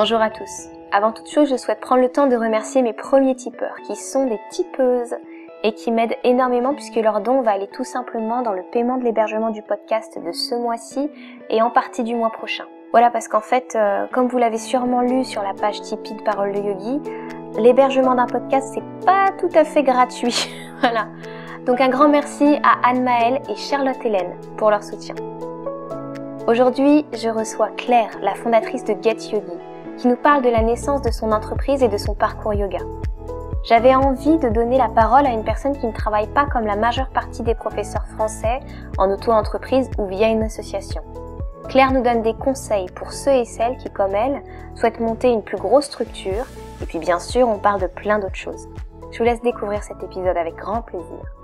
Bonjour 0.00 0.20
à 0.20 0.30
tous. 0.30 0.68
Avant 0.92 1.10
toute 1.10 1.28
chose, 1.28 1.50
je 1.50 1.56
souhaite 1.56 1.80
prendre 1.80 2.00
le 2.00 2.08
temps 2.08 2.28
de 2.28 2.36
remercier 2.36 2.82
mes 2.82 2.92
premiers 2.92 3.34
tipeurs, 3.34 3.74
qui 3.84 3.96
sont 3.96 4.26
des 4.26 4.38
tipeuses 4.52 5.16
et 5.64 5.74
qui 5.74 5.90
m'aident 5.90 6.14
énormément 6.22 6.72
puisque 6.72 6.94
leur 6.94 7.20
don 7.20 7.42
va 7.42 7.50
aller 7.50 7.66
tout 7.66 7.82
simplement 7.82 8.42
dans 8.42 8.52
le 8.52 8.62
paiement 8.70 8.98
de 8.98 9.02
l'hébergement 9.02 9.50
du 9.50 9.60
podcast 9.60 10.16
de 10.24 10.30
ce 10.30 10.54
mois-ci 10.54 11.10
et 11.50 11.60
en 11.62 11.70
partie 11.70 12.04
du 12.04 12.14
mois 12.14 12.30
prochain. 12.30 12.62
Voilà 12.92 13.10
parce 13.10 13.26
qu'en 13.26 13.40
fait, 13.40 13.74
euh, 13.74 14.06
comme 14.12 14.28
vous 14.28 14.38
l'avez 14.38 14.58
sûrement 14.58 15.00
lu 15.00 15.24
sur 15.24 15.42
la 15.42 15.52
page 15.52 15.80
Tipeee 15.80 16.14
de 16.14 16.22
Parole 16.22 16.52
de 16.52 16.60
Yogi, 16.60 17.00
l'hébergement 17.58 18.14
d'un 18.14 18.26
podcast 18.26 18.70
c'est 18.74 19.04
pas 19.04 19.32
tout 19.40 19.50
à 19.56 19.64
fait 19.64 19.82
gratuit. 19.82 20.48
voilà. 20.80 21.08
Donc 21.66 21.80
un 21.80 21.88
grand 21.88 22.08
merci 22.08 22.60
à 22.62 22.88
Anne 22.88 23.02
Maëlle 23.02 23.40
et 23.50 23.56
Charlotte 23.56 23.98
Hélène 24.04 24.36
pour 24.58 24.70
leur 24.70 24.84
soutien. 24.84 25.16
Aujourd'hui, 26.46 27.04
je 27.12 27.28
reçois 27.28 27.70
Claire, 27.76 28.16
la 28.22 28.34
fondatrice 28.34 28.84
de 28.84 28.94
Get 29.02 29.32
Yogi, 29.32 29.58
qui 29.98 30.08
nous 30.08 30.16
parle 30.16 30.42
de 30.42 30.48
la 30.48 30.62
naissance 30.62 31.02
de 31.02 31.10
son 31.10 31.32
entreprise 31.32 31.82
et 31.82 31.88
de 31.88 31.98
son 31.98 32.14
parcours 32.14 32.54
yoga. 32.54 32.78
J'avais 33.64 33.94
envie 33.94 34.38
de 34.38 34.48
donner 34.48 34.78
la 34.78 34.88
parole 34.88 35.26
à 35.26 35.32
une 35.32 35.44
personne 35.44 35.76
qui 35.76 35.86
ne 35.86 35.92
travaille 35.92 36.28
pas 36.28 36.46
comme 36.46 36.64
la 36.64 36.76
majeure 36.76 37.10
partie 37.10 37.42
des 37.42 37.54
professeurs 37.54 38.06
français 38.06 38.60
en 38.96 39.10
auto-entreprise 39.10 39.90
ou 39.98 40.06
via 40.06 40.28
une 40.28 40.44
association. 40.44 41.02
Claire 41.68 41.92
nous 41.92 42.02
donne 42.02 42.22
des 42.22 42.34
conseils 42.34 42.88
pour 42.94 43.12
ceux 43.12 43.32
et 43.32 43.44
celles 43.44 43.76
qui, 43.76 43.90
comme 43.90 44.14
elle, 44.14 44.42
souhaitent 44.74 45.00
monter 45.00 45.28
une 45.28 45.42
plus 45.42 45.58
grosse 45.58 45.86
structure. 45.86 46.46
Et 46.80 46.86
puis 46.86 46.98
bien 46.98 47.18
sûr, 47.18 47.48
on 47.48 47.58
parle 47.58 47.80
de 47.80 47.88
plein 47.88 48.18
d'autres 48.18 48.36
choses. 48.36 48.68
Je 49.10 49.18
vous 49.18 49.24
laisse 49.24 49.42
découvrir 49.42 49.82
cet 49.82 50.02
épisode 50.02 50.36
avec 50.36 50.54
grand 50.54 50.80
plaisir. 50.80 51.37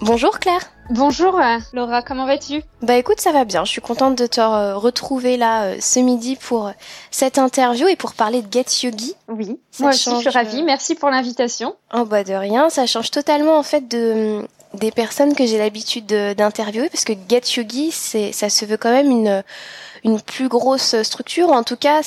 Bonjour 0.00 0.38
Claire. 0.38 0.62
Bonjour 0.88 1.38
euh, 1.38 1.58
Laura, 1.74 2.00
comment 2.00 2.24
vas-tu? 2.24 2.62
Bah 2.80 2.96
écoute, 2.96 3.20
ça 3.20 3.32
va 3.32 3.44
bien. 3.44 3.66
Je 3.66 3.70
suis 3.70 3.82
contente 3.82 4.16
de 4.16 4.26
te 4.26 4.40
retrouver 4.40 5.36
là 5.36 5.64
euh, 5.64 5.76
ce 5.78 6.00
midi 6.00 6.36
pour 6.36 6.68
euh, 6.68 6.72
cette 7.10 7.36
interview 7.36 7.86
et 7.86 7.96
pour 7.96 8.14
parler 8.14 8.40
de 8.40 8.50
Get 8.50 8.64
Yogi. 8.82 9.14
Oui, 9.28 9.60
moi 9.78 9.90
aussi 9.90 10.10
je 10.10 10.16
suis 10.16 10.28
ravie. 10.30 10.62
Merci 10.62 10.94
pour 10.94 11.10
l'invitation. 11.10 11.76
Oh 11.92 12.06
bah 12.06 12.24
de 12.24 12.32
rien, 12.32 12.70
ça 12.70 12.86
change 12.86 13.10
totalement 13.10 13.58
en 13.58 13.62
fait 13.62 13.88
de 13.88 14.42
des 14.72 14.90
personnes 14.90 15.34
que 15.34 15.44
j'ai 15.44 15.58
l'habitude 15.58 16.06
d'interviewer 16.06 16.88
parce 16.88 17.04
que 17.04 17.12
Get 17.28 17.42
Yogi, 17.56 17.90
c'est 17.90 18.32
ça 18.32 18.48
se 18.48 18.64
veut 18.64 18.78
quand 18.78 18.92
même 18.92 19.10
une 19.10 19.44
une 20.02 20.20
plus 20.20 20.48
grosse 20.48 21.02
structure, 21.02 21.50
en 21.52 21.62
tout 21.62 21.76
cas 21.76 22.00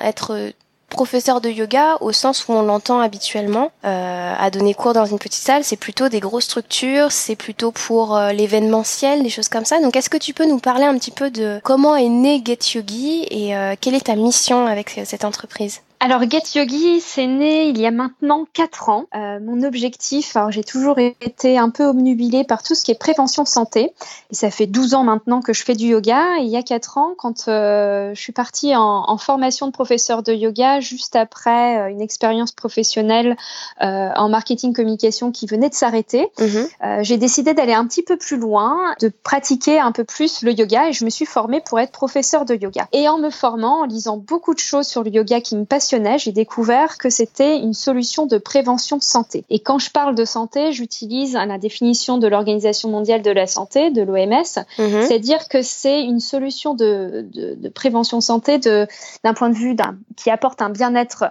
être 0.00 0.52
professeur 0.94 1.40
de 1.40 1.50
yoga 1.50 1.98
au 2.00 2.12
sens 2.12 2.46
où 2.48 2.52
on 2.52 2.62
l'entend 2.62 3.00
habituellement 3.00 3.72
euh, 3.84 4.34
à 4.38 4.50
donner 4.50 4.72
cours 4.74 4.94
dans 4.94 5.04
une 5.04 5.18
petite 5.18 5.42
salle 5.42 5.64
c'est 5.64 5.76
plutôt 5.76 6.08
des 6.08 6.20
grosses 6.20 6.44
structures 6.44 7.12
c'est 7.12 7.36
plutôt 7.36 7.72
pour 7.72 8.16
euh, 8.16 8.32
l'événementiel 8.32 9.22
des 9.22 9.28
choses 9.28 9.48
comme 9.48 9.64
ça. 9.64 9.80
Donc 9.80 9.96
est-ce 9.96 10.08
que 10.08 10.16
tu 10.16 10.32
peux 10.32 10.46
nous 10.46 10.58
parler 10.58 10.84
un 10.84 10.96
petit 10.96 11.10
peu 11.10 11.30
de 11.30 11.60
comment 11.64 11.96
est 11.96 12.08
né 12.08 12.42
Get 12.44 12.58
Yogi 12.74 13.26
et 13.30 13.56
euh, 13.56 13.74
quelle 13.80 13.94
est 13.94 14.06
ta 14.06 14.14
mission 14.14 14.66
avec 14.66 15.00
cette 15.04 15.24
entreprise? 15.24 15.80
Alors 16.00 16.22
Get 16.28 16.42
Yogi, 16.54 17.00
c'est 17.00 17.26
né 17.26 17.68
il 17.68 17.80
y 17.80 17.86
a 17.86 17.90
maintenant 17.90 18.46
4 18.52 18.88
ans. 18.90 19.06
Euh, 19.14 19.38
mon 19.40 19.62
objectif, 19.62 20.36
alors 20.36 20.50
j'ai 20.50 20.64
toujours 20.64 20.98
été 20.98 21.56
un 21.56 21.70
peu 21.70 21.86
obnubilée 21.86 22.44
par 22.44 22.62
tout 22.62 22.74
ce 22.74 22.84
qui 22.84 22.90
est 22.90 22.98
prévention 22.98 23.46
santé. 23.46 23.92
Et 24.30 24.34
ça 24.34 24.50
fait 24.50 24.66
12 24.66 24.92
ans 24.94 25.04
maintenant 25.04 25.40
que 25.40 25.54
je 25.54 25.64
fais 25.64 25.74
du 25.74 25.86
yoga. 25.86 26.22
Et 26.40 26.42
il 26.42 26.50
y 26.50 26.56
a 26.56 26.62
4 26.62 26.98
ans, 26.98 27.14
quand 27.16 27.48
euh, 27.48 28.12
je 28.14 28.20
suis 28.20 28.32
partie 28.32 28.76
en, 28.76 29.04
en, 29.08 29.16
formation 29.16 29.66
de 29.66 29.72
professeur 29.72 30.22
de 30.22 30.34
yoga, 30.34 30.80
juste 30.80 31.16
après 31.16 31.78
euh, 31.78 31.90
une 31.90 32.02
expérience 32.02 32.52
professionnelle 32.52 33.36
en 33.80 34.28
marketing 34.28 34.74
communication 34.74 35.30
qui 35.32 35.46
venait 35.46 35.68
de 35.68 35.74
s'arrêter, 35.74 36.30
mhm. 36.38 36.68
euh, 36.84 36.98
j'ai 37.02 37.16
décidé 37.16 37.54
d'aller 37.54 37.72
un 37.72 37.86
petit 37.86 38.02
peu 38.02 38.16
plus 38.16 38.36
loin, 38.36 38.94
de 39.00 39.10
pratiquer 39.22 39.78
un 39.78 39.92
peu 39.92 40.04
plus 40.04 40.42
le 40.42 40.52
yoga. 40.52 40.88
Et 40.88 40.92
je 40.92 41.04
me 41.04 41.10
suis 41.10 41.26
formée 41.26 41.62
pour 41.64 41.80
être 41.80 41.92
professeur 41.92 42.44
de 42.44 42.54
yoga. 42.54 42.88
Et 42.92 43.08
en 43.08 43.18
me 43.18 43.30
formant, 43.30 43.80
en 43.80 43.84
lisant 43.84 44.16
beaucoup 44.16 44.54
de 44.54 44.58
choses 44.58 44.86
sur 44.86 45.02
le 45.02 45.10
yoga 45.10 45.40
qui 45.40 45.56
me 45.56 45.64
passionnent, 45.64 45.83
j'ai 46.18 46.32
découvert 46.32 46.98
que 46.98 47.10
c'était 47.10 47.58
une 47.58 47.74
solution 47.74 48.26
de 48.26 48.38
prévention 48.38 49.00
santé. 49.00 49.44
Et 49.50 49.60
quand 49.60 49.78
je 49.78 49.90
parle 49.90 50.14
de 50.14 50.24
santé, 50.24 50.72
j'utilise 50.72 51.34
la 51.34 51.58
définition 51.58 52.18
de 52.18 52.26
l'Organisation 52.26 52.88
mondiale 52.88 53.22
de 53.22 53.30
la 53.30 53.46
santé, 53.46 53.90
de 53.90 54.02
l'OMS, 54.02 54.64
mhm. 54.78 55.02
c'est-à-dire 55.02 55.48
que 55.48 55.62
c'est 55.62 56.02
une 56.02 56.20
solution 56.20 56.74
de, 56.74 57.26
de, 57.32 57.54
de 57.54 57.68
prévention 57.68 58.20
santé 58.20 58.58
d'un 58.58 59.34
point 59.34 59.50
de 59.50 59.56
vue 59.56 59.76
qui 60.16 60.30
apporte 60.30 60.62
un 60.62 60.70
bien-être 60.70 61.24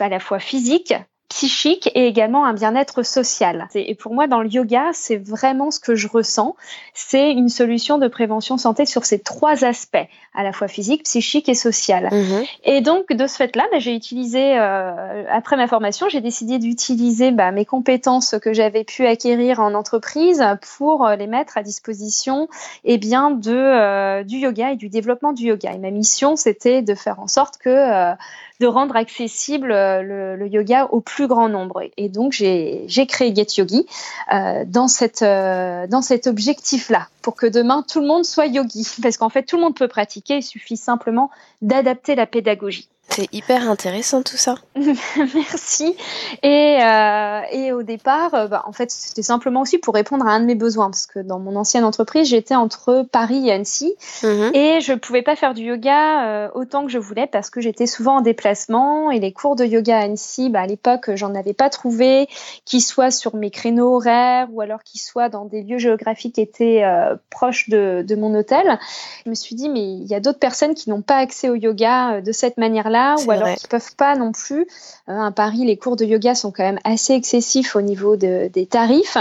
à 0.00 0.08
la 0.08 0.20
fois 0.20 0.38
physique, 0.38 0.94
psychique 1.28 1.90
et 1.94 2.06
également 2.06 2.44
un 2.44 2.52
bien-être 2.52 3.02
social. 3.02 3.68
Et 3.74 3.94
pour 3.94 4.14
moi, 4.14 4.26
dans 4.26 4.40
le 4.40 4.48
yoga, 4.48 4.90
c'est 4.92 5.16
vraiment 5.16 5.70
ce 5.70 5.80
que 5.80 5.94
je 5.94 6.08
ressens. 6.08 6.56
C'est 6.94 7.32
une 7.32 7.48
solution 7.48 7.98
de 7.98 8.08
prévention 8.08 8.58
santé 8.58 8.86
sur 8.86 9.04
ces 9.04 9.18
trois 9.18 9.64
aspects, 9.64 9.96
à 10.34 10.42
la 10.42 10.52
fois 10.52 10.68
physique, 10.68 11.02
psychique 11.02 11.48
et 11.48 11.54
social. 11.54 12.08
Mhm. 12.12 12.44
Et 12.64 12.80
donc, 12.80 13.12
de 13.12 13.26
ce 13.26 13.36
fait-là, 13.36 13.64
bah, 13.72 13.78
j'ai 13.78 13.94
utilisé, 13.94 14.58
euh, 14.58 15.24
après 15.30 15.56
ma 15.56 15.66
formation, 15.66 16.08
j'ai 16.08 16.20
décidé 16.20 16.58
d'utiliser 16.58 17.32
bah, 17.32 17.50
mes 17.50 17.64
compétences 17.64 18.36
que 18.40 18.52
j'avais 18.52 18.84
pu 18.84 19.06
acquérir 19.06 19.60
en 19.60 19.74
entreprise 19.74 20.44
pour 20.78 21.06
euh, 21.06 21.16
les 21.16 21.26
mettre 21.26 21.58
à 21.58 21.62
disposition 21.62 22.48
eh 22.84 22.98
bien, 22.98 23.30
de, 23.30 23.52
euh, 23.52 24.22
du 24.22 24.36
yoga 24.36 24.72
et 24.72 24.76
du 24.76 24.88
développement 24.88 25.32
du 25.32 25.46
yoga. 25.46 25.72
Et 25.72 25.78
ma 25.78 25.90
mission, 25.90 26.36
c'était 26.36 26.82
de 26.82 26.94
faire 26.94 27.20
en 27.20 27.26
sorte 27.26 27.58
que 27.58 28.14
de 28.60 28.66
rendre 28.66 28.96
accessible 28.96 29.68
le, 29.68 30.36
le 30.36 30.48
yoga 30.48 30.86
au 30.90 31.00
plus 31.00 31.26
grand 31.26 31.48
nombre. 31.48 31.82
Et 31.96 32.08
donc, 32.08 32.32
j'ai 32.32 33.06
créé 33.06 33.34
Get 33.34 33.46
Yogi 33.58 33.86
euh, 34.32 34.64
dans, 34.66 34.86
euh, 35.22 35.86
dans 35.86 36.02
cet 36.02 36.26
objectif-là, 36.26 37.08
pour 37.22 37.36
que 37.36 37.46
demain, 37.46 37.84
tout 37.86 38.00
le 38.00 38.06
monde 38.06 38.24
soit 38.24 38.46
yogi. 38.46 38.86
Parce 39.02 39.16
qu'en 39.16 39.28
fait, 39.28 39.42
tout 39.42 39.56
le 39.56 39.62
monde 39.62 39.76
peut 39.76 39.88
pratiquer, 39.88 40.38
il 40.38 40.42
suffit 40.42 40.76
simplement 40.76 41.30
d'adapter 41.62 42.14
la 42.14 42.26
pédagogie. 42.26 42.88
C'est 43.08 43.32
hyper 43.32 43.70
intéressant 43.70 44.22
tout 44.22 44.36
ça. 44.36 44.56
Merci. 44.76 45.96
Et, 46.42 46.78
euh, 46.82 47.40
et 47.52 47.72
au 47.72 47.82
départ, 47.82 48.34
euh, 48.34 48.48
bah, 48.48 48.64
en 48.66 48.72
fait, 48.72 48.90
c'était 48.90 49.22
simplement 49.22 49.62
aussi 49.62 49.78
pour 49.78 49.94
répondre 49.94 50.26
à 50.26 50.32
un 50.32 50.40
de 50.40 50.44
mes 50.44 50.56
besoins, 50.56 50.90
parce 50.90 51.06
que 51.06 51.20
dans 51.20 51.38
mon 51.38 51.56
ancienne 51.56 51.84
entreprise, 51.84 52.28
j'étais 52.28 52.56
entre 52.56 53.06
Paris 53.10 53.48
et 53.48 53.52
Annecy, 53.52 53.94
mhm. 54.22 54.50
et 54.54 54.80
je 54.80 54.92
pouvais 54.92 55.22
pas 55.22 55.36
faire 55.36 55.54
du 55.54 55.62
yoga 55.62 56.26
euh, 56.26 56.48
autant 56.54 56.84
que 56.84 56.90
je 56.90 56.98
voulais 56.98 57.26
parce 57.26 57.48
que 57.48 57.60
j'étais 57.60 57.86
souvent 57.86 58.16
en 58.16 58.20
déplacement 58.22 59.10
et 59.10 59.20
les 59.20 59.32
cours 59.32 59.56
de 59.56 59.64
yoga 59.64 59.98
à 59.98 60.02
Annecy, 60.02 60.50
bah, 60.50 60.60
à 60.60 60.66
l'époque, 60.66 61.14
j'en 61.14 61.34
avais 61.34 61.54
pas 61.54 61.70
trouvé, 61.70 62.28
qui 62.64 62.80
soient 62.80 63.12
sur 63.12 63.36
mes 63.36 63.50
créneaux 63.50 63.94
horaires 63.94 64.48
ou 64.52 64.60
alors 64.60 64.82
qui 64.82 64.98
soient 64.98 65.28
dans 65.28 65.44
des 65.44 65.62
lieux 65.62 65.78
géographiques 65.78 66.34
qui 66.34 66.40
étaient 66.40 66.82
euh, 66.82 67.14
proches 67.30 67.68
de, 67.68 68.04
de 68.06 68.16
mon 68.16 68.34
hôtel. 68.34 68.78
Je 69.24 69.30
me 69.30 69.34
suis 69.34 69.54
dit, 69.54 69.68
mais 69.68 69.84
il 69.84 70.06
y 70.06 70.14
a 70.14 70.20
d'autres 70.20 70.40
personnes 70.40 70.74
qui 70.74 70.90
n'ont 70.90 71.02
pas 71.02 71.16
accès 71.16 71.48
au 71.48 71.54
yoga 71.54 72.20
de 72.20 72.32
cette 72.32 72.58
manière-là 72.58 72.95
ou 73.26 73.30
alors 73.30 73.54
qui 73.54 73.66
peuvent 73.68 73.94
pas 73.96 74.16
non 74.16 74.32
plus. 74.32 74.66
Euh, 75.08 75.20
à 75.20 75.30
Paris, 75.30 75.64
les 75.64 75.76
cours 75.76 75.96
de 75.96 76.04
yoga 76.04 76.34
sont 76.34 76.50
quand 76.50 76.64
même 76.64 76.78
assez 76.84 77.12
excessifs 77.12 77.76
au 77.76 77.80
niveau 77.80 78.16
de, 78.16 78.48
des 78.52 78.66
tarifs. 78.66 79.16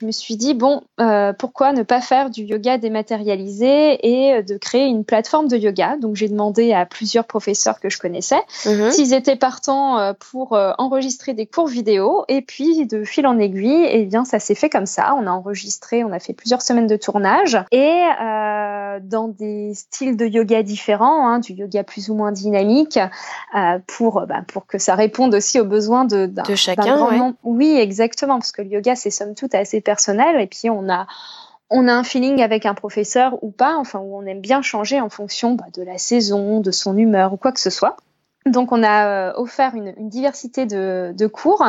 Je 0.00 0.06
me 0.06 0.12
suis 0.12 0.36
dit 0.36 0.54
bon, 0.54 0.82
euh, 1.00 1.32
pourquoi 1.32 1.72
ne 1.72 1.82
pas 1.82 2.00
faire 2.00 2.30
du 2.30 2.42
yoga 2.42 2.78
dématérialisé 2.78 3.98
et 4.02 4.42
de 4.42 4.56
créer 4.56 4.86
une 4.86 5.04
plateforme 5.04 5.48
de 5.48 5.56
yoga? 5.56 5.96
Donc 5.96 6.16
j'ai 6.16 6.28
demandé 6.28 6.72
à 6.72 6.86
plusieurs 6.86 7.24
professeurs 7.24 7.80
que 7.80 7.88
je 7.88 7.98
connaissais 7.98 8.40
mhm. 8.66 8.90
s'ils 8.90 9.14
étaient 9.14 9.36
partants 9.36 9.98
euh, 9.98 10.12
pour 10.18 10.58
enregistrer 10.78 11.34
des 11.34 11.46
cours 11.46 11.68
vidéo 11.68 12.24
et 12.28 12.42
puis 12.42 12.86
de 12.86 13.04
fil 13.04 13.26
en 13.26 13.38
aiguille, 13.38 13.84
et 13.84 14.00
eh 14.00 14.04
bien 14.04 14.24
ça 14.24 14.38
s'est 14.38 14.54
fait 14.54 14.70
comme 14.70 14.86
ça. 14.86 15.14
On 15.14 15.26
a 15.26 15.30
enregistré, 15.30 16.04
on 16.04 16.12
a 16.12 16.18
fait 16.18 16.32
plusieurs 16.32 16.62
semaines 16.62 16.86
de 16.86 16.96
tournage 16.96 17.58
et 17.70 18.04
dans 19.00 19.28
des 19.28 19.74
styles 19.74 20.16
de 20.16 20.26
yoga 20.26 20.62
différents, 20.62 21.28
hein, 21.28 21.38
du 21.38 21.52
yoga 21.52 21.84
plus 21.84 22.10
ou 22.10 22.14
moins 22.14 22.32
dynamique, 22.32 22.96
euh, 22.96 23.06
pour 23.86 24.26
bah, 24.26 24.42
pour 24.46 24.66
que 24.66 24.78
ça 24.78 24.94
réponde 24.94 25.34
aussi 25.34 25.60
aux 25.60 25.64
besoins 25.64 26.04
de, 26.04 26.26
de 26.26 26.54
chacun. 26.54 27.34
Oui, 27.42 27.76
exactement, 27.78 28.38
parce 28.38 28.52
que 28.52 28.62
le 28.62 28.68
yoga 28.68 28.94
c'est 28.94 29.10
somme 29.10 29.34
toute 29.34 29.54
assez 29.54 29.80
personnel 29.80 30.40
et 30.40 30.46
puis 30.46 30.70
on 30.70 30.88
a 30.88 31.06
on 31.70 31.86
a 31.86 31.92
un 31.92 32.02
feeling 32.02 32.42
avec 32.42 32.66
un 32.66 32.74
professeur 32.74 33.42
ou 33.42 33.50
pas, 33.50 33.76
enfin 33.76 33.98
où 33.98 34.16
on 34.16 34.24
aime 34.26 34.40
bien 34.40 34.62
changer 34.62 35.00
en 35.00 35.08
fonction 35.08 35.54
bah, 35.54 35.66
de 35.74 35.82
la 35.82 35.98
saison, 35.98 36.60
de 36.60 36.70
son 36.70 36.96
humeur 36.96 37.32
ou 37.32 37.36
quoi 37.36 37.52
que 37.52 37.60
ce 37.60 37.70
soit. 37.70 37.96
Donc 38.50 38.72
on 38.72 38.82
a 38.82 39.06
euh, 39.06 39.32
offert 39.36 39.74
une, 39.74 39.94
une 39.96 40.08
diversité 40.08 40.66
de, 40.66 41.12
de, 41.16 41.26
cours 41.26 41.64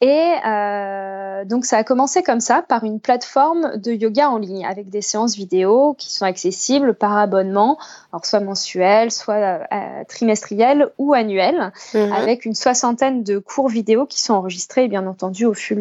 et 0.00 0.32
euh, 0.46 1.44
donc 1.44 1.64
ça 1.64 1.78
a 1.78 1.84
commencé 1.84 2.22
comme 2.22 2.40
ça 2.40 2.62
par 2.62 2.84
une 2.84 3.00
plateforme 3.00 3.76
de 3.76 3.92
yoga 3.92 4.30
en 4.30 4.38
ligne 4.38 4.66
avec 4.66 4.88
des 4.88 5.02
séances 5.02 5.36
vidéo 5.36 5.94
qui 5.98 6.12
sont 6.12 6.24
accessibles 6.24 6.94
par 6.94 7.16
abonnement, 7.16 7.78
alors 8.12 8.24
soit 8.26 8.40
mensuel, 8.40 9.10
soit 9.10 9.34
euh, 9.34 10.04
trimestriel 10.08 10.90
ou 10.98 11.14
annuel, 11.14 11.72
mhm. 11.94 12.12
avec 12.12 12.44
une 12.44 12.54
soixantaine 12.54 13.22
de 13.22 13.38
cours 13.38 13.68
vidéo 13.68 14.06
qui 14.06 14.20
sont 14.20 14.34
enregistrés 14.34 14.84
et 14.84 14.88
bien 14.88 15.06
entendu 15.06 15.46
au, 15.46 15.54
fur, 15.54 15.78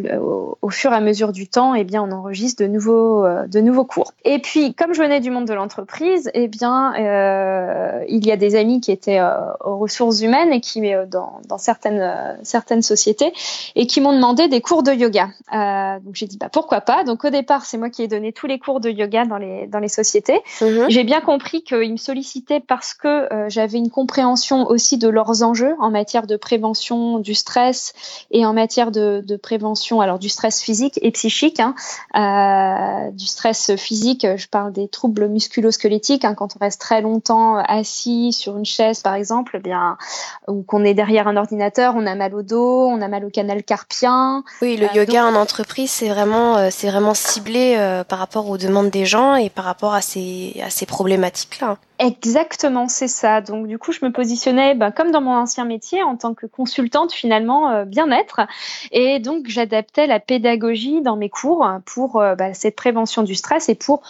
au, 0.61 0.69
fur 0.69 0.91
et 0.91 0.95
à 0.95 1.01
mesure 1.01 1.31
du 1.31 1.47
temps 1.47 1.75
et 1.75 1.81
eh 1.81 1.83
bien 1.83 2.03
on 2.03 2.11
enregistre 2.11 2.63
de 2.63 2.67
nouveaux 2.67 3.25
euh, 3.25 3.47
de 3.47 3.59
nouveaux 3.59 3.85
cours. 3.85 4.13
Et 4.23 4.39
puis 4.39 4.73
comme 4.73 4.93
je 4.93 5.01
venais 5.01 5.19
du 5.19 5.31
monde 5.31 5.45
de 5.45 5.53
l'entreprise, 5.53 6.27
et 6.33 6.43
eh 6.43 6.47
bien 6.47 6.93
euh, 6.95 8.03
il 8.07 8.25
y 8.25 8.31
a 8.31 8.37
des 8.37 8.55
amis 8.55 8.81
qui 8.81 8.91
étaient 8.91 9.21
aux 9.63 9.77
ressources 9.77 10.21
humaines 10.21 10.28
et 10.33 10.61
qui, 10.61 10.93
euh, 10.93 11.05
dans, 11.05 11.41
dans 11.47 11.57
certaines, 11.57 11.99
euh, 12.01 12.35
certaines 12.43 12.81
sociétés, 12.81 13.33
et 13.75 13.87
qui 13.87 14.01
m'ont 14.01 14.13
demandé 14.13 14.47
des 14.47 14.61
cours 14.61 14.83
de 14.83 14.91
yoga. 14.91 15.29
Euh, 15.53 15.99
donc 15.99 16.15
j'ai 16.15 16.27
dit 16.27 16.37
bah 16.37 16.49
pourquoi 16.51 16.81
pas? 16.81 17.03
Donc 17.03 17.25
au 17.25 17.29
départ 17.29 17.65
c'est 17.65 17.77
moi 17.77 17.89
qui 17.89 18.03
ai 18.03 18.07
donné 18.07 18.31
tous 18.31 18.47
les 18.47 18.59
cours 18.59 18.79
de 18.79 18.89
yoga 18.89 19.25
dans 19.25 19.37
les 19.37 19.67
dans 19.67 19.79
les 19.79 19.87
sociétés. 19.87 20.41
Mhm. 20.61 20.85
J'ai 20.89 21.03
bien 21.03 21.21
compris 21.21 21.63
qu'ils 21.63 21.91
me 21.91 21.97
sollicitaient 21.97 22.59
parce 22.59 22.93
que 22.93 23.27
j'avais 23.47 23.77
une 23.77 23.89
compréhension 23.89 24.67
aussi 24.67 24.97
de 24.97 25.07
leurs 25.07 25.43
enjeux 25.43 25.75
en 25.79 25.91
matière 25.91 26.27
de 26.27 26.37
prévention 26.37 27.19
du 27.19 27.33
stress 27.33 27.93
et 28.31 28.45
en 28.45 28.53
matière 28.53 28.91
de, 28.91 29.23
de 29.25 29.35
prévention 29.35 30.01
alors 30.01 30.19
du 30.19 30.29
stress 30.29 30.61
physique 30.61 30.99
et 31.01 31.11
psychique. 31.11 31.59
Hein. 31.59 31.75
Euh, 32.15 33.11
du 33.11 33.25
stress 33.25 33.75
physique, 33.75 34.25
je 34.35 34.47
parle 34.47 34.71
des 34.71 34.87
troubles 34.87 35.27
musculo-squelettiques 35.27 36.25
hein, 36.25 36.35
quand 36.35 36.55
on 36.55 36.59
reste 36.59 36.81
très 36.81 37.01
longtemps 37.01 37.55
assis 37.55 38.33
sur 38.33 38.57
une 38.57 38.65
chaise 38.65 39.01
par 39.01 39.15
exemple, 39.15 39.55
eh 39.57 39.59
bien 39.59 39.97
ou 40.47 40.63
qu'on 40.63 40.83
est 40.83 40.93
derrière 40.93 41.27
un 41.27 41.37
ordinateur, 41.37 41.93
on 41.95 42.05
a 42.05 42.15
mal 42.15 42.33
au 42.35 42.41
dos, 42.41 42.87
on 42.87 43.01
a 43.01 43.07
mal 43.07 43.25
au 43.25 43.29
canal 43.29 43.63
carpien. 43.63 44.43
Oui, 44.61 44.77
le 44.77 44.87
Euh, 44.87 44.93
yoga 44.93 45.25
en 45.25 45.35
entreprise, 45.35 45.91
c'est 45.91 46.09
vraiment, 46.09 46.57
euh, 46.57 46.69
c'est 46.71 46.89
vraiment 46.89 47.13
ciblé 47.13 47.75
euh, 47.77 48.03
par 48.03 48.19
rapport 48.19 48.49
aux 48.49 48.57
demandes 48.57 48.89
des 48.89 49.05
gens 49.05 49.35
et 49.35 49.49
par 49.49 49.65
rapport 49.65 49.93
à 49.93 50.01
ces, 50.01 50.59
à 50.65 50.69
ces 50.69 50.85
problématiques-là. 50.85 51.77
Exactement, 51.99 52.87
c'est 52.87 53.09
ça. 53.09 53.41
Donc 53.41 53.67
du 53.67 53.77
coup, 53.77 53.91
je 53.91 53.99
me 54.05 54.11
positionnais 54.11 54.73
ben, 54.73 54.89
comme 54.89 55.11
dans 55.11 55.19
mon 55.19 55.35
ancien 55.35 55.65
métier 55.65 56.01
en 56.01 56.15
tant 56.15 56.33
que 56.33 56.45
consultante 56.45 57.11
finalement 57.11 57.69
euh, 57.71 57.83
bien-être. 57.83 58.39
Et 58.93 59.19
donc 59.19 59.47
j'adaptais 59.47 60.07
la 60.07 60.21
pédagogie 60.21 61.01
dans 61.01 61.17
mes 61.17 61.29
cours 61.29 61.67
pour 61.85 62.21
euh, 62.21 62.35
bah, 62.35 62.53
cette 62.53 62.77
prévention 62.77 63.23
du 63.23 63.35
stress 63.35 63.67
et 63.67 63.75
pour 63.75 64.01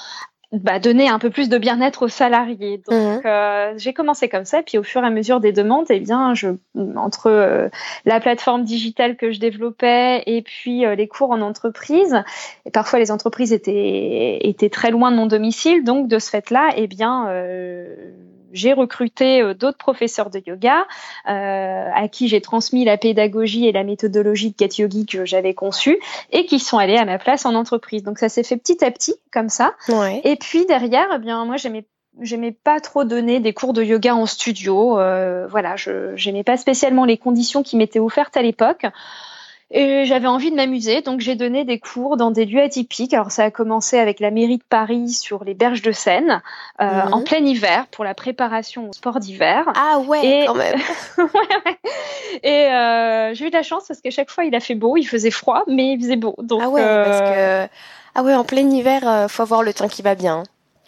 bah, 0.52 0.80
donner 0.80 1.08
un 1.10 1.20
peu 1.20 1.30
plus 1.30 1.48
de 1.48 1.58
bien-être 1.60 2.04
aux 2.04 2.08
salariés. 2.08 2.82
Donc 2.90 2.96
Mhm. 2.98 3.22
euh, 3.26 3.74
j'ai 3.78 3.94
commencé 3.94 4.30
comme 4.30 4.46
ça, 4.46 4.64
puis 4.64 4.78
au 4.78 4.84
fur 4.84 5.04
et 5.04 5.08
à 5.08 5.12
mesure 5.12 5.40
des 5.40 5.52
demandes, 5.52 5.86
eh 5.90 6.00
bien, 6.00 6.34
je 6.34 6.50
entre 6.96 7.28
euh, 7.28 7.70
la 8.06 8.20
plateforme 8.20 8.64
digitale 8.64 9.16
que 9.16 9.32
je 9.32 9.40
développais 9.40 10.24
et 10.26 10.42
puis 10.42 10.86
euh, 10.86 10.96
les 10.96 11.08
cours 11.08 11.32
en 11.32 11.42
entreprise, 11.42 12.24
et 12.66 12.72
parfois 12.72 12.98
les 13.00 13.12
entreprises 13.12 13.54
étaient 13.54 14.40
étaient 14.42 14.70
très 14.70 14.90
loin 14.92 15.12
de 15.12 15.18
mon 15.18 15.28
domicile, 15.28 15.84
donc 15.84 16.08
de 16.08 16.18
ce 16.18 16.30
fait-là, 16.32 16.70
eh 16.76 16.88
bien, 16.88 17.28
euh, 17.30 18.12
j'ai 18.52 18.74
recruté 18.74 19.42
euh, 19.42 19.54
d'autres 19.54 19.78
professeurs 19.78 20.30
de 20.30 20.42
yoga 20.46 20.86
euh, 21.28 21.90
à 21.94 22.08
qui 22.08 22.28
j'ai 22.28 22.42
transmis 22.42 22.86
la 22.86 22.98
pédagogie 22.98 23.68
et 23.68 23.72
la 23.72 23.84
méthodologie 23.84 24.52
de 24.52 24.56
Get 24.58 24.82
Yogi 24.82 25.06
que 25.06 25.26
j'avais 25.26 25.54
conçue 25.54 26.00
et 26.32 26.46
qui 26.46 26.60
sont 26.60 26.78
allés 26.78 26.98
à 26.98 27.06
ma 27.06 27.18
place 27.18 27.46
en 27.46 27.56
entreprise. 27.56 28.04
Donc 28.04 28.20
ça 28.20 28.30
s'est 28.30 28.44
fait 28.44 28.58
petit 28.58 28.84
à 28.84 28.92
petit 28.92 29.16
comme 29.32 29.50
ça. 29.50 29.74
Ouais. 29.90 30.22
Et 30.24 30.36
puis 30.36 30.66
derrière, 30.66 31.08
eh 31.16 31.20
bien 31.20 31.46
moi 31.46 31.58
j'aimais 31.58 31.86
j'aimais 32.22 32.52
pas 32.52 32.80
trop 32.80 33.04
donner 33.04 33.40
des 33.40 33.54
cours 33.54 33.74
de 33.74 33.84
yoga 33.84 34.16
en 34.16 34.26
studio. 34.26 35.00
Euh, 35.00 35.48
voilà, 35.48 35.76
je 35.76 36.16
j'aimais 36.16 36.44
pas 36.44 36.58
spécialement 36.58 37.06
les 37.06 37.18
conditions 37.18 37.64
qui 37.64 37.78
m'étaient 37.78 38.00
offertes 38.00 38.36
à 38.38 38.42
l'époque. 38.42 38.86
Et 39.72 40.06
j'avais 40.06 40.28
envie 40.28 40.50
de 40.50 40.56
m'amuser, 40.56 41.02
donc 41.02 41.20
j'ai 41.20 41.36
donné 41.36 41.64
des 41.64 41.78
cours 41.80 42.18
dans 42.18 42.32
des 42.32 42.46
lieux 42.46 42.62
atypiques. 42.62 43.14
Alors 43.14 43.30
ça 43.32 43.44
a 43.44 43.52
commencé 43.52 44.00
avec 44.00 44.20
la 44.20 44.32
mairie 44.32 44.58
de 44.58 44.64
Paris 44.68 45.10
sur 45.10 45.44
les 45.44 45.54
berges 45.54 45.84
de 45.84 45.92
Seine, 45.92 46.42
euh, 46.82 47.06
Mhm. 47.06 47.14
en 47.14 47.22
plein 47.22 47.46
hiver, 47.46 47.86
pour 47.92 48.04
la 48.04 48.16
préparation 48.16 48.90
au 48.90 48.94
sport 48.94 49.20
d'hiver. 49.20 49.66
Ah 49.76 50.00
ouais, 50.00 50.26
Et- 50.26 50.46
quand 50.48 50.56
même. 50.56 50.80
Et 52.44 52.66
euh, 52.68 53.34
j'ai 53.34 53.46
eu 53.46 53.50
de 53.50 53.56
la 53.56 53.64
chance 53.64 53.86
parce 53.88 54.02
qu'à 54.02 54.10
chaque 54.12 54.30
fois 54.32 54.46
il 54.46 54.56
a 54.56 54.60
fait 54.60 54.76
beau, 54.76 54.98
il 54.98 55.04
faisait 55.06 55.32
froid, 55.32 55.64
mais 55.68 55.94
il 55.94 56.00
faisait 56.02 56.16
beau. 56.16 56.36
Donc, 56.40 56.62
ah 56.64 56.70
ouais, 56.70 56.82
euh, 56.84 57.04
parce 57.04 57.22
que 57.22 57.70
ah 58.16 58.24
ouais, 58.24 58.34
en 58.34 58.44
plein 58.44 58.68
hiver, 58.70 59.08
euh, 59.08 59.28
faut 59.28 59.44
avoir 59.44 59.62
le 59.64 59.74
temps 59.74 59.88
qui 59.88 60.02
va 60.02 60.16
bien. 60.16 60.44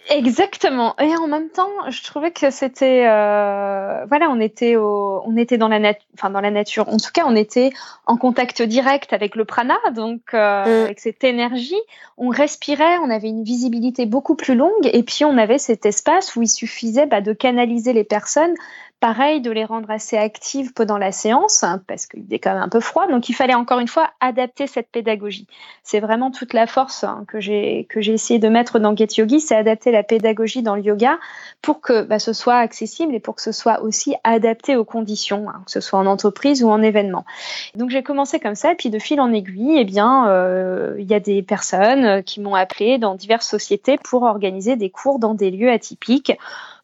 Exactement. 0.09 0.95
Et 0.99 1.15
en 1.15 1.27
même 1.27 1.49
temps, 1.49 1.69
je 1.89 2.03
trouvais 2.03 2.31
que 2.31 2.49
c'était, 2.49 3.05
euh, 3.05 4.03
voilà, 4.05 4.29
on 4.29 4.39
était 4.39 4.75
au, 4.75 5.21
on 5.25 5.37
était 5.37 5.57
dans 5.57 5.67
la 5.67 5.79
nature, 5.79 6.05
enfin 6.15 6.29
dans 6.29 6.41
la 6.41 6.51
nature. 6.51 6.89
En 6.89 6.97
tout 6.97 7.11
cas, 7.13 7.23
on 7.25 7.35
était 7.35 7.71
en 8.07 8.17
contact 8.17 8.61
direct 8.61 9.13
avec 9.13 9.35
le 9.35 9.45
prana, 9.45 9.77
donc 9.93 10.33
euh, 10.33 10.65
Mm. 10.65 10.85
avec 10.85 10.99
cette 10.99 11.23
énergie. 11.23 11.79
On 12.17 12.29
respirait, 12.29 12.97
on 12.99 13.09
avait 13.09 13.29
une 13.29 13.43
visibilité 13.43 14.05
beaucoup 14.05 14.35
plus 14.35 14.55
longue, 14.55 14.89
et 14.91 15.03
puis 15.03 15.23
on 15.23 15.37
avait 15.37 15.59
cet 15.59 15.85
espace 15.85 16.35
où 16.35 16.41
il 16.41 16.49
suffisait 16.49 17.05
bah, 17.05 17.21
de 17.21 17.33
canaliser 17.33 17.93
les 17.93 18.03
personnes. 18.03 18.55
Pareil, 19.01 19.41
de 19.41 19.49
les 19.49 19.65
rendre 19.65 19.89
assez 19.89 20.15
actives 20.15 20.73
pendant 20.73 20.99
la 20.99 21.11
séance, 21.11 21.65
parce 21.87 22.05
qu'il 22.05 22.21
était 22.21 22.37
quand 22.37 22.53
même 22.53 22.61
un 22.61 22.69
peu 22.69 22.79
froid. 22.79 23.07
Donc, 23.07 23.29
il 23.29 23.33
fallait 23.33 23.55
encore 23.55 23.79
une 23.79 23.87
fois 23.87 24.11
adapter 24.19 24.67
cette 24.67 24.89
pédagogie. 24.91 25.47
C'est 25.81 25.99
vraiment 25.99 26.29
toute 26.29 26.53
la 26.53 26.67
force 26.67 27.03
hein, 27.03 27.25
que 27.27 27.39
j'ai 27.39 27.87
que 27.89 27.99
j'ai 27.99 28.13
essayé 28.13 28.39
de 28.39 28.47
mettre 28.47 28.77
dans 28.77 28.95
Get 28.95 29.07
Yogi, 29.17 29.39
c'est 29.39 29.55
adapter 29.55 29.91
la 29.91 30.03
pédagogie 30.03 30.61
dans 30.61 30.75
le 30.75 30.83
yoga 30.83 31.17
pour 31.63 31.81
que 31.81 32.03
bah, 32.03 32.19
ce 32.19 32.31
soit 32.31 32.57
accessible 32.57 33.15
et 33.15 33.19
pour 33.19 33.33
que 33.33 33.41
ce 33.41 33.51
soit 33.51 33.81
aussi 33.81 34.13
adapté 34.23 34.75
aux 34.75 34.85
conditions, 34.85 35.49
hein, 35.49 35.63
que 35.65 35.71
ce 35.71 35.81
soit 35.81 35.97
en 35.97 36.05
entreprise 36.05 36.63
ou 36.63 36.69
en 36.69 36.83
événement. 36.83 37.25
Donc 37.73 37.89
j'ai 37.89 38.03
commencé 38.03 38.39
comme 38.39 38.53
ça, 38.53 38.75
puis 38.75 38.91
de 38.91 38.99
fil 38.99 39.19
en 39.19 39.33
aiguille, 39.33 39.79
eh 39.79 39.83
bien 39.83 40.27
euh, 40.27 40.95
il 40.99 41.09
y 41.09 41.15
a 41.15 41.19
des 41.19 41.41
personnes 41.41 42.21
qui 42.21 42.39
m'ont 42.39 42.53
appelé 42.53 42.99
dans 42.99 43.15
diverses 43.15 43.47
sociétés 43.47 43.97
pour 43.97 44.21
organiser 44.23 44.75
des 44.75 44.91
cours 44.91 45.17
dans 45.17 45.33
des 45.33 45.49
lieux 45.49 45.71
atypiques. 45.71 46.33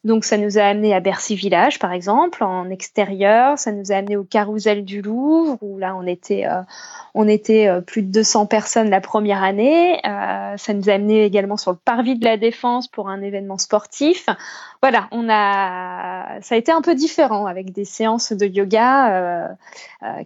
Donc 0.04 0.24
ça 0.24 0.36
nous 0.36 0.58
a 0.58 0.62
amené 0.62 0.94
à 0.94 1.00
Bercy 1.00 1.34
Village 1.34 1.78
par 1.78 1.92
exemple 1.92 2.44
en 2.44 2.70
extérieur, 2.70 3.58
ça 3.58 3.72
nous 3.72 3.90
a 3.90 3.96
amené 3.96 4.16
au 4.16 4.24
Carousel 4.24 4.84
du 4.84 5.02
Louvre 5.02 5.58
où 5.60 5.78
là 5.78 5.96
on 5.96 6.06
était 6.06 6.46
euh, 6.46 6.62
on 7.14 7.26
était 7.26 7.68
euh, 7.68 7.80
plus 7.80 8.02
de 8.02 8.10
200 8.10 8.46
personnes 8.46 8.90
la 8.90 9.00
première 9.00 9.42
année. 9.42 10.00
Euh, 10.06 10.56
ça 10.56 10.72
nous 10.72 10.88
a 10.88 10.92
amené 10.92 11.24
également 11.24 11.56
sur 11.56 11.72
le 11.72 11.78
parvis 11.78 12.16
de 12.16 12.24
la 12.24 12.36
Défense 12.36 12.86
pour 12.86 13.08
un 13.08 13.22
événement 13.22 13.58
sportif. 13.58 14.26
Voilà, 14.82 15.08
on 15.10 15.28
a, 15.28 16.40
ça 16.40 16.54
a 16.54 16.58
été 16.58 16.70
un 16.70 16.82
peu 16.82 16.94
différent 16.94 17.46
avec 17.46 17.72
des 17.72 17.84
séances 17.84 18.32
de 18.32 18.46
yoga 18.46 19.56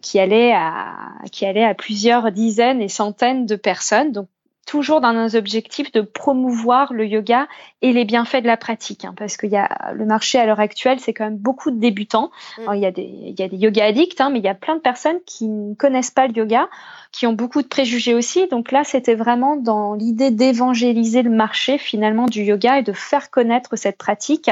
qui 0.03 0.19
allaient 0.19 0.53
à, 0.53 1.75
plusieurs 1.75 2.31
dizaines 2.33 2.83
et 2.83 2.89
centaines 2.89 3.47
de 3.47 3.57
personnes. 3.57 4.27
Toujours 4.73 5.03
dans 5.03 5.09
un 5.09 5.35
objectif 5.35 5.93
de 5.93 6.01
promouvoir 6.01 6.95
le 6.95 7.05
yoga 7.05 7.47
et 7.83 7.93
les 7.93 8.07
bienfaits 8.07 8.41
de 8.41 8.47
la 8.47 8.57
pratique, 8.57 9.05
hein, 9.05 9.13
parce 9.15 9.37
qu'il 9.37 9.51
y 9.51 9.57
a 9.59 9.93
le 9.93 10.07
marché 10.07 10.39
à 10.39 10.47
l'heure 10.47 10.61
actuelle, 10.61 10.99
c'est 10.99 11.13
quand 11.13 11.25
même 11.25 11.37
beaucoup 11.37 11.71
de 11.71 11.79
débutants. 11.79 12.31
Mm. 12.57 12.63
Alors, 12.63 12.75
il 12.77 12.81
y 12.81 12.87
a 12.87 12.91
des, 12.91 13.03
il 13.03 13.39
y 13.39 13.43
a 13.43 13.49
des 13.49 13.59
yoga 13.59 13.85
addicts, 13.85 14.19
hein, 14.23 14.31
mais 14.31 14.39
il 14.39 14.45
y 14.47 14.49
a 14.49 14.55
plein 14.55 14.75
de 14.75 14.81
personnes 14.81 15.19
qui 15.27 15.47
ne 15.47 15.75
connaissent 15.75 16.11
pas 16.11 16.27
le 16.27 16.35
yoga, 16.35 16.71
qui 17.13 17.27
ont 17.27 17.35
beaucoup 17.35 17.61
de 17.61 17.67
préjugés 17.67 18.15
aussi. 18.15 18.49
Donc 18.49 18.73
là, 18.73 18.83
c'était 18.83 19.15
vraiment 19.15 19.57
dans 19.57 19.93
l'idée 19.93 20.31
d'évangéliser 20.31 21.21
le 21.21 21.29
marché 21.29 21.77
finalement 21.77 22.25
du 22.25 22.43
yoga 22.43 22.79
et 22.79 22.83
de 22.83 22.95
faire 22.95 23.31
connaître 23.31 23.77
cette 23.77 23.99
pratique 23.99 24.51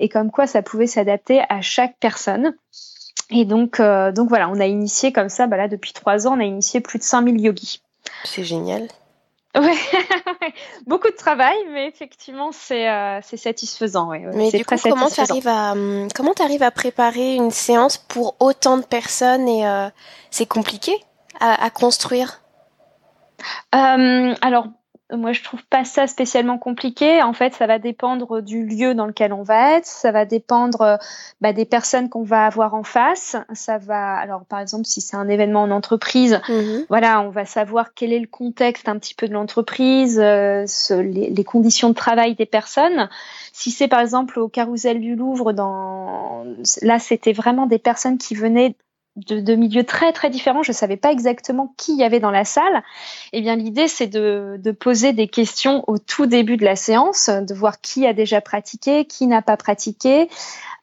et 0.00 0.08
comme 0.08 0.30
quoi 0.30 0.46
ça 0.46 0.62
pouvait 0.62 0.86
s'adapter 0.86 1.42
à 1.50 1.60
chaque 1.60 1.96
personne. 2.00 2.54
Et 3.28 3.44
donc, 3.44 3.80
euh, 3.80 4.12
donc 4.12 4.30
voilà, 4.30 4.48
on 4.48 4.60
a 4.60 4.66
initié 4.66 5.12
comme 5.12 5.28
ça, 5.28 5.46
bah 5.46 5.58
là 5.58 5.68
depuis 5.68 5.92
trois 5.92 6.26
ans, 6.26 6.38
on 6.38 6.40
a 6.40 6.44
initié 6.44 6.80
plus 6.80 6.98
de 6.98 7.04
5000 7.04 7.38
yogis. 7.38 7.82
C'est 8.24 8.44
génial. 8.44 8.88
Ouais, 9.56 10.52
beaucoup 10.86 11.08
de 11.08 11.16
travail, 11.16 11.56
mais 11.72 11.88
effectivement, 11.88 12.50
c'est 12.52 12.88
euh, 12.88 13.20
c'est 13.22 13.36
satisfaisant. 13.36 14.08
Ouais, 14.08 14.26
ouais. 14.26 14.32
Mais 14.34 14.50
du 14.50 14.64
coup, 14.64 14.76
comment 14.82 15.08
tu 15.08 15.20
arrives 15.20 15.48
à 15.48 15.72
hum, 15.72 16.08
comment 16.14 16.34
t'arrives 16.34 16.62
à 16.62 16.70
préparer 16.70 17.34
une 17.34 17.50
séance 17.50 17.96
pour 17.96 18.36
autant 18.40 18.76
de 18.76 18.84
personnes 18.84 19.48
et 19.48 19.66
euh, 19.66 19.88
c'est 20.30 20.46
compliqué 20.46 20.92
à, 21.40 21.64
à 21.64 21.70
construire? 21.70 22.42
Euh, 23.74 24.34
alors, 24.42 24.66
moi, 25.10 25.32
je 25.32 25.42
trouve 25.42 25.64
pas 25.66 25.84
ça 25.84 26.06
spécialement 26.06 26.58
compliqué. 26.58 27.22
En 27.22 27.32
fait, 27.32 27.54
ça 27.54 27.66
va 27.66 27.78
dépendre 27.78 28.42
du 28.42 28.64
lieu 28.66 28.94
dans 28.94 29.06
lequel 29.06 29.32
on 29.32 29.42
va 29.42 29.76
être. 29.76 29.86
Ça 29.86 30.12
va 30.12 30.24
dépendre 30.26 30.82
euh, 30.82 30.96
bah, 31.40 31.52
des 31.54 31.64
personnes 31.64 32.08
qu'on 32.10 32.22
va 32.24 32.44
avoir 32.44 32.74
en 32.74 32.82
face. 32.82 33.36
Ça 33.54 33.78
va, 33.78 34.14
alors, 34.16 34.44
par 34.44 34.60
exemple, 34.60 34.84
si 34.84 35.00
c'est 35.00 35.16
un 35.16 35.28
événement 35.28 35.62
en 35.62 35.70
entreprise, 35.70 36.40
Mhm. 36.48 36.84
voilà, 36.90 37.20
on 37.22 37.30
va 37.30 37.44
savoir 37.46 37.94
quel 37.94 38.12
est 38.12 38.18
le 38.20 38.26
contexte 38.26 38.88
un 38.88 38.98
petit 38.98 39.14
peu 39.14 39.28
de 39.28 39.32
l'entreprise, 39.32 40.20
euh, 40.20 40.64
ce- 40.66 40.94
les, 40.94 41.30
les 41.30 41.44
conditions 41.44 41.88
de 41.88 41.94
travail 41.94 42.34
des 42.34 42.46
personnes. 42.46 43.08
Si 43.52 43.70
c'est 43.70 43.88
par 43.88 44.00
exemple 44.00 44.38
au 44.38 44.48
Carrousel 44.48 45.00
du 45.00 45.16
Louvre, 45.16 45.52
dans 45.52 46.44
là, 46.82 46.98
c'était 46.98 47.32
vraiment 47.32 47.66
des 47.66 47.78
personnes 47.78 48.18
qui 48.18 48.34
venaient 48.34 48.76
de, 49.26 49.40
de 49.40 49.54
milieux 49.54 49.84
très 49.84 50.12
très 50.12 50.30
différents. 50.30 50.62
Je 50.62 50.72
savais 50.72 50.96
pas 50.96 51.12
exactement 51.12 51.74
qui 51.76 51.92
il 51.92 51.98
y 51.98 52.04
avait 52.04 52.20
dans 52.20 52.30
la 52.30 52.44
salle. 52.44 52.82
Eh 53.32 53.40
bien, 53.40 53.56
l'idée 53.56 53.88
c'est 53.88 54.06
de, 54.06 54.56
de 54.58 54.70
poser 54.70 55.12
des 55.12 55.28
questions 55.28 55.84
au 55.86 55.98
tout 55.98 56.26
début 56.26 56.56
de 56.56 56.64
la 56.64 56.76
séance, 56.76 57.28
de 57.28 57.54
voir 57.54 57.80
qui 57.80 58.06
a 58.06 58.12
déjà 58.12 58.40
pratiqué, 58.40 59.04
qui 59.04 59.26
n'a 59.26 59.42
pas 59.42 59.56
pratiqué. 59.56 60.28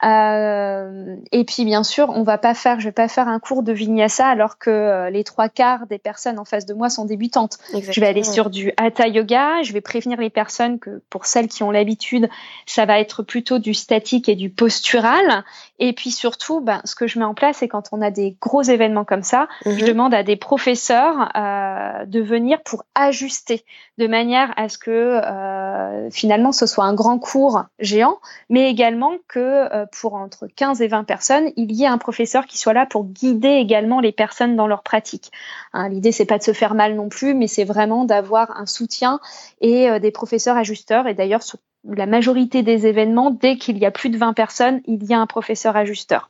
Euh, 0.04 1.16
et 1.32 1.46
puis 1.46 1.64
bien 1.64 1.84
sûr, 1.84 2.10
on 2.10 2.24
va 2.24 2.38
pas 2.38 2.54
faire, 2.54 2.80
je 2.82 2.86
vais 2.86 2.92
pas 2.92 3.08
faire 3.08 3.30
un 3.30 3.40
cours 3.40 3.64
de 3.64 3.72
vinyasa 3.72 4.28
alors 4.28 4.58
que 4.58 4.70
euh, 4.70 5.10
les 5.10 5.24
trois 5.24 5.48
quarts 5.48 5.88
des 5.88 5.98
personnes 5.98 6.38
en 6.38 6.44
face 6.44 6.66
de 6.66 6.74
moi 6.74 6.90
sont 6.90 7.06
débutantes. 7.06 7.58
Je 7.74 8.02
vais 8.02 8.08
aller 8.08 8.24
sur 8.24 8.50
du 8.50 8.74
hatha 8.76 9.08
yoga. 9.08 9.64
Je 9.64 9.72
vais 9.72 9.82
prévenir 9.82 10.20
les 10.20 10.30
personnes 10.30 10.80
que 10.80 11.02
pour 11.10 11.26
celles 11.26 11.48
qui 11.48 11.64
ont 11.64 11.72
l'habitude, 11.72 12.30
ça 12.66 12.86
va 12.86 13.00
être 13.00 13.24
plutôt 13.24 13.58
du 13.58 13.74
statique 13.74 14.28
et 14.28 14.36
du 14.36 14.50
postural. 14.50 15.46
Et 15.80 15.94
puis 15.94 16.12
surtout, 16.12 16.60
ben, 16.60 16.82
ce 16.84 16.94
que 16.94 17.08
je 17.08 17.18
mets 17.18 17.26
en 17.26 17.34
place, 17.34 17.58
c'est 17.60 17.70
quand 17.70 17.90
on 17.92 18.02
a 18.02 18.12
des 18.12 18.25
des 18.26 18.36
gros 18.42 18.64
événements 18.64 19.06
comme 19.06 19.22
ça, 19.24 19.48
je 19.66 19.70
Mhm. 19.70 19.88
demande 19.88 20.14
à 20.14 20.24
des 20.24 20.36
professeurs 20.36 21.30
euh, 21.36 22.06
de 22.06 22.22
venir 22.22 22.62
pour 22.64 22.84
ajuster 22.96 23.64
de 24.00 24.08
manière 24.08 24.52
à 24.58 24.68
ce 24.68 24.78
que 24.80 24.92
euh, 24.92 26.10
finalement 26.10 26.52
ce 26.52 26.66
soit 26.66 26.86
un 26.86 26.96
grand 26.96 27.20
cours 27.20 27.66
géant, 27.80 28.18
mais 28.50 28.70
également 28.70 29.14
que 29.28 29.40
euh, 29.40 29.86
pour 30.00 30.16
entre 30.16 30.48
15 30.48 30.82
et 30.82 30.88
20 30.88 31.04
personnes, 31.04 31.52
il 31.56 31.72
y 31.72 31.84
ait 31.84 31.88
un 31.88 32.00
professeur 32.00 32.48
qui 32.48 32.58
soit 32.58 32.74
là 32.74 32.88
pour 32.88 33.06
guider 33.06 33.50
également 33.66 34.00
les 34.00 34.12
personnes 34.12 34.56
dans 34.56 34.68
leur 34.68 34.82
pratique. 34.82 35.32
Hein, 35.74 35.90
L'idée 35.90 36.12
c'est 36.12 36.26
pas 36.26 36.40
de 36.40 36.44
se 36.44 36.54
faire 36.54 36.74
mal 36.74 36.96
non 36.96 37.10
plus, 37.10 37.36
mais 37.36 37.48
c'est 37.48 37.64
vraiment 37.64 38.06
d'avoir 38.06 38.58
un 38.58 38.66
soutien 38.66 39.20
et 39.62 40.00
des 40.00 40.12
professeurs 40.12 40.58
ajusteurs. 40.58 41.08
Et 41.08 41.14
d'ailleurs 41.14 41.44
sur 41.44 41.60
la 41.88 42.08
majorité 42.08 42.64
des 42.64 42.88
événements, 42.88 43.30
dès 43.30 43.58
qu'il 43.58 43.78
y 43.78 43.86
a 43.86 43.92
plus 43.92 44.10
de 44.10 44.18
20 44.18 44.34
personnes, 44.34 44.82
il 44.86 45.04
y 45.04 45.14
a 45.14 45.20
un 45.20 45.28
professeur 45.28 45.76
ajusteur 45.76 46.30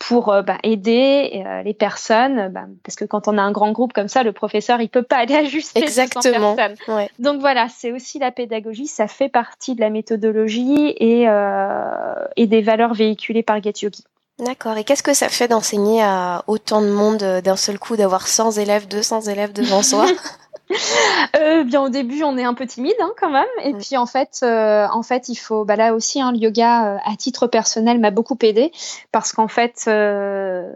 pour 0.00 0.32
euh, 0.32 0.42
bah, 0.42 0.56
aider 0.64 1.44
euh, 1.46 1.62
les 1.62 1.74
personnes, 1.74 2.48
bah, 2.48 2.64
parce 2.82 2.96
que 2.96 3.04
quand 3.04 3.28
on 3.28 3.36
a 3.36 3.42
un 3.42 3.52
grand 3.52 3.70
groupe 3.70 3.92
comme 3.92 4.08
ça, 4.08 4.22
le 4.22 4.32
professeur 4.32 4.80
il 4.80 4.88
peut 4.88 5.02
pas 5.02 5.18
aller 5.18 5.34
ajuster 5.36 5.80
200 5.80 6.02
Exactement. 6.02 6.56
personnes. 6.56 6.96
Ouais. 6.96 7.10
Donc 7.20 7.40
voilà, 7.40 7.68
c'est 7.68 7.92
aussi 7.92 8.18
la 8.18 8.32
pédagogie, 8.32 8.86
ça 8.86 9.06
fait 9.06 9.28
partie 9.28 9.74
de 9.74 9.80
la 9.80 9.90
méthodologie 9.90 10.94
et, 10.96 11.28
euh, 11.28 12.24
et 12.36 12.46
des 12.46 12.62
valeurs 12.62 12.94
véhiculées 12.94 13.42
par 13.42 13.62
Get 13.62 13.74
Yogi. 13.82 14.02
D'accord. 14.38 14.78
Et 14.78 14.84
qu'est-ce 14.84 15.02
que 15.02 15.12
ça 15.12 15.28
fait 15.28 15.48
d'enseigner 15.48 16.02
à 16.02 16.44
autant 16.46 16.80
de 16.80 16.88
monde 16.88 17.22
d'un 17.44 17.56
seul 17.56 17.78
coup, 17.78 17.96
d'avoir 17.96 18.26
100 18.26 18.52
élèves, 18.52 18.88
200 18.88 19.22
élèves 19.22 19.52
devant 19.52 19.82
soi? 19.82 20.06
Euh, 21.36 21.64
bien 21.64 21.82
au 21.82 21.88
début, 21.88 22.22
on 22.24 22.36
est 22.38 22.44
un 22.44 22.54
peu 22.54 22.66
timide 22.66 22.94
hein, 23.00 23.12
quand 23.18 23.30
même, 23.30 23.46
et 23.62 23.72
Mm. 23.72 23.78
puis 23.78 23.96
en 23.96 24.06
fait, 24.06 24.40
euh, 24.42 24.86
en 24.92 25.02
fait, 25.02 25.28
il 25.28 25.36
faut, 25.36 25.64
bah 25.64 25.76
là 25.76 25.94
aussi, 25.94 26.20
hein, 26.20 26.32
le 26.32 26.38
yoga 26.38 26.94
euh, 26.94 26.98
à 27.04 27.16
titre 27.16 27.46
personnel 27.46 27.98
m'a 28.00 28.10
beaucoup 28.10 28.36
aidé 28.42 28.72
parce 29.12 29.32
qu'en 29.32 29.48
fait, 29.48 29.84
euh, 29.88 30.68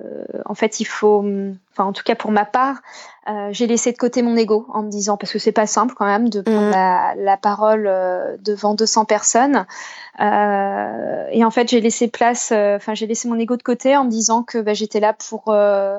en 0.46 0.54
fait, 0.54 0.80
il 0.80 0.84
faut, 0.84 1.18
hum, 1.20 1.56
enfin 1.72 1.84
en 1.84 1.92
tout 1.92 2.02
cas 2.04 2.14
pour 2.14 2.30
ma 2.30 2.44
part, 2.44 2.76
euh, 3.28 3.48
j'ai 3.52 3.66
laissé 3.66 3.90
de 3.92 3.96
côté 3.96 4.22
mon 4.22 4.36
ego 4.36 4.66
en 4.72 4.82
me 4.82 4.90
disant 4.90 5.16
parce 5.16 5.32
que 5.32 5.38
c'est 5.38 5.52
pas 5.52 5.66
simple 5.66 5.94
quand 5.96 6.06
même 6.06 6.28
de 6.28 6.40
prendre 6.42 6.68
Mm. 6.68 6.70
la, 6.70 7.14
la 7.16 7.36
parole 7.36 7.86
euh, 7.86 8.36
devant 8.40 8.74
200 8.74 9.04
personnes, 9.06 9.66
Euh, 10.20 11.26
et 11.32 11.44
en 11.44 11.50
fait, 11.50 11.68
j'ai 11.68 11.80
laissé 11.80 12.08
place, 12.08 12.52
euh, 12.52 12.76
enfin 12.76 12.94
j'ai 12.94 13.06
laissé 13.06 13.26
mon 13.28 13.38
ego 13.38 13.56
de 13.56 13.62
côté 13.62 13.96
en 13.96 14.04
me 14.04 14.10
disant 14.10 14.42
que 14.42 14.58
bah, 14.58 14.74
j'étais 14.74 15.00
là 15.00 15.12
pour 15.12 15.44
euh, 15.48 15.98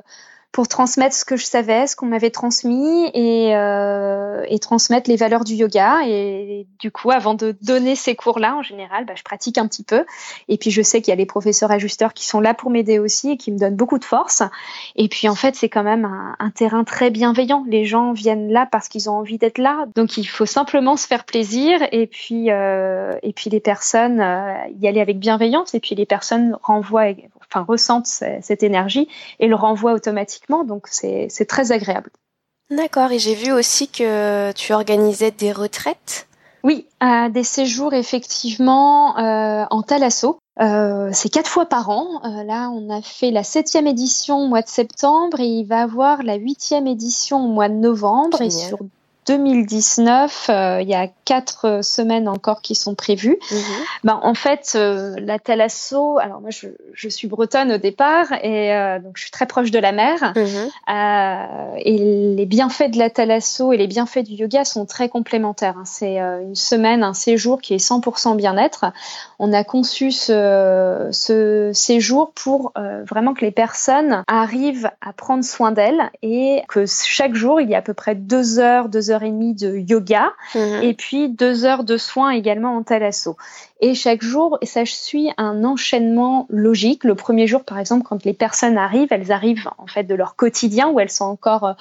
pour 0.56 0.70
transmettre 0.70 1.14
ce 1.14 1.26
que 1.26 1.36
je 1.36 1.44
savais, 1.44 1.86
ce 1.86 1.98
qu'on 1.98 2.06
m'avait 2.06 2.30
transmis 2.30 3.12
et, 3.14 3.54
euh, 3.58 4.42
et 4.48 4.58
transmettre 4.60 5.10
les 5.10 5.18
valeurs 5.18 5.44
du 5.44 5.54
yoga. 5.54 6.08
Et, 6.08 6.66
du 6.80 6.92
coup, 6.92 7.12
avant 7.12 7.34
de 7.34 7.54
donner 7.62 7.98
ces 7.98 8.16
cours-là, 8.16 8.56
en 8.56 8.62
général, 8.62 9.04
bah, 9.04 9.16
je 9.18 9.24
pratique 9.24 9.58
un 9.58 9.68
petit 9.68 9.84
peu. 9.84 10.06
Et 10.48 10.58
puis, 10.58 10.72
je 10.72 10.82
sais 10.82 11.02
qu'il 11.02 11.12
y 11.12 11.12
a 11.12 11.18
les 11.18 11.26
professeurs 11.26 11.72
ajusteurs 11.72 12.14
qui 12.14 12.26
sont 12.26 12.40
là 12.40 12.54
pour 12.54 12.72
m'aider 12.72 13.00
aussi 13.00 13.32
et 13.32 13.38
qui 13.38 13.52
me 13.52 13.60
donnent 13.60 13.76
beaucoup 13.76 14.00
de 14.00 14.06
force. 14.06 14.44
Et 14.96 15.10
puis, 15.10 15.28
en 15.28 15.36
fait, 15.36 15.58
c'est 15.58 15.68
quand 15.68 15.84
même 15.84 16.06
un, 16.40 16.52
terrain 16.52 16.86
très 16.86 17.10
bienveillant. 17.10 17.66
Les 17.68 17.84
gens 17.84 18.14
viennent 18.14 18.50
là 18.50 18.66
parce 18.66 18.88
qu'ils 18.88 19.10
ont 19.10 19.18
envie 19.18 19.38
d'être 19.38 19.58
là. 19.58 19.88
Donc, 19.94 20.16
il 20.16 20.24
faut 20.24 20.46
simplement 20.46 20.96
se 20.96 21.06
faire 21.06 21.26
plaisir 21.26 21.80
et 21.92 22.08
puis, 22.08 22.50
euh, 22.50 23.18
et 23.24 23.34
puis 23.34 23.50
les 23.50 23.60
personnes 23.60 24.22
euh, 24.22 24.54
y 24.80 24.88
aller 24.88 25.02
avec 25.02 25.20
bienveillance. 25.20 25.76
Et 25.76 25.82
puis, 25.82 25.96
les 25.96 26.06
personnes 26.06 26.58
renvoient, 26.64 27.12
enfin, 27.42 27.66
ressentent 27.68 28.08
cette 28.08 28.64
énergie 28.64 29.10
et 29.42 29.48
le 29.48 29.56
renvoient 29.56 29.92
automatiquement. 29.92 30.45
Donc 30.50 30.88
c'est 30.90 31.30
très 31.48 31.72
agréable. 31.72 32.10
D'accord. 32.70 33.12
Et 33.12 33.20
j'ai 33.20 33.36
vu 33.36 33.52
aussi 33.52 33.88
que 33.88 34.52
tu 34.54 34.74
organisais 34.74 35.32
des 35.32 35.52
retraites. 35.52 36.28
Oui, 36.64 36.88
euh, 37.04 37.30
des 37.30 37.44
séjours 37.44 37.94
effectivement 37.94 39.18
euh, 39.20 39.66
en 39.70 39.84
Thalasso. 39.84 40.40
Euh, 40.60 41.10
c'est 41.12 41.30
quatre 41.30 41.50
fois 41.50 41.66
par 41.66 41.90
an. 41.90 42.22
Euh, 42.24 42.44
là, 42.44 42.70
on 42.70 42.90
a 42.90 43.02
fait 43.02 43.30
la 43.30 43.44
septième 43.44 43.88
édition 43.88 44.40
au 44.40 44.48
mois 44.48 44.62
de 44.62 44.68
septembre 44.68 45.40
et 45.40 45.48
il 45.48 45.66
va 45.66 45.82
avoir 45.82 46.24
la 46.24 46.36
huitième 46.36 46.88
édition 46.88 47.46
au 47.46 47.48
mois 47.50 47.70
de 47.70 47.76
novembre. 47.76 48.42
Et 48.42 48.50
Génial. 48.50 48.68
sur 48.70 48.80
2019, 49.28 50.50
euh, 50.50 50.82
il 50.82 50.88
y 50.88 50.94
a 50.94 51.08
quatre 51.26 51.84
semaines 51.84 52.28
encore 52.28 52.62
qui 52.62 52.76
sont 52.76 52.96
prévues. 52.96 53.38
Mhm. 53.52 53.60
Ben, 54.04 54.20
en 54.22 54.34
fait, 54.34 54.74
euh, 54.76 55.16
la 55.20 55.40
Thalasso, 55.40 56.20
alors 56.20 56.42
moi 56.42 56.52
je, 56.52 56.68
je 56.94 57.10
suis 57.10 57.28
bretonne 57.28 57.72
au 57.72 57.78
départ 57.78 58.32
et 58.44 58.74
euh, 58.74 59.00
donc 59.00 59.14
je 59.16 59.24
suis 59.24 59.32
très 59.32 59.46
proche 59.48 59.72
de 59.72 59.80
la 59.80 59.92
mer. 59.92 60.34
Mhm. 60.36 60.70
Euh, 60.94 61.76
et 61.78 61.98
les 62.36 62.46
bienfaits 62.46 62.92
de 62.92 63.00
la 63.00 63.10
thalasso 63.10 63.74
et 63.74 63.78
les 63.78 63.88
bienfaits 63.88 64.20
du 64.24 64.34
yoga 64.34 64.64
sont 64.64 64.86
très 64.86 65.10
complémentaires. 65.10 65.78
hein. 65.78 65.86
C'est 65.86 66.18
une 66.18 66.56
semaine, 66.56 67.04
un 67.04 67.14
séjour 67.14 67.62
qui 67.62 67.74
est 67.74 67.78
100% 67.78 68.36
bien-être. 68.36 68.86
On 69.40 69.54
a 69.54 69.64
conçu 69.64 70.12
ce, 70.12 71.10
ce 71.12 71.72
séjour 71.74 72.32
pour 72.34 72.74
vraiment 73.08 73.34
que 73.34 73.42
les 73.42 73.52
personnes 73.52 74.24
arrivent 74.28 74.90
à 75.02 75.14
prendre 75.14 75.44
soin 75.44 75.72
d'elles 75.72 76.12
et 76.22 76.62
que 76.70 76.86
chaque 76.86 77.34
jour, 77.34 77.62
il 77.62 77.70
y 77.70 77.76
a 77.76 77.80
à 77.80 77.82
peu 77.82 77.94
près 77.94 78.16
deux 78.16 78.60
heures, 78.60 78.90
deux 78.90 79.10
heures 79.10 79.15
et 79.24 79.32
demie 79.32 79.56
de 79.56 79.78
yoga 79.78 80.34
Mhm. 80.56 80.84
et 80.84 80.94
puis 80.94 81.30
deux 81.30 81.66
heures 81.66 81.84
de 81.84 81.98
soins 81.98 82.32
également 82.32 82.76
en 82.76 82.84
thalasso. 82.84 83.38
Et 83.88 83.94
chaque 83.94 84.24
jour, 84.24 84.58
ça 84.64 84.84
suit 84.84 85.30
un 85.38 85.64
enchaînement 85.64 86.48
logique. 86.50 87.04
Le 87.04 87.14
premier 87.14 87.46
jour, 87.46 87.64
par 87.64 87.78
exemple, 87.78 88.02
quand 88.04 88.26
les 88.26 88.34
personnes 88.34 88.80
arrivent, 88.80 89.10
elles 89.12 89.32
arrivent 89.32 89.70
en 89.78 89.86
fait 89.86 90.06
de 90.06 90.16
leur 90.16 90.36
quotidien 90.36 90.90
où 90.90 91.00
elles 91.00 91.12
sont 91.12 91.26
encore, 91.26 91.66
euh, 91.66 91.74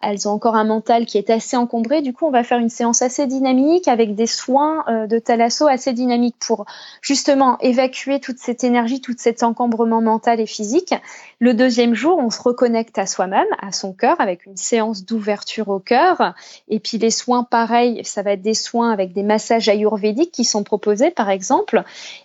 elles 0.00 0.28
ont 0.28 0.30
encore 0.30 0.54
un 0.54 0.62
mental 0.62 1.04
qui 1.04 1.18
est 1.18 1.30
assez 1.30 1.56
encombré. 1.56 2.00
Du 2.00 2.12
coup, 2.12 2.26
on 2.26 2.30
va 2.30 2.44
faire 2.44 2.60
une 2.60 2.68
séance 2.68 3.02
assez 3.02 3.26
dynamique 3.26 3.88
avec 3.88 4.14
des 4.14 4.28
soins 4.28 4.84
euh, 4.86 5.08
de 5.08 5.18
thalasso 5.18 5.66
assez 5.66 5.92
dynamiques 5.92 6.36
pour 6.38 6.64
justement 7.02 7.58
évacuer 7.58 8.20
toute 8.20 8.38
cette 8.38 8.62
énergie, 8.62 9.00
tout 9.00 9.16
cet 9.18 9.42
encombrement 9.42 10.00
mental 10.00 10.38
et 10.38 10.46
physique. 10.46 10.94
Le 11.40 11.54
deuxième 11.54 11.94
jour, 11.94 12.18
on 12.18 12.30
se 12.30 12.40
reconnecte 12.40 12.98
à 12.98 13.06
soi-même, 13.06 13.48
à 13.60 13.72
son 13.72 13.92
cœur, 13.92 14.20
avec 14.20 14.46
une 14.46 14.56
séance 14.56 15.04
d'ouverture 15.04 15.70
au 15.70 15.80
cœur. 15.80 16.34
Et 16.68 16.78
puis 16.78 16.98
les 16.98 17.10
soins, 17.10 17.42
pareil, 17.42 18.00
ça 18.04 18.22
va 18.22 18.34
être 18.34 18.42
des 18.42 18.54
soins 18.54 18.92
avec 18.92 19.12
des 19.12 19.24
massages 19.24 19.68
ayurvédiques 19.68 20.30
qui 20.30 20.44
sont 20.44 20.62
proposés, 20.62 21.10
par 21.10 21.28
exemple. 21.30 21.47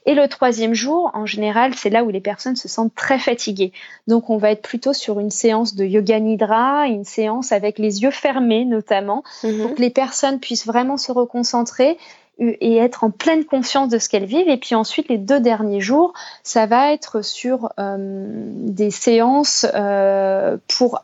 Et 0.06 0.16
le 0.16 0.28
troisième 0.28 0.74
jour, 0.74 1.12
en 1.14 1.26
général, 1.26 1.74
c'est 1.76 1.90
là 1.90 2.04
où 2.04 2.10
les 2.10 2.22
personnes 2.22 2.56
se 2.56 2.68
sentent 2.68 2.96
très 2.96 3.20
fatiguées. 3.20 3.72
Donc 4.08 4.30
on 4.30 4.38
va 4.38 4.52
être 4.52 4.62
plutôt 4.62 4.94
sur 4.94 5.20
une 5.20 5.32
séance 5.32 5.76
de 5.76 5.86
yoga 5.86 6.20
nidra, 6.20 6.88
une 6.88 7.06
séance 7.06 7.52
avec 7.52 7.80
les 7.80 8.04
yeux 8.04 8.12
fermés 8.12 8.66
notamment, 8.66 9.24
Mhm. 9.44 9.62
pour 9.62 9.76
que 9.76 9.82
les 9.82 9.90
personnes 9.90 10.40
puissent 10.40 10.66
vraiment 10.66 10.98
se 10.98 11.12
reconcentrer 11.12 11.98
et 12.40 12.78
être 12.78 13.04
en 13.04 13.12
pleine 13.12 13.46
conscience 13.46 13.90
de 13.90 14.00
ce 14.00 14.10
qu'elles 14.10 14.26
vivent. 14.26 14.50
Et 14.50 14.58
puis 14.58 14.74
ensuite, 14.74 15.08
les 15.08 15.20
deux 15.20 15.40
derniers 15.40 15.82
jours, 15.82 16.14
ça 16.42 16.66
va 16.66 16.92
être 16.92 17.24
sur 17.24 17.70
euh, 17.80 17.98
des 17.98 18.90
séances 18.90 19.68
euh, 19.76 20.58
pour 20.68 21.04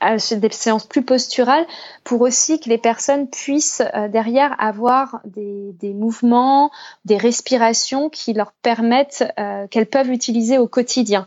des 0.00 0.50
séances 0.50 0.86
plus 0.86 1.02
posturales 1.02 1.66
pour 2.04 2.20
aussi 2.22 2.58
que 2.60 2.68
les 2.68 2.78
personnes 2.78 3.28
puissent 3.28 3.82
euh, 3.94 4.08
derrière 4.08 4.54
avoir 4.58 5.20
des, 5.24 5.72
des 5.74 5.92
mouvements, 5.92 6.70
des 7.04 7.16
respirations 7.16 8.08
qui 8.08 8.32
leur 8.32 8.52
permettent, 8.52 9.24
euh, 9.38 9.66
qu'elles 9.68 9.88
peuvent 9.88 10.10
utiliser 10.10 10.58
au 10.58 10.66
quotidien. 10.66 11.26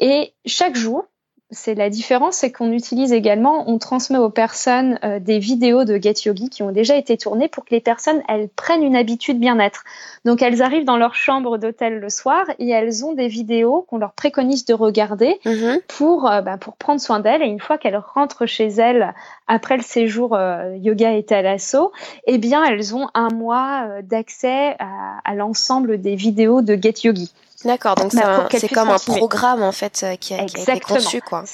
Et 0.00 0.32
chaque 0.46 0.76
jour, 0.76 1.04
c'est 1.52 1.74
la 1.74 1.90
différence, 1.90 2.36
c'est 2.36 2.52
qu'on 2.52 2.70
utilise 2.72 3.12
également, 3.12 3.68
on 3.68 3.78
transmet 3.78 4.18
aux 4.18 4.30
personnes 4.30 4.98
euh, 5.02 5.18
des 5.18 5.38
vidéos 5.38 5.84
de 5.84 5.96
Get 6.00 6.14
Yogi 6.24 6.48
qui 6.48 6.62
ont 6.62 6.70
déjà 6.70 6.96
été 6.96 7.16
tournées 7.16 7.48
pour 7.48 7.64
que 7.64 7.74
les 7.74 7.80
personnes, 7.80 8.22
elles 8.28 8.48
prennent 8.48 8.84
une 8.84 8.94
habitude 8.94 9.40
bien-être. 9.40 9.84
Donc 10.24 10.42
elles 10.42 10.62
arrivent 10.62 10.84
dans 10.84 10.96
leur 10.96 11.14
chambre 11.14 11.58
d'hôtel 11.58 11.98
le 11.98 12.08
soir 12.08 12.44
et 12.58 12.68
elles 12.70 13.04
ont 13.04 13.14
des 13.14 13.28
vidéos 13.28 13.84
qu'on 13.88 13.98
leur 13.98 14.12
préconise 14.12 14.64
de 14.64 14.74
regarder 14.74 15.40
Mhm. 15.44 15.80
pour, 15.88 16.30
euh, 16.30 16.40
bah, 16.40 16.56
pour 16.56 16.76
prendre 16.76 17.00
soin 17.00 17.20
d'elles. 17.20 17.42
Et 17.42 17.46
une 17.46 17.60
fois 17.60 17.78
qu'elles 17.78 17.96
rentrent 17.96 18.46
chez 18.46 18.68
elles 18.68 19.12
après 19.48 19.76
le 19.76 19.82
séjour 19.82 20.34
euh, 20.36 20.76
yoga 20.76 21.12
et 21.14 21.24
thalasso, 21.24 21.90
eh 22.26 22.38
bien 22.38 22.64
elles 22.64 22.94
ont 22.94 23.08
un 23.14 23.28
mois 23.28 23.88
d'accès 24.02 24.76
à, 24.78 25.18
à 25.24 25.34
l'ensemble 25.34 26.00
des 26.00 26.14
vidéos 26.14 26.62
de 26.62 26.78
Get 26.80 26.94
Yogi. 27.04 27.32
D'accord. 27.64 27.94
Donc 27.94 28.14
Bah, 28.14 28.48
c'est 28.50 28.68
comme 28.68 28.88
un 28.90 28.98
programme 28.98 29.62
en 29.62 29.72
fait 29.72 30.00
euh, 30.02 30.16
qui 30.16 30.34
a, 30.34 30.44
qui 30.44 30.56
a 30.58 30.60
été 30.62 30.80
conçu 30.80 31.20
quoi. 31.20 31.44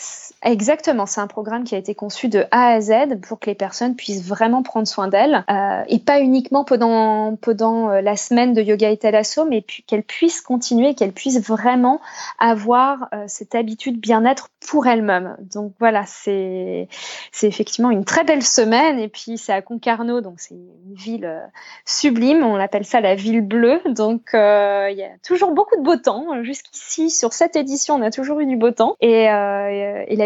Exactement, 0.43 1.07
c'est 1.07 1.21
un 1.23 1.27
programme 1.27 1.65
qui 1.65 1.75
a 1.75 1.79
été 1.79 1.95
conçu 1.95 2.29
de 2.29 2.45
A 2.51 2.69
à 2.69 2.81
Z 2.81 2.93
pour 3.27 3.41
que 3.41 3.47
les 3.47 3.55
personnes 3.55 3.97
puissent 3.97 4.23
vraiment 4.23 4.63
prendre 4.63 4.87
soin 4.87 5.09
d'elles 5.09 5.45
euh, 5.51 5.83
et 5.89 5.99
pas 5.99 6.21
uniquement 6.21 6.63
pendant 6.63 7.37
pendant 7.37 7.89
euh, 7.89 8.01
la 8.03 8.17
semaine 8.17 8.53
de 8.53 8.61
yoga 8.61 8.91
et 8.91 8.99
thalasso, 8.99 9.47
mais 9.47 9.63
puis 9.63 9.83
qu'elles 9.85 10.03
puissent 10.03 10.43
continuer, 10.43 10.95
qu'elles 10.95 11.13
puissent 11.15 11.41
vraiment 11.41 12.03
avoir 12.39 13.09
euh, 13.15 13.25
cette 13.29 13.55
habitude 13.55 13.99
bien-être 13.99 14.51
pour 14.69 14.87
elles-mêmes. 14.87 15.39
Donc 15.41 15.73
voilà, 15.79 16.05
c'est 16.07 16.89
effectivement 17.43 17.91
une 17.91 18.05
très 18.05 18.25
belle 18.25 18.43
semaine 18.43 18.99
et 18.99 19.09
puis 19.09 19.39
c'est 19.39 19.55
à 19.55 19.63
Concarneau, 19.63 20.21
donc 20.21 20.35
c'est 20.37 20.55
une 20.55 20.95
ville 20.95 21.51
sublime, 21.87 22.45
on 22.45 22.57
appelle 22.57 22.85
ça 22.85 23.01
la 23.01 23.15
ville 23.15 23.41
bleue, 23.41 23.81
donc 23.87 24.31
il 24.35 24.97
y 24.97 25.03
a 25.03 25.17
toujours 25.25 25.53
beaucoup 25.53 25.77
de 25.77 25.83
beau 25.83 25.97
temps. 25.97 26.43
Jusqu'ici, 26.43 27.11
sur 27.11 27.33
cette 27.33 27.57
édition, 27.57 27.95
on 27.95 28.03
a 28.03 28.11
toujours 28.11 28.41
eu 28.41 28.47
du 28.47 28.57
beau 28.57 28.71
temps. 28.71 28.97
Et, 29.01 29.29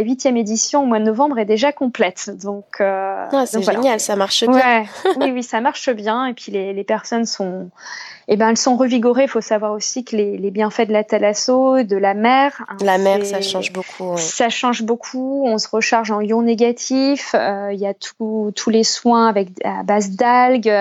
huitième 0.00 0.36
édition 0.36 0.82
au 0.82 0.86
mois 0.86 0.98
de 0.98 1.04
novembre 1.04 1.38
est 1.38 1.44
déjà 1.44 1.72
complète. 1.72 2.30
Donc, 2.42 2.80
ah, 2.80 3.28
c'est 3.46 3.62
génial, 3.62 4.00
ça 4.00 4.16
marche 4.16 4.46
bien. 4.46 4.84
oui, 5.20 5.30
oui, 5.32 5.42
ça 5.42 5.60
marche 5.60 5.90
bien. 5.90 6.26
Et 6.26 6.34
puis 6.34 6.52
les, 6.52 6.72
les 6.72 6.84
personnes 6.84 7.26
sont 7.26 7.70
eh 8.32 8.36
ben, 8.36 8.50
elles 8.50 8.56
sont 8.56 8.76
revigorées. 8.76 9.24
Il 9.24 9.28
faut 9.28 9.40
savoir 9.40 9.72
aussi 9.72 10.04
que 10.04 10.14
les, 10.14 10.38
les, 10.38 10.52
bienfaits 10.52 10.86
de 10.86 10.92
la 10.92 11.02
thalasso, 11.02 11.82
de 11.82 11.96
la 11.96 12.14
mer. 12.14 12.64
Hein, 12.68 12.76
la 12.80 12.96
mer, 12.96 13.26
ça 13.26 13.40
change 13.40 13.72
beaucoup. 13.72 14.16
Ça 14.16 14.48
change 14.48 14.84
beaucoup. 14.84 15.42
On 15.46 15.58
se 15.58 15.68
recharge 15.68 16.12
en 16.12 16.20
ions 16.20 16.40
négatifs. 16.40 17.34
Euh, 17.34 17.70
il 17.72 17.80
y 17.80 17.88
a 17.88 17.92
tous 17.94 18.70
les 18.70 18.84
soins 18.84 19.26
avec 19.26 19.48
à 19.64 19.82
base 19.82 20.10
d'algues, 20.10 20.72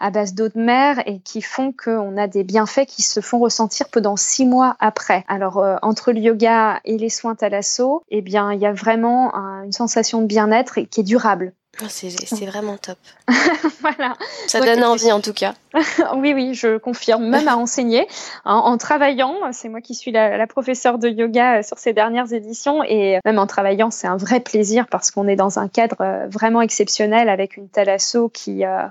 à 0.00 0.10
base 0.10 0.32
d'eau 0.32 0.48
de 0.48 0.58
mer, 0.58 1.02
et 1.04 1.18
qui 1.18 1.42
font 1.42 1.72
qu'on 1.72 2.16
a 2.16 2.26
des 2.26 2.42
bienfaits 2.42 2.86
qui 2.86 3.02
se 3.02 3.20
font 3.20 3.38
ressentir 3.38 3.88
pendant 3.90 4.16
six 4.16 4.46
mois 4.46 4.74
après. 4.80 5.24
Alors 5.28 5.58
euh, 5.58 5.76
entre 5.82 6.10
le 6.10 6.20
yoga 6.20 6.80
et 6.86 6.96
les 6.96 7.10
soins 7.10 7.34
thalasso, 7.34 8.02
eh 8.10 8.22
bien, 8.22 8.50
il 8.50 8.60
y 8.64 8.68
a 8.68 8.72
vraiment 8.72 9.32
une 9.64 9.72
sensation 9.72 10.20
de 10.20 10.26
bien-être 10.26 10.80
qui 10.80 11.00
est 11.00 11.04
durable. 11.04 11.52
Oh, 11.82 11.86
c'est 11.88 12.46
vraiment 12.46 12.76
top. 12.76 12.98
voilà. 13.80 14.16
Ça 14.46 14.60
donne 14.60 14.84
envie 14.84 15.10
en 15.12 15.20
tout 15.20 15.32
cas. 15.32 15.54
oui, 16.16 16.32
oui, 16.34 16.54
je 16.54 16.78
confirme, 16.78 17.26
même 17.26 17.48
à 17.48 17.56
enseigner. 17.56 18.06
En, 18.44 18.76
travaillant, 18.78 19.34
c'est 19.52 19.68
moi 19.68 19.80
qui 19.80 19.94
suis 19.94 20.12
la, 20.12 20.36
la, 20.36 20.46
professeure 20.46 20.98
de 20.98 21.08
yoga 21.08 21.58
euh, 21.58 21.62
sur 21.62 21.78
ces 21.78 21.92
dernières 21.92 22.32
éditions 22.32 22.82
et 22.84 23.18
même 23.24 23.38
en 23.38 23.46
travaillant, 23.46 23.90
c'est 23.90 24.06
un 24.06 24.16
vrai 24.16 24.40
plaisir 24.40 24.86
parce 24.88 25.10
qu'on 25.10 25.28
est 25.28 25.36
dans 25.36 25.58
un 25.58 25.68
cadre 25.68 25.96
euh, 26.00 26.26
vraiment 26.28 26.60
exceptionnel 26.60 27.28
avec 27.28 27.56
une 27.56 27.68
Talasso 27.68 28.28
qui, 28.28 28.64
euh, 28.64 28.86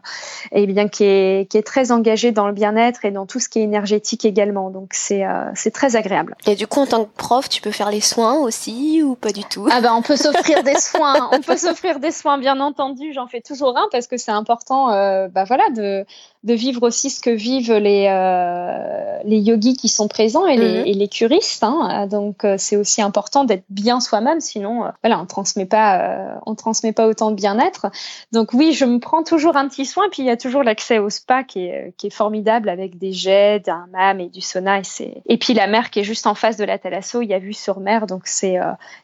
eh 0.52 0.66
bien, 0.68 0.88
qui, 0.88 1.04
est, 1.04 1.50
qui 1.50 1.58
est 1.58 1.64
très 1.64 1.92
engagée 1.92 2.32
dans 2.32 2.48
le 2.48 2.54
bien-être 2.54 3.06
et 3.06 3.12
dans 3.12 3.26
tout 3.26 3.40
ce 3.40 3.50
qui 3.50 3.60
est 3.60 3.64
énergétique 3.64 4.26
également. 4.26 4.70
Donc 4.70 4.90
c'est 4.94 5.26
euh, 5.26 5.52
c'est 5.56 5.72
très 5.72 5.96
agréable. 5.96 6.36
Et 6.46 6.56
du 6.56 6.68
coup, 6.68 6.80
en 6.80 6.86
tant 6.86 7.06
que 7.06 7.16
prof, 7.16 7.50
tu 7.50 7.62
peux 7.62 7.72
faire 7.72 7.90
les 7.90 8.02
soins 8.02 8.40
aussi 8.40 9.02
ou 9.04 9.16
pas 9.16 9.32
du 9.32 9.44
tout? 9.44 9.68
Ah 9.72 9.82
ben, 9.82 9.94
on 9.94 10.02
peut 10.02 10.16
s'offrir 10.16 10.64
des 10.64 10.76
soins. 10.76 11.30
On 11.32 11.42
peut 11.42 11.58
s'offrir 11.58 12.00
des 12.00 12.12
soins, 12.12 12.38
bien 12.38 12.60
entendu. 12.60 13.14
J'en 13.14 13.28
fais 13.28 13.42
toujours 13.42 13.78
un 13.78 13.88
parce 13.92 14.08
que 14.08 14.18
c'est 14.18 14.32
important, 14.32 14.92
euh, 14.92 15.28
bah 15.28 15.44
voilà, 15.46 15.64
de 15.76 16.06
de 16.44 16.54
vivre 16.54 16.84
aussi 16.84 17.10
ce 17.10 17.22
que 17.22 17.30
vivent 17.30 17.74
les 17.74 18.08
euh, 18.10 19.04
les 19.24 19.40
yogis 19.40 19.76
qui 19.76 19.90
sont 19.90 20.08
présents 20.08 20.46
et, 20.46 20.58
les, 20.58 20.80
mhm. 20.80 20.86
et 20.86 20.94
les 20.94 21.08
curistes. 21.08 21.64
Hein. 21.64 22.08
Donc 22.08 22.44
euh, 22.44 22.56
c'est 22.58 22.76
aussi 22.76 23.02
important 23.02 23.44
d'être 23.44 23.64
bien 23.70 24.00
soi-même, 24.00 24.40
sinon 24.40 24.86
euh, 24.86 24.90
voilà 25.04 25.20
on 25.20 25.26
transmet 25.26 25.66
pas 25.66 26.02
euh, 26.02 26.36
on 26.46 26.56
transmet 26.56 26.92
pas 26.92 27.08
autant 27.08 27.32
de 27.32 27.36
bien-être. 27.36 27.88
Donc 28.32 28.54
oui, 28.54 28.74
je 28.74 28.86
me 28.86 29.00
prends 29.00 29.24
toujours 29.24 29.56
un 29.56 29.68
petit 29.68 29.86
soin. 29.86 30.06
Puis 30.12 30.24
il 30.24 30.26
y 30.26 30.32
a 30.32 30.38
toujours 30.38 30.64
l'accès 30.64 31.00
au 31.00 31.10
spa 31.10 31.44
qui 31.44 31.66
est 31.66 31.94
qui 31.98 32.08
est 32.08 32.14
formidable 32.14 32.70
avec 32.70 32.98
des 32.98 33.12
jets, 33.12 33.60
d'un 33.60 33.88
mam 33.92 34.20
et 34.20 34.30
du 34.30 34.42
sauna. 34.42 34.80
Et 34.80 34.84
c'est 34.84 35.22
et 35.28 35.38
puis 35.38 35.54
la 35.54 35.68
mer 35.68 35.90
qui 35.90 36.00
est 36.00 36.04
juste 36.04 36.28
en 36.28 36.36
face 36.36 36.58
de 36.58 36.66
la 36.66 36.78
Thalasso, 36.78 37.22
il 37.22 37.30
y 37.30 37.34
a 37.34 37.40
vue 37.40 37.54
sur 37.54 37.80
mer, 37.80 38.08
donc 38.08 38.24
c'est 38.26 38.58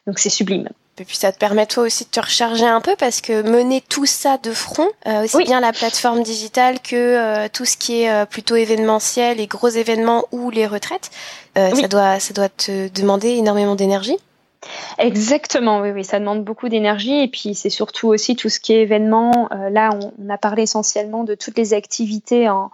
donc 0.06 0.18
c'est 0.18 0.30
sublime. 0.30 0.68
Et 1.00 1.04
puis 1.04 1.16
ça 1.16 1.32
te 1.32 1.38
permet 1.38 1.64
toi 1.64 1.84
aussi 1.84 2.04
de 2.04 2.10
te 2.10 2.20
recharger 2.20 2.66
un 2.66 2.82
peu 2.82 2.94
parce 2.94 3.22
que 3.22 3.40
mener 3.40 3.80
tout 3.80 4.04
ça 4.04 4.36
de 4.36 4.52
front, 4.52 4.88
euh, 5.06 5.24
aussi 5.24 5.44
bien 5.44 5.60
la 5.60 5.72
plateforme 5.72 6.22
digitale 6.22 6.78
que 6.80 6.94
euh, 6.94 7.48
tout 7.50 7.64
ce 7.64 7.78
qui 7.78 8.02
est 8.02 8.10
euh, 8.10 8.26
plutôt 8.26 8.54
événementiel, 8.54 9.38
les 9.38 9.46
gros 9.46 9.68
événements 9.68 10.26
ou 10.30 10.50
les 10.50 10.66
retraites, 10.66 11.10
ça 11.56 11.88
doit 11.88 12.20
ça 12.20 12.34
doit 12.34 12.50
te 12.50 12.88
demander 12.88 13.30
énormément 13.30 13.76
d'énergie. 13.76 14.16
Exactement, 14.98 15.80
oui, 15.80 15.90
oui, 15.90 16.04
ça 16.04 16.18
demande 16.18 16.44
beaucoup 16.44 16.68
d'énergie 16.68 17.22
et 17.22 17.28
puis 17.28 17.54
c'est 17.54 17.70
surtout 17.70 18.08
aussi 18.08 18.36
tout 18.36 18.50
ce 18.50 18.60
qui 18.60 18.74
est 18.74 18.82
événement. 18.82 19.48
là, 19.70 19.90
on, 19.94 20.12
on, 20.22 20.28
a 20.28 20.36
parlé 20.36 20.64
essentiellement 20.64 21.24
de 21.24 21.34
toutes 21.34 21.56
les 21.56 21.72
activités 21.72 22.50
en, 22.50 22.70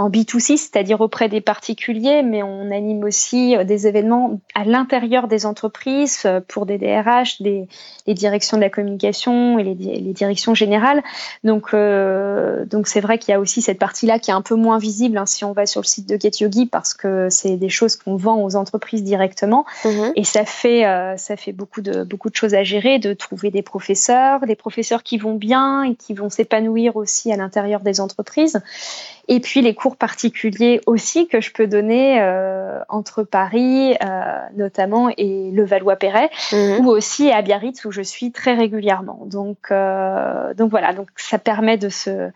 en 0.00 0.08
B2C, 0.08 0.56
c'est-à-dire 0.56 1.00
auprès 1.02 1.28
des 1.28 1.42
particuliers, 1.42 2.22
mais 2.22 2.42
on 2.42 2.70
anime 2.70 3.04
aussi 3.04 3.54
euh, 3.54 3.64
des 3.64 3.86
événements 3.86 4.40
à 4.54 4.64
l'intérieur 4.64 5.28
des 5.28 5.44
entreprises 5.44 6.22
euh, 6.24 6.40
pour 6.46 6.64
des 6.64 6.78
DRH, 6.78 7.42
des, 7.42 7.68
les 8.06 8.14
directions 8.14 8.56
de 8.56 8.62
la 8.62 8.70
communication 8.70 9.58
et 9.58 9.62
les, 9.62 9.74
les 9.74 10.12
directions 10.12 10.54
générales. 10.54 11.02
Donc, 11.44 11.74
euh, 11.74 12.64
donc 12.64 12.88
c'est 12.88 13.00
vrai 13.00 13.18
qu'il 13.18 13.32
y 13.32 13.34
a 13.34 13.40
aussi 13.40 13.62
cette 13.62 13.78
partie-là 13.78 14.18
qui 14.18 14.30
est 14.30 14.34
un 14.34 14.42
peu 14.42 14.54
moins 14.54 14.78
visible 14.78 15.18
hein, 15.18 15.26
si 15.26 15.44
on 15.44 15.52
va 15.52 15.66
sur 15.66 15.82
le 15.82 15.86
site 15.86 16.08
de 16.08 16.18
Get 16.18 16.40
Yogi 16.40 16.66
parce 16.66 16.94
que 16.94 17.28
c'est 17.30 17.56
des 17.56 17.68
choses 17.68 17.96
qu'on 17.96 18.16
vend 18.16 18.42
aux 18.42 18.56
entreprises 18.56 19.04
directement 19.04 19.66
mhm. 19.84 20.12
et 20.16 20.24
ça 20.24 20.44
fait 20.44 20.86
euh, 20.86 21.16
ça 21.16 21.36
fait 21.36 21.52
beaucoup 21.52 21.82
de 21.82 22.04
beaucoup 22.04 22.30
de 22.30 22.36
choses 22.36 22.54
à 22.54 22.64
gérer, 22.64 22.98
de 22.98 23.12
trouver 23.12 23.50
des 23.50 23.62
professeurs, 23.62 24.40
des 24.40 24.56
professeurs 24.56 25.02
qui 25.02 25.18
vont 25.18 25.34
bien 25.34 25.82
et 25.82 25.94
qui 25.94 26.14
vont 26.14 26.30
s'épanouir 26.30 26.96
aussi 26.96 27.32
à 27.32 27.36
l'intérieur 27.36 27.80
des 27.80 28.00
entreprises. 28.00 28.60
Et 29.28 29.38
puis 29.38 29.62
les 29.62 29.74
cours 29.74 29.89
particuliers 29.96 30.80
aussi 30.86 31.26
que 31.28 31.40
je 31.40 31.52
peux 31.52 31.66
donner 31.66 32.20
euh, 32.20 32.80
entre 32.88 33.22
Paris 33.22 33.96
euh, 34.02 34.38
notamment 34.56 35.10
et 35.16 35.50
le 35.52 35.64
Valois-Perret 35.64 36.30
mhm. 36.52 36.86
ou 36.86 36.90
aussi 36.90 37.30
à 37.30 37.42
Biarritz 37.42 37.84
où 37.84 37.90
je 37.90 38.02
suis 38.02 38.32
très 38.32 38.54
régulièrement. 38.54 39.20
Donc 39.26 39.70
euh, 39.70 40.54
donc 40.54 40.70
voilà, 40.70 40.92
donc 40.92 41.08
ça 41.16 41.38
permet 41.38 41.76
de 41.76 41.88
se 41.88 42.30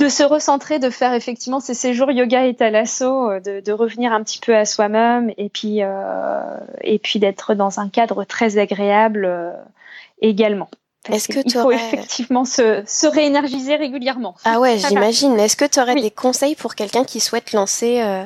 de 0.00 0.08
se 0.08 0.22
recentrer, 0.22 0.78
de 0.78 0.88
faire 0.88 1.12
effectivement 1.12 1.60
ces 1.60 1.74
séjours 1.74 2.10
yoga 2.10 2.46
et 2.46 2.54
thalasso, 2.54 3.38
de, 3.40 3.60
de 3.60 3.72
revenir 3.72 4.12
un 4.12 4.22
petit 4.22 4.38
peu 4.38 4.56
à 4.56 4.64
soi-même 4.64 5.30
et 5.36 5.50
puis 5.50 5.82
euh, 5.82 6.56
et 6.80 6.98
puis 6.98 7.18
d'être 7.18 7.54
dans 7.54 7.80
un 7.80 7.88
cadre 7.90 8.24
très 8.24 8.56
agréable 8.56 9.26
euh, 9.26 9.52
également. 10.22 10.70
Est-ce 11.08 11.28
que 11.28 11.40
il 11.44 11.52
faut 11.52 11.72
effectivement 11.72 12.44
se, 12.44 12.82
se 12.86 13.06
réénergiser 13.06 13.76
régulièrement? 13.76 14.34
Ah 14.44 14.60
ouais, 14.60 14.78
j'imagine. 14.78 15.38
Est-ce 15.38 15.56
que 15.56 15.64
tu 15.64 15.80
aurais 15.80 15.94
des 15.94 16.10
conseils 16.10 16.54
pour 16.54 16.74
quelqu'un 16.74 17.04
qui 17.04 17.20
souhaite 17.20 17.52
lancer, 17.52 18.02
euh, 18.02 18.24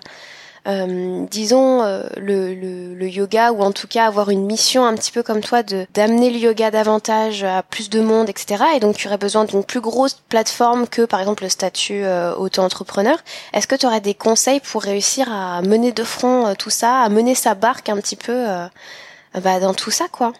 euh, 0.66 1.26
disons, 1.30 1.82
euh, 1.82 2.04
le, 2.16 2.54
le, 2.54 2.94
le, 2.94 3.08
yoga 3.08 3.52
ou 3.52 3.62
en 3.62 3.70
tout 3.70 3.86
cas 3.86 4.06
avoir 4.06 4.30
une 4.30 4.46
mission 4.46 4.86
un 4.86 4.94
petit 4.94 5.12
peu 5.12 5.22
comme 5.22 5.42
toi 5.42 5.62
de 5.62 5.86
d'amener 5.92 6.30
le 6.30 6.38
yoga 6.38 6.70
davantage 6.70 7.44
à 7.44 7.62
plus 7.62 7.90
de 7.90 8.00
monde, 8.00 8.30
etc. 8.30 8.64
Et 8.74 8.80
donc 8.80 8.96
tu 8.96 9.06
aurais 9.06 9.18
besoin 9.18 9.44
d'une 9.44 9.62
plus 9.62 9.80
grosse 9.80 10.14
plateforme 10.28 10.88
que 10.88 11.02
par 11.02 11.20
exemple 11.20 11.42
le 11.42 11.50
statut 11.50 12.02
euh, 12.04 12.34
auto-entrepreneur. 12.34 13.18
Est-ce 13.52 13.66
que 13.66 13.74
tu 13.74 13.84
aurais 13.84 14.00
des 14.00 14.14
conseils 14.14 14.60
pour 14.60 14.82
réussir 14.82 15.30
à 15.30 15.60
mener 15.60 15.92
de 15.92 16.04
front 16.04 16.46
euh, 16.46 16.54
tout 16.58 16.70
ça, 16.70 17.02
à 17.02 17.08
mener 17.10 17.34
sa 17.34 17.54
barque 17.54 17.90
un 17.90 17.98
petit 17.98 18.16
peu 18.16 18.46
bah, 19.42 19.60
dans 19.60 19.74
tout 19.74 19.90
ça, 19.90 20.06
quoi? 20.10 20.32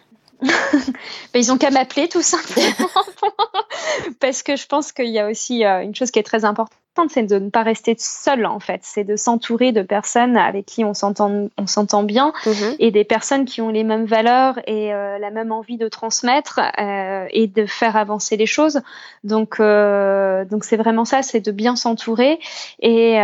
ils 1.35 1.51
ont 1.51 1.57
qu'à 1.57 1.71
m'appeler 1.71 2.07
tout 2.07 2.21
simplement. 2.21 2.89
Parce 4.19 4.43
que 4.43 4.55
je 4.55 4.65
pense 4.67 4.91
qu'il 4.91 5.09
y 5.09 5.19
a 5.19 5.29
aussi 5.29 5.65
euh, 5.65 5.81
une 5.81 5.95
chose 5.95 6.11
qui 6.11 6.19
est 6.19 6.23
très 6.23 6.45
importante 6.45 6.77
c'est 7.09 7.23
de 7.23 7.37
ne 7.37 7.49
pas 7.49 7.63
rester 7.63 7.95
seul 7.97 8.45
en 8.45 8.59
fait, 8.59 8.79
c'est 8.83 9.03
de 9.03 9.15
s'entourer 9.15 9.71
de 9.71 9.81
personnes 9.81 10.37
avec 10.37 10.65
qui 10.65 10.83
on 10.83 10.93
s'entend 10.93 11.49
on 11.57 11.67
s'entend 11.67 12.03
bien 12.03 12.33
mhm. 12.45 12.75
et 12.79 12.91
des 12.91 13.03
personnes 13.03 13.45
qui 13.45 13.61
ont 13.61 13.69
les 13.69 13.83
mêmes 13.83 14.05
valeurs 14.05 14.59
et 14.67 14.93
euh, 14.93 15.17
la 15.19 15.31
même 15.31 15.51
envie 15.51 15.77
de 15.77 15.87
transmettre 15.87 16.59
euh, 16.79 17.27
et 17.31 17.47
de 17.47 17.65
faire 17.65 17.97
avancer 17.97 18.37
les 18.37 18.45
choses. 18.45 18.81
Donc 19.23 19.59
euh, 19.59 20.45
donc 20.45 20.63
c'est 20.63 20.77
vraiment 20.77 21.05
ça, 21.05 21.21
c'est 21.21 21.41
de 21.41 21.51
bien 21.51 21.75
s'entourer 21.75 22.39
et 22.79 23.15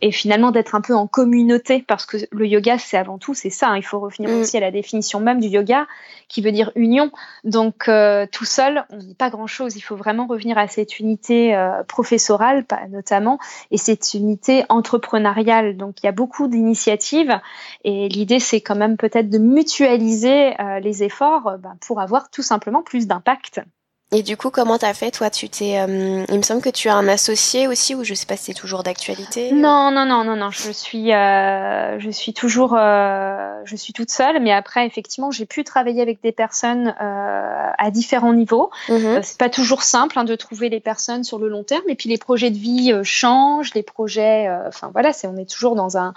et 0.00 0.12
finalement 0.12 0.50
d'être 0.50 0.74
un 0.74 0.80
peu 0.80 0.94
en 0.94 1.06
communauté 1.06 1.84
parce 1.86 2.06
que 2.06 2.16
le 2.30 2.46
yoga 2.46 2.78
c'est 2.78 2.96
avant 2.96 3.18
tout 3.18 3.34
c'est 3.34 3.50
ça. 3.50 3.68
Hein. 3.68 3.76
il 3.76 3.84
faut 3.84 4.00
revenir 4.00 4.30
mm. 4.30 4.40
aussi 4.40 4.56
à 4.56 4.60
la 4.60 4.70
définition 4.70 5.20
même 5.20 5.40
du 5.40 5.48
yoga 5.48 5.86
qui 6.28 6.42
veut 6.42 6.52
dire 6.52 6.72
union. 6.74 7.10
Donc 7.44 7.90
tout 8.32 8.44
seul 8.44 8.84
on 8.90 8.96
n'est 8.98 9.14
pas 9.14 9.30
grand 9.30 9.46
chose. 9.46 9.76
Il 9.76 9.80
faut 9.80 9.96
vraiment 9.96 10.26
revenir 10.26 10.58
à 10.58 10.68
cette 10.68 10.98
unité 10.98 11.56
professionnelle 11.88 12.33
notamment, 12.90 13.38
et 13.70 13.78
cette 13.78 14.14
unité 14.14 14.64
entrepreneuriale. 14.68 15.76
Donc 15.76 16.02
il 16.02 16.06
y 16.06 16.08
a 16.08 16.12
beaucoup 16.12 16.48
d'initiatives 16.48 17.38
et 17.84 18.08
l'idée 18.08 18.40
c'est 18.40 18.60
quand 18.60 18.76
même 18.76 18.96
peut-être 18.96 19.30
de 19.30 19.38
mutualiser 19.38 20.60
euh, 20.60 20.80
les 20.80 21.02
efforts 21.02 21.46
euh, 21.46 21.56
ben, 21.56 21.76
pour 21.80 22.00
avoir 22.00 22.30
tout 22.30 22.42
simplement 22.42 22.82
plus 22.82 23.06
d'impact. 23.06 23.60
Et 24.14 24.22
du 24.22 24.36
coup, 24.36 24.50
comment 24.50 24.78
t'as 24.78 24.94
fait 24.94 25.10
toi 25.10 25.28
Tu 25.28 25.48
t'es, 25.48 25.80
euh, 25.80 26.24
il 26.28 26.36
me 26.36 26.42
semble 26.42 26.62
que 26.62 26.68
tu 26.68 26.88
as 26.88 26.94
un 26.94 27.08
associé 27.08 27.66
aussi, 27.66 27.96
ou 27.96 28.04
je 28.04 28.14
sais 28.14 28.26
pas 28.26 28.36
si 28.36 28.44
c'est 28.44 28.54
toujours 28.54 28.84
d'actualité. 28.84 29.50
Non, 29.50 29.90
non, 29.90 30.06
non, 30.06 30.22
non, 30.22 30.36
non. 30.36 30.50
Je 30.52 30.70
suis, 30.70 31.12
euh, 31.12 31.98
je 31.98 32.10
suis 32.10 32.32
toujours, 32.32 32.76
euh, 32.78 33.60
je 33.64 33.74
suis 33.74 33.92
toute 33.92 34.12
seule. 34.12 34.40
Mais 34.40 34.52
après, 34.52 34.86
effectivement, 34.86 35.32
j'ai 35.32 35.46
pu 35.46 35.64
travailler 35.64 36.00
avec 36.00 36.22
des 36.22 36.30
personnes 36.30 36.94
euh, 37.00 37.70
à 37.76 37.90
différents 37.90 38.32
niveaux. 38.32 38.70
Mm 38.88 39.22
c'est 39.22 39.38
pas 39.38 39.48
toujours 39.48 39.82
simple 39.82 40.18
hein, 40.18 40.24
de 40.24 40.34
trouver 40.34 40.68
les 40.68 40.80
personnes 40.80 41.24
sur 41.24 41.38
le 41.38 41.48
long 41.48 41.64
terme. 41.64 41.84
Et 41.88 41.94
puis 41.94 42.08
les 42.08 42.18
projets 42.18 42.50
de 42.50 42.58
vie 42.58 42.92
changent, 43.02 43.72
les 43.74 43.82
projets, 43.82 44.48
enfin 44.66 44.90
voilà, 44.92 45.12
c'est, 45.12 45.26
on 45.26 45.36
est 45.36 45.48
toujours 45.48 45.74
dans 45.74 45.96
un, 45.96 46.14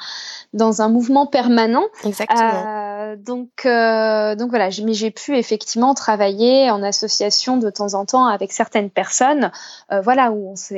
dans 0.53 0.81
un 0.81 0.89
mouvement 0.89 1.25
permanent. 1.25 1.85
Exactement. 2.03 3.15
donc, 3.17 3.65
donc 3.65 4.49
voilà. 4.49 4.69
Mais 4.83 4.93
j'ai 4.93 5.11
pu 5.11 5.37
effectivement 5.37 5.93
travailler 5.93 6.69
en 6.69 6.83
association 6.83 7.57
de 7.57 7.69
temps 7.69 7.86
en 7.95 8.05
temps 8.05 8.25
avec 8.25 8.51
certaines 8.51 8.89
personnes, 8.89 9.51
euh, 9.91 10.01
voilà, 10.01 10.31
où, 10.31 10.53
on 10.53 10.75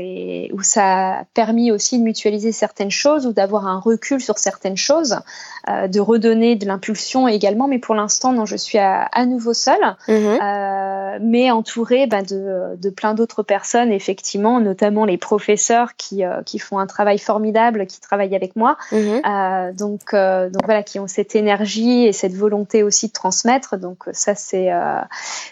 où 0.53 0.63
ça 0.63 1.19
a 1.19 1.23
permis 1.33 1.71
aussi 1.71 1.99
de 1.99 2.03
mutualiser 2.03 2.51
certaines 2.51 2.91
choses 2.91 3.25
ou 3.25 3.33
d'avoir 3.33 3.67
un 3.67 3.79
recul 3.79 4.21
sur 4.21 4.37
certaines 4.37 4.77
choses, 4.77 5.19
euh, 5.67 5.87
de 5.87 5.99
redonner 5.99 6.55
de 6.55 6.65
l'impulsion 6.65 7.27
également. 7.27 7.67
Mais 7.67 7.79
pour 7.79 7.95
l'instant, 7.95 8.31
non, 8.33 8.45
je 8.45 8.55
suis 8.55 8.77
à, 8.77 9.09
nouveau 9.25 9.53
seule. 9.53 9.95
Mhm. 10.07 10.39
Euh, 10.41 11.17
mais 11.21 11.51
entourée 11.51 12.07
bah, 12.07 12.21
de, 12.21 12.75
de, 12.77 12.89
plein 12.89 13.13
d'autres 13.13 13.43
personnes, 13.43 13.91
effectivement, 13.91 14.59
notamment 14.59 15.05
les 15.05 15.17
professeurs 15.17 15.95
qui, 15.97 16.23
qui 16.45 16.59
font 16.59 16.79
un 16.79 16.87
travail 16.87 17.17
formidable, 17.17 17.87
qui 17.87 17.99
travaillent 17.99 18.35
avec 18.35 18.55
moi. 18.55 18.77
Mhm. 18.91 19.73
donc, 19.75 20.13
donc 20.13 20.63
voilà, 20.65 20.83
qui 20.83 20.99
ont 20.99 21.07
cette 21.07 21.35
énergie 21.35 22.05
et 22.05 22.13
cette 22.13 22.35
volonté 22.35 22.83
aussi 22.83 23.07
de 23.07 23.13
transmettre. 23.13 23.77
Donc 23.77 24.03
ça, 24.13 24.35
c'est 24.35 24.69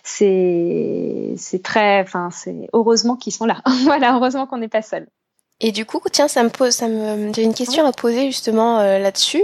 c'est 0.03 1.33
c'est 1.49 1.63
très, 1.63 2.01
enfin, 2.01 2.29
c'est 2.31 2.67
heureusement 2.73 3.15
qu'ils 3.15 3.33
sont 3.33 3.45
là. 3.45 3.61
voilà, 3.83 4.15
heureusement 4.15 4.47
qu'on 4.47 4.57
n'est 4.57 4.67
pas 4.67 4.81
seul. 4.81 5.07
Et 5.59 5.71
du 5.71 5.85
coup, 5.85 5.99
tiens, 6.11 6.27
ça 6.27 6.43
me 6.43 6.49
pose, 6.49 6.71
ça 6.71 6.87
me, 6.87 7.33
j'ai 7.33 7.43
une 7.43 7.53
question 7.53 7.85
à 7.85 7.91
poser 7.91 8.27
justement 8.27 8.79
euh, 8.79 8.99
là-dessus. 8.99 9.43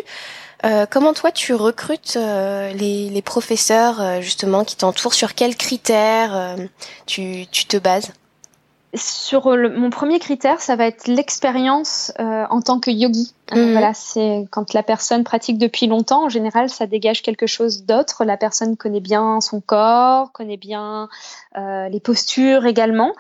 Euh, 0.65 0.85
comment 0.89 1.13
toi 1.13 1.31
tu 1.31 1.53
recrutes 1.53 2.15
euh, 2.17 2.71
les, 2.73 3.09
les, 3.09 3.21
professeurs 3.21 4.21
justement 4.21 4.63
qui 4.63 4.77
t'entourent? 4.77 5.13
Sur 5.13 5.33
quels 5.33 5.55
critères 5.57 6.55
tu, 7.05 7.47
tu 7.51 7.65
te 7.65 7.77
bases? 7.77 8.13
Sur 8.95 9.47
mon 9.47 9.89
premier 9.89 10.19
critère, 10.19 10.61
ça 10.61 10.75
va 10.75 10.85
être 10.85 11.07
l'expérience 11.07 12.13
en 12.19 12.61
tant 12.61 12.79
que 12.79 12.91
yogi. 12.91 13.33
Mhm. 13.55 13.71
Voilà, 13.71 13.93
c'est 13.93 14.45
quand 14.51 14.73
la 14.73 14.83
personne 14.83 15.23
pratique 15.23 15.57
depuis 15.57 15.87
longtemps, 15.87 16.25
en 16.25 16.29
général, 16.29 16.69
ça 16.69 16.87
dégage 16.87 17.21
quelque 17.21 17.47
chose 17.47 17.83
d'autre. 17.83 18.25
La 18.25 18.37
personne 18.37 18.77
connaît 18.77 18.99
bien 18.99 19.41
son 19.41 19.61
corps, 19.61 20.31
connaît 20.31 20.57
bien 20.57 21.09
les 21.55 21.99
postures 21.99 22.65
également. 22.65 23.13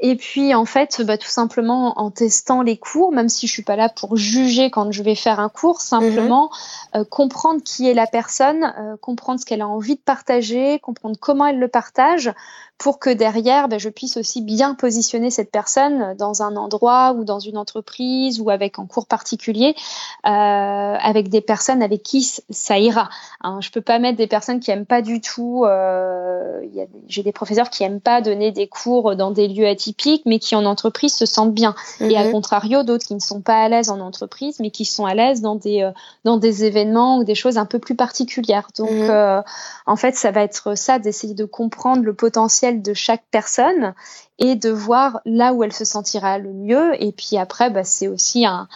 Et 0.00 0.16
puis 0.16 0.54
en 0.54 0.64
fait, 0.64 1.02
bah, 1.02 1.18
tout 1.18 1.28
simplement 1.28 1.98
en 1.98 2.10
testant 2.10 2.62
les 2.62 2.76
cours, 2.76 3.10
même 3.10 3.28
si 3.28 3.46
je 3.46 3.52
suis 3.52 3.64
pas 3.64 3.74
là 3.74 3.88
pour 3.88 4.16
juger 4.16 4.70
quand 4.70 4.92
je 4.92 5.02
vais 5.02 5.16
faire 5.16 5.40
un 5.40 5.48
cours, 5.48 5.80
simplement 5.80 6.50
euh, 6.94 7.04
comprendre 7.04 7.62
qui 7.64 7.88
est 7.88 7.94
la 7.94 8.06
personne, 8.06 8.72
euh, 8.78 8.96
comprendre 8.96 9.40
ce 9.40 9.44
qu'elle 9.44 9.60
a 9.60 9.68
envie 9.68 9.96
de 9.96 10.00
partager, 10.00 10.78
comprendre 10.78 11.16
comment 11.20 11.46
elle 11.46 11.58
le 11.58 11.68
partage, 11.68 12.32
pour 12.78 13.00
que 13.00 13.10
derrière, 13.10 13.66
bah, 13.66 13.78
je 13.78 13.88
puisse 13.88 14.16
aussi 14.16 14.40
bien 14.40 14.74
positionner 14.74 15.30
cette 15.30 15.50
personne 15.50 16.14
dans 16.16 16.42
un 16.42 16.54
endroit 16.54 17.12
ou 17.12 17.24
dans 17.24 17.40
une 17.40 17.58
entreprise 17.58 18.40
ou 18.40 18.50
avec 18.50 18.78
un 18.78 18.86
cours 18.86 19.06
particulier, 19.06 19.74
euh, 19.74 19.77
avec 20.24 21.28
des 21.28 21.40
personnes 21.40 21.82
avec 21.82 22.02
qui 22.02 22.22
ça 22.50 22.78
ira. 22.78 23.08
Hein, 23.42 23.58
je 23.60 23.70
peux 23.70 23.80
pas 23.80 23.98
mettre 23.98 24.18
des 24.18 24.26
personnes 24.26 24.60
qui 24.60 24.70
aiment 24.70 24.86
pas 24.86 25.02
du 25.02 25.20
tout. 25.20 25.64
Euh, 25.64 26.60
J'ai 27.06 27.22
des 27.22 27.32
professeurs 27.32 27.70
qui 27.70 27.84
aiment 27.84 28.00
pas 28.00 28.20
donner 28.20 28.52
des 28.52 28.66
cours 28.66 29.16
dans 29.16 29.30
des 29.30 29.48
lieux 29.48 29.66
atypiques 29.66 30.22
mais 30.26 30.38
qui 30.38 30.54
en 30.56 30.64
entreprise 30.64 31.14
se 31.14 31.26
sentent 31.26 31.54
bien. 31.54 31.74
Et 32.00 32.16
à 32.16 32.24
mhm. 32.24 32.32
contrario, 32.32 32.82
d'autres 32.82 33.06
qui 33.06 33.14
ne 33.14 33.20
sont 33.20 33.40
pas 33.40 33.62
à 33.62 33.68
l'aise 33.68 33.90
en 33.90 34.00
entreprise, 34.00 34.58
mais 34.60 34.70
qui 34.70 34.84
sont 34.84 35.06
à 35.06 35.14
l'aise 35.14 35.40
dans 35.40 35.54
des 35.54 35.82
euh, 35.82 35.92
dans 36.24 36.36
des 36.36 36.64
événements 36.64 37.18
ou 37.18 37.24
des 37.24 37.34
choses 37.34 37.58
un 37.58 37.66
peu 37.66 37.78
plus 37.78 37.94
particulières. 37.94 38.68
Donc, 38.76 38.90
mhm. 38.90 39.10
euh, 39.10 39.42
en 39.86 39.96
fait, 39.96 40.16
ça 40.16 40.30
va 40.30 40.42
être 40.42 40.76
ça 40.76 40.98
d'essayer 40.98 41.34
de 41.34 41.44
comprendre 41.44 42.02
le 42.02 42.14
potentiel 42.14 42.82
de 42.82 42.94
chaque 42.94 43.24
personne 43.30 43.94
et 44.38 44.54
de 44.54 44.70
voir 44.70 45.20
là 45.24 45.52
où 45.52 45.64
elle 45.64 45.72
se 45.72 45.84
sentira 45.84 46.38
le 46.38 46.52
mieux. 46.52 47.02
Et 47.02 47.12
puis 47.12 47.36
après, 47.36 47.70
bah, 47.70 47.84
c'est 47.84 48.08
aussi 48.08 48.46
un 48.46 48.68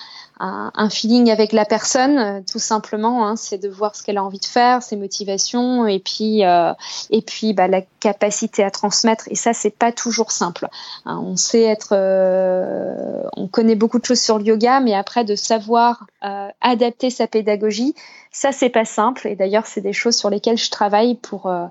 un, 0.42 0.90
feeling 0.90 1.31
avec 1.31 1.53
la 1.53 1.64
personne, 1.64 2.18
euh, 2.18 2.40
tout 2.51 2.59
simplement. 2.59 3.27
Hein, 3.27 3.37
c'est 3.37 3.59
de 3.59 3.68
voir 3.68 3.94
ce 3.94 4.03
qu'elle 4.03 4.18
a 4.18 4.25
envie 4.25 4.40
de 4.40 4.44
faire, 4.44 4.83
ses 4.83 4.96
motivations, 4.96 5.87
et 5.87 6.01
puis 6.01 6.44
euh, 6.44 6.72
et 7.11 7.22
puis 7.22 7.53
bah, 7.53 7.68
la 7.68 7.83
capacité 8.01 8.64
à 8.64 8.70
transmettre. 8.70 9.25
Et 9.31 9.37
ça, 9.37 9.53
c'est 9.53 9.70
pas 9.77 9.92
toujours 9.92 10.33
simple. 10.33 10.68
Hein, 11.05 11.20
on 11.25 11.37
sait 11.37 11.62
être, 11.62 11.90
euh, 11.92 13.22
on 13.37 13.46
connaît 13.46 13.77
beaucoup 13.77 13.98
de 13.98 14.05
choses 14.05 14.20
sur 14.20 14.38
le 14.38 14.44
yoga, 14.44 14.81
mais 14.81 14.94
après 14.94 15.25
de 15.25 15.37
savoir 15.37 16.07
adapter 16.61 17.11
sa 17.11 17.27
pédagogie, 17.27 17.96
ça, 18.35 18.51
c'est 18.51 18.71
pas 18.71 18.87
simple. 18.87 19.29
Et 19.29 19.37
d'ailleurs, 19.37 19.66
c'est 19.66 19.83
des 19.83 19.92
choses 19.92 20.16
sur 20.16 20.31
lesquelles 20.31 20.57
je 20.57 20.71
travaille 20.71 21.16
pour, 21.16 21.49
euh, 21.49 21.66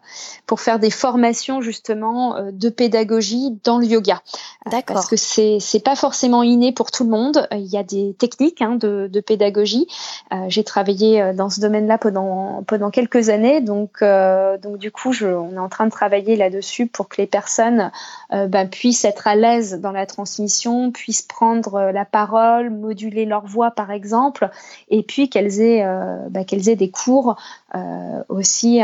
pour 0.45 0.61
faire 0.61 0.77
des 0.77 0.91
formations 0.91 1.59
justement 1.59 2.35
euh, 2.35 2.51
de 2.51 2.69
pédagogie 2.69 3.57
dans 3.63 3.79
le 3.79 3.85
yoga. 3.85 4.21
D'accord. 4.67 4.93
Parce 4.93 5.07
que 5.07 5.15
c'est, 5.15 5.57
c'est 5.59 5.83
pas 5.83 5.95
forcément 5.95 6.43
inné 6.43 6.71
pour 6.71 6.91
tout 6.91 7.03
le 7.03 7.09
monde. 7.09 7.47
Il 7.51 7.65
y 7.65 7.77
a 7.77 7.83
des 7.83 8.13
techniques 8.13 8.61
hein, 8.61 8.75
de, 8.75 9.09
de 9.11 9.19
pédagogie. 9.21 9.87
Euh, 10.31 10.45
j'ai 10.49 10.63
travaillé 10.63 11.33
dans 11.33 11.49
ce 11.49 11.59
domaine-là 11.61 11.97
pendant, 11.97 12.61
pendant 12.67 12.91
quelques 12.91 13.29
années. 13.29 13.59
Donc, 13.61 14.03
donc 14.03 14.77
du 14.77 14.91
coup, 14.91 15.13
je, 15.13 15.25
on 15.25 15.53
est 15.53 15.59
en 15.59 15.69
train 15.69 15.85
de 15.85 15.91
travailler 15.91 16.35
là-dessus 16.35 16.85
pour 16.85 17.09
que 17.09 17.19
les 17.19 17.27
personnes 17.27 17.91
ben, 18.29 18.69
puissent 18.69 19.03
être 19.03 19.27
à 19.27 19.35
l'aise 19.35 19.79
dans 19.79 19.91
la 19.91 20.05
transmission, 20.05 20.91
puissent 20.91 21.23
prendre 21.23 21.91
la 21.91 22.05
parole, 22.05 22.69
moduler 22.69 23.25
leur 23.25 23.47
voix 23.47 23.71
par 23.71 23.89
exemple, 23.89 24.49
et 24.89 25.01
puis 25.01 25.29
qu'elles 25.29 25.59
aient 25.59 25.83
ben, 26.29 26.45
qu'elles 26.51 26.67
aient 26.67 26.75
des 26.75 26.91
cours 26.91 27.37
euh, 27.75 28.23
aussi 28.27 28.81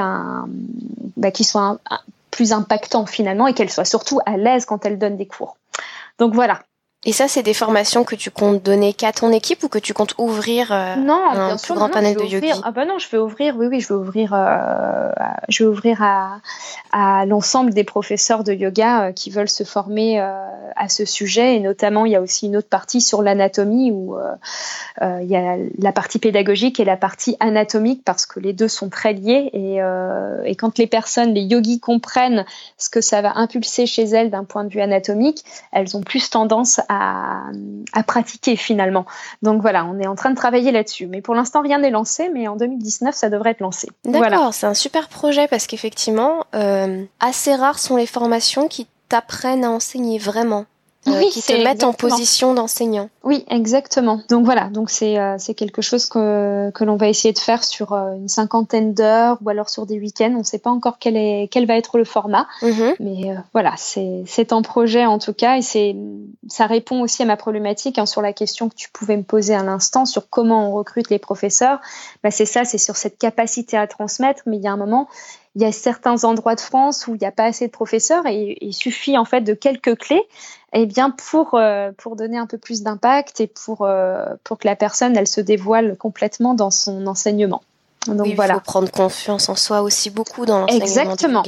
bah, 1.18 1.32
qui 1.32 1.44
soient 1.44 1.80
plus 2.32 2.54
impactants 2.54 3.06
finalement 3.06 3.48
et 3.48 3.54
qu'elles 3.54 3.70
soient 3.70 3.84
surtout 3.86 4.22
à 4.26 4.38
l'aise 4.38 4.66
quand 4.66 4.86
elles 4.86 4.98
donnent 4.98 5.18
des 5.18 5.28
cours. 5.28 5.58
Donc 6.18 6.34
voilà, 6.34 6.62
et 7.06 7.14
ça, 7.14 7.28
c'est 7.28 7.44
des 7.44 7.54
formations 7.54 8.04
que 8.04 8.16
tu 8.16 8.32
comptes 8.32 8.64
donner 8.64 8.92
qu'à 8.92 9.12
ton 9.14 9.32
équipe 9.32 9.64
ou 9.64 9.70
que 9.70 9.78
tu 9.78 9.94
comptes 9.94 10.16
ouvrir 10.18 10.72
euh, 10.72 10.96
non, 10.96 11.30
un 11.30 11.56
plus 11.56 11.76
grand 11.76 11.90
panel 11.90 12.18
de 12.18 12.24
yogi 12.24 12.52
Ah 12.64 12.72
bah 12.72 12.86
non, 12.86 12.98
je 12.98 13.08
vais 13.10 13.20
ouvrir. 13.20 13.56
Oui, 13.56 13.68
oui, 13.68 13.80
je 13.80 13.90
vais 13.90 13.94
ouvrir. 13.94 14.34
Euh, 14.34 15.12
je 15.48 15.64
vais 15.64 15.70
ouvrir 15.70 16.02
à, 16.02 16.42
à 16.92 17.28
l'ensemble 17.28 17.72
des 17.72 17.84
professeurs 17.84 18.44
de 18.44 18.52
yoga 18.52 19.04
euh, 19.04 19.12
qui 19.12 19.30
veulent 19.30 19.48
se 19.48 19.64
former 19.64 20.20
euh, 20.20 20.34
à 20.76 20.90
ce 20.90 21.06
sujet. 21.06 21.56
Et 21.56 21.60
notamment, 21.60 22.08
il 22.08 22.14
y 22.14 22.16
a 22.16 22.22
aussi 22.22 22.48
une 22.48 22.58
autre 22.58 22.68
partie 22.68 23.00
sur 23.00 23.22
l'anatomie 23.22 23.92
où 23.92 24.18
il 25.00 25.28
y 25.28 25.36
a 25.36 25.56
la 25.78 25.92
partie 25.92 26.18
pédagogique 26.18 26.80
et 26.80 26.86
la 26.86 26.98
partie 26.98 27.38
anatomique 27.40 28.02
parce 28.04 28.26
que 28.26 28.40
les 28.40 28.54
deux 28.54 28.68
sont 28.68 28.90
très 28.90 29.14
liés. 29.14 29.52
Et, 29.54 29.78
et 30.50 30.56
quand 30.56 30.78
les 30.78 30.88
personnes, 30.88 31.34
les 31.34 31.44
yogis 31.44 31.80
comprennent 31.80 32.46
ce 32.78 32.90
que 32.90 33.02
ça 33.02 33.22
va 33.22 33.38
impulser 33.38 33.86
chez 33.86 34.04
elles 34.04 34.30
d'un 34.32 34.44
point 34.44 34.64
de 34.64 34.70
vue 34.70 34.82
anatomique, 34.82 35.44
elles 35.72 35.96
ont 35.96 36.02
plus 36.02 36.30
tendance 36.30 36.82
à, 36.90 37.52
pratiquer 38.06 38.56
finalement. 38.56 39.06
Donc 39.42 39.62
voilà, 39.62 39.86
on 39.86 40.00
est 40.00 40.08
en 40.08 40.16
train 40.16 40.30
de 40.30 40.36
travailler 40.36 40.72
là-dessus. 40.72 41.08
Mais 41.08 41.22
pour 41.22 41.36
l'instant, 41.36 41.62
rien 41.62 41.80
n'est 41.80 41.90
lancé, 41.90 42.30
mais 42.34 42.48
en 42.48 42.56
2019, 42.56 43.14
ça 43.14 43.30
devrait 43.30 43.52
être 43.52 43.60
lancé. 43.60 43.90
D'accord, 44.06 44.54
c'est 44.54 44.68
un 44.68 44.74
super 44.74 45.10
projet 45.10 45.48
parce 45.48 45.68
qu'effectivement, 45.68 46.46
euh, 46.56 47.04
assez 47.20 47.56
rares 47.56 47.80
sont 47.80 47.98
les 47.98 48.06
formations 48.06 48.68
qui 48.68 48.88
t'apprennent 49.10 49.64
à 49.64 49.72
enseigner 49.72 50.18
vraiment. 50.20 50.66
Euh, 51.08 51.20
oui, 51.20 51.30
qui 51.30 51.42
te 51.42 51.54
mettent 51.64 51.84
en 51.84 51.94
position 51.94 52.54
d'enseignant. 52.54 53.10
Oui, 53.24 53.46
exactement. 53.50 54.22
Donc 54.30 54.46
voilà, 54.46 54.70
donc 54.70 54.90
c'est 54.90 55.20
euh, 55.20 55.36
c'est 55.38 55.54
quelque 55.54 55.82
chose 55.82 56.06
que 56.06 56.72
que 56.72 56.84
l'on 56.84 56.96
va 56.96 57.08
essayer 57.08 57.34
de 57.34 57.40
faire 57.40 57.64
sur 57.64 57.94
euh, 57.94 58.14
une 58.14 58.28
cinquantaine 58.28 58.94
d'heures 58.94 59.38
ou 59.42 59.50
alors 59.50 59.70
sur 59.70 59.86
des 59.86 60.00
week-ends. 60.00 60.34
On 60.36 60.40
ne 60.40 60.44
sait 60.44 60.60
pas 60.60 60.70
encore 60.70 60.98
quel 61.00 61.18
est 61.18 61.50
quel 61.52 61.66
va 61.66 61.76
être 61.76 61.98
le 61.98 62.04
format, 62.04 62.48
mhm. 62.62 62.94
mais 63.00 63.36
voilà, 63.54 63.74
c'est 63.78 64.24
c'est 64.26 64.54
en 64.54 64.62
projet 64.62 65.06
en 65.06 65.20
tout 65.20 65.34
cas 65.34 65.58
et 65.58 65.62
c'est 65.62 65.96
ça 66.48 66.66
répond 66.66 67.02
aussi 67.02 67.24
à 67.24 67.26
ma 67.26 67.38
problématique 67.38 67.98
hein, 67.98 68.06
sur 68.06 68.22
la 68.22 68.34
question 68.34 68.70
que 68.70 68.76
tu 68.76 68.90
pouvais 68.92 69.18
me 69.18 69.24
poser 69.24 69.56
à 69.56 69.64
l'instant 69.64 70.06
sur 70.06 70.30
comment 70.30 70.70
on 70.70 70.74
recrute 70.74 71.10
les 71.10 71.20
professeurs. 71.20 71.80
Bah 72.24 72.32
c'est 72.32 72.46
ça, 72.46 72.66
c'est 72.66 72.78
sur 72.78 72.96
cette 72.96 73.18
capacité 73.18 73.78
à 73.78 73.88
transmettre, 73.88 74.44
mais 74.46 74.58
il 74.58 74.64
y 74.64 74.68
a 74.68 74.72
un 74.72 74.78
moment 74.78 75.08
il 75.56 75.62
y 75.62 75.66
a 75.66 75.72
certains 75.72 76.24
endroits 76.24 76.56
de 76.56 76.62
France 76.62 77.08
où 77.08 77.16
il 77.16 77.20
n'y 77.20 77.28
a 77.28 77.32
pas 77.32 77.46
assez 77.46 77.68
de 77.68 77.72
professeurs 77.72 78.26
et 78.26 78.58
il 78.62 78.74
suffit 78.74 79.18
en 79.18 79.26
fait 79.26 79.42
de 79.42 79.54
quelques 79.54 79.98
clés 79.98 80.28
eh 80.74 80.86
bien 80.86 81.10
pour 81.10 81.56
euh, 81.56 81.92
pour 81.98 82.16
donner 82.16 82.38
un 82.38 82.46
peu 82.46 82.58
plus 82.58 82.84
d'impact 82.84 83.40
et 83.40 83.48
pour 83.48 83.84
euh, 83.84 84.26
pour 84.44 84.58
que 84.58 84.68
la 84.68 84.76
personne 84.76 85.16
elle 85.18 85.28
se 85.28 85.42
dévoile 85.42 85.96
complètement 85.98 86.54
dans 86.54 86.72
son 86.72 87.08
enseignement. 87.08 87.62
Donc 88.08 88.28
voilà. 88.36 88.54
Il 88.54 88.58
faut 88.58 88.62
prendre 88.62 88.92
confiance 88.92 89.50
en 89.50 89.56
soi 89.56 89.82
aussi 89.82 90.10
beaucoup 90.10 90.46
dans 90.46 90.60
l'enseignement. 90.60 90.86
Exactement. 90.86 91.44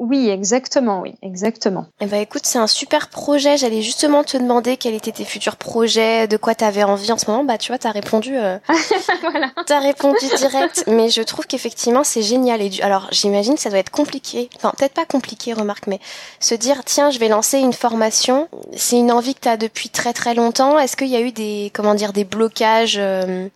Oui, 0.00 0.30
exactement, 0.30 1.02
oui, 1.02 1.14
exactement. 1.20 1.84
Eh 2.00 2.06
ben, 2.06 2.22
écoute, 2.22 2.46
c'est 2.46 2.58
un 2.58 2.66
super 2.66 3.08
projet. 3.08 3.58
J'allais 3.58 3.82
justement 3.82 4.24
te 4.24 4.38
demander 4.38 4.78
quels 4.78 4.94
étaient 4.94 5.12
tes 5.12 5.26
futurs 5.26 5.56
projets, 5.56 6.26
de 6.26 6.38
quoi 6.38 6.54
tu 6.54 6.64
avais 6.64 6.82
envie 6.84 7.12
en 7.12 7.18
ce 7.18 7.30
moment. 7.30 7.44
Bah, 7.44 7.58
tu 7.58 7.70
vois, 7.70 7.76
t'as 7.76 7.90
répondu, 7.90 8.34
euh... 8.34 8.58
voilà. 9.20 9.50
t'as 9.66 9.78
répondu 9.78 10.24
direct. 10.38 10.84
Mais 10.86 11.10
je 11.10 11.20
trouve 11.20 11.46
qu'effectivement, 11.46 12.02
c'est 12.02 12.22
génial. 12.22 12.62
Et 12.62 12.70
du... 12.70 12.80
alors, 12.80 13.08
j'imagine 13.10 13.56
que 13.56 13.60
ça 13.60 13.68
doit 13.68 13.78
être 13.78 13.90
compliqué. 13.90 14.48
Enfin, 14.56 14.72
peut-être 14.74 14.94
pas 14.94 15.04
compliqué, 15.04 15.52
remarque, 15.52 15.86
mais 15.86 16.00
se 16.40 16.54
dire, 16.54 16.82
tiens, 16.86 17.10
je 17.10 17.18
vais 17.18 17.28
lancer 17.28 17.58
une 17.58 17.74
formation. 17.74 18.48
C'est 18.74 18.96
une 18.96 19.12
envie 19.12 19.34
que 19.34 19.40
t'as 19.40 19.58
depuis 19.58 19.90
très 19.90 20.14
très 20.14 20.32
longtemps. 20.32 20.78
Est-ce 20.78 20.96
qu'il 20.96 21.08
y 21.08 21.16
a 21.16 21.20
eu 21.20 21.30
des, 21.30 21.70
comment 21.74 21.94
dire, 21.94 22.14
des 22.14 22.24
blocages? 22.24 22.96
Euh, 22.98 23.48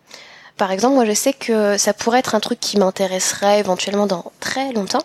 par 0.57 0.71
exemple, 0.71 0.95
moi, 0.95 1.05
je 1.05 1.13
sais 1.13 1.33
que 1.33 1.77
ça 1.77 1.93
pourrait 1.93 2.19
être 2.19 2.35
un 2.35 2.39
truc 2.39 2.59
qui 2.59 2.77
m'intéresserait 2.77 3.59
éventuellement 3.59 4.07
dans 4.07 4.31
très 4.39 4.71
longtemps. 4.71 5.03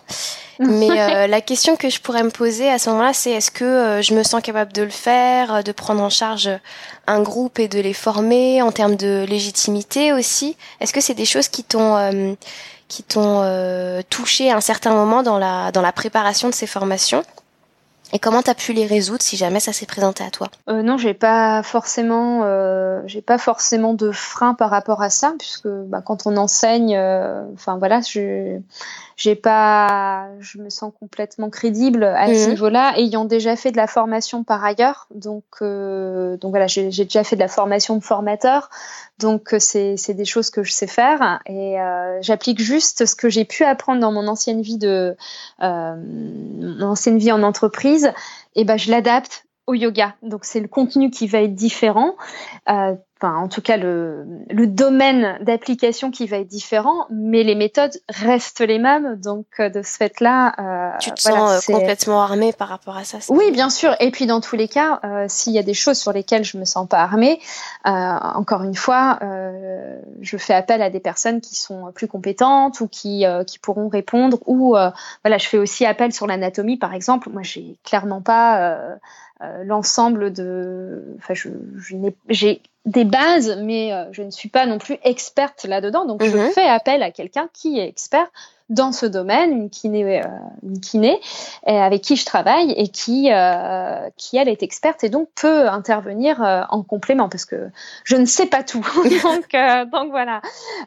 Mais 0.59 0.89
euh, 0.99 1.27
la 1.27 1.41
question 1.41 1.75
que 1.75 1.89
je 1.89 1.99
pourrais 1.99 2.23
me 2.23 2.29
poser 2.29 2.69
à 2.69 2.79
ce 2.79 2.89
moment-là, 2.91 3.13
c'est 3.13 3.31
est-ce 3.31 3.51
que 3.51 3.65
euh, 3.65 4.01
je 4.01 4.13
me 4.13 4.23
sens 4.23 4.41
capable 4.41 4.71
de 4.71 4.83
le 4.83 4.89
faire, 4.89 5.55
euh, 5.55 5.61
de 5.61 5.71
prendre 5.71 6.01
en 6.01 6.09
charge 6.09 6.49
un 7.07 7.21
groupe 7.21 7.59
et 7.59 7.67
de 7.67 7.79
les 7.79 7.93
former 7.93 8.61
en 8.61 8.71
termes 8.71 8.95
de 8.95 9.25
légitimité 9.27 10.13
aussi? 10.13 10.55
Est-ce 10.79 10.93
que 10.93 11.01
c'est 11.01 11.13
des 11.13 11.25
choses 11.25 11.47
qui 11.47 11.63
t'ont 11.63 12.37
qui 12.87 13.03
t'ont 13.03 14.03
touché 14.09 14.51
à 14.51 14.57
un 14.57 14.61
certain 14.61 14.93
moment 14.93 15.23
dans 15.23 15.37
la 15.37 15.71
dans 15.71 15.81
la 15.81 15.91
préparation 15.91 16.49
de 16.49 16.53
ces 16.53 16.67
formations? 16.67 17.23
Et 18.13 18.19
comment 18.19 18.41
t'as 18.41 18.55
pu 18.55 18.73
les 18.73 18.85
résoudre 18.85 19.21
si 19.21 19.37
jamais 19.37 19.59
ça 19.59 19.73
s'est 19.73 19.85
présenté 19.85 20.23
à 20.23 20.29
toi? 20.29 20.47
Euh, 20.69 20.81
Non, 20.81 20.97
j'ai 20.97 21.13
pas 21.13 21.63
forcément, 21.63 22.41
euh, 22.43 23.01
j'ai 23.05 23.21
pas 23.21 23.37
forcément 23.37 23.93
de 23.93 24.11
frein 24.11 24.53
par 24.53 24.69
rapport 24.69 25.01
à 25.01 25.09
ça, 25.09 25.33
puisque 25.39 25.67
bah, 25.67 26.01
quand 26.05 26.27
on 26.27 26.35
enseigne, 26.37 26.95
euh, 26.95 27.43
enfin 27.53 27.77
voilà, 27.77 28.01
je 28.01 28.59
j'ai 29.21 29.35
pas, 29.35 30.29
je 30.39 30.57
me 30.57 30.71
sens 30.71 30.91
complètement 30.99 31.51
crédible 31.51 32.03
à 32.03 32.25
ce 32.25 32.45
mhm. 32.45 32.49
niveau-là, 32.49 32.93
ayant 32.97 33.23
déjà 33.23 33.55
fait 33.55 33.71
de 33.71 33.77
la 33.77 33.85
formation 33.85 34.43
par 34.43 34.63
ailleurs. 34.65 35.07
Donc, 35.13 35.43
euh, 35.61 36.37
donc 36.37 36.49
voilà, 36.49 36.65
j'ai 36.65 36.89
déjà 36.89 37.23
fait 37.23 37.35
de 37.35 37.41
la 37.41 37.47
formation 37.47 37.95
de 37.97 38.03
formateur, 38.03 38.71
donc 39.19 39.53
euh, 39.53 39.59
c'est 39.59 39.95
c'est 39.95 40.15
des 40.15 40.25
choses 40.25 40.49
que 40.49 40.63
je 40.63 40.71
sais 40.71 40.87
faire 40.87 41.39
et 41.45 41.79
euh, 41.79 42.19
j'applique 42.21 42.59
juste 42.59 43.05
ce 43.05 43.15
que 43.15 43.29
j'ai 43.29 43.45
pu 43.45 43.63
apprendre 43.63 44.01
dans 44.01 44.11
mon 44.11 44.27
ancienne 44.27 44.63
vie 44.63 44.79
de 44.79 45.15
mon 45.59 46.81
ancienne 46.81 47.19
vie 47.19 47.31
en 47.31 47.43
entreprise. 47.43 48.11
Et 48.55 48.65
ben 48.65 48.77
je 48.77 48.89
l'adapte 48.89 49.45
au 49.67 49.75
yoga. 49.75 50.15
Donc 50.23 50.45
c'est 50.45 50.59
le 50.59 50.67
contenu 50.67 51.11
qui 51.11 51.27
va 51.27 51.41
être 51.41 51.53
différent. 51.53 52.15
Euh, 52.69 52.95
enfin 53.21 53.37
en 53.37 53.47
tout 53.47 53.61
cas 53.61 53.77
le, 53.77 54.25
le 54.49 54.65
domaine 54.65 55.37
d'application 55.41 56.09
qui 56.09 56.25
va 56.25 56.37
être 56.37 56.47
différent, 56.47 57.05
mais 57.11 57.43
les 57.43 57.55
méthodes 57.55 57.95
restent 58.09 58.61
les 58.61 58.79
mêmes. 58.79 59.15
Donc 59.15 59.45
euh, 59.59 59.69
de 59.69 59.83
ce 59.83 59.97
fait-là, 59.97 60.55
euh, 60.57 60.97
tu 60.99 61.11
te 61.11 61.21
sens 61.21 61.69
euh, 61.69 61.73
complètement 61.73 62.21
armé 62.21 62.51
par 62.51 62.67
rapport 62.67 62.97
à 62.97 63.03
ça. 63.03 63.19
Oui, 63.29 63.51
bien 63.51 63.69
sûr. 63.69 63.95
Et 63.99 64.09
puis 64.09 64.25
dans 64.25 64.41
tous 64.41 64.55
les 64.55 64.67
cas, 64.67 64.99
euh, 65.03 65.25
s'il 65.27 65.53
y 65.53 65.59
a 65.59 65.63
des 65.63 65.75
choses 65.75 65.97
sur 65.97 66.11
lesquelles 66.11 66.43
je 66.43 66.57
me 66.57 66.65
sens 66.65 66.87
pas 66.87 66.99
armée, 66.99 67.39
euh, 67.85 67.91
encore 67.91 68.63
une 68.63 68.75
fois, 68.75 69.19
je 70.21 70.37
fais 70.37 70.53
appel 70.53 70.81
à 70.81 70.89
des 70.89 70.99
personnes 70.99 71.41
qui 71.41 71.55
sont 71.55 71.91
plus 71.93 72.07
compétentes 72.07 72.81
ou 72.81 72.87
qui 72.87 73.25
qui 73.45 73.59
pourront 73.59 73.87
répondre. 73.87 74.39
Ou 74.45 74.75
voilà, 75.23 75.37
je 75.37 75.47
fais 75.47 75.57
aussi 75.57 75.85
appel 75.85 76.11
sur 76.13 76.27
l'anatomie, 76.27 76.77
par 76.77 76.93
exemple. 76.93 77.29
Moi, 77.29 77.43
j'ai 77.43 77.77
clairement 77.83 78.21
pas 78.21 78.79
l'ensemble 79.63 80.31
de. 80.33 81.15
Enfin, 81.17 81.33
je, 81.33 81.49
je 81.77 81.95
j'ai 82.29 82.61
des 82.85 83.05
bases, 83.05 83.57
mais 83.63 83.93
euh, 83.93 84.05
je 84.11 84.23
ne 84.23 84.31
suis 84.31 84.49
pas 84.49 84.65
non 84.65 84.77
plus 84.77 84.97
experte 85.03 85.65
là-dedans. 85.65 86.05
Donc, 86.05 86.23
je 86.23 86.35
mhm. 86.35 86.51
fais 86.51 86.67
appel 86.67 87.03
à 87.03 87.11
quelqu'un 87.11 87.47
qui 87.53 87.79
est 87.79 87.87
expert 87.87 88.27
dans 88.71 88.93
ce 88.93 89.05
domaine, 89.05 89.51
une 89.51 89.69
kiné, 89.69 90.21
euh, 90.21 90.27
une 90.63 90.79
kiné 90.79 91.19
avec 91.65 92.01
qui 92.01 92.15
je 92.15 92.25
travaille 92.25 92.71
et 92.71 92.87
qui, 92.87 93.31
euh, 93.31 94.09
qui 94.15 94.37
elle 94.37 94.47
est 94.47 94.63
experte 94.63 95.03
et 95.03 95.09
donc 95.09 95.27
peut 95.35 95.67
intervenir 95.67 96.41
euh, 96.41 96.61
en 96.69 96.81
complément 96.83 97.27
parce 97.27 97.43
que 97.43 97.69
je 98.05 98.15
ne 98.15 98.25
sais 98.25 98.45
pas 98.45 98.63
tout. 98.63 98.79
donc, 99.23 99.53
euh, 99.53 99.85
donc 99.85 100.11
voilà. 100.11 100.41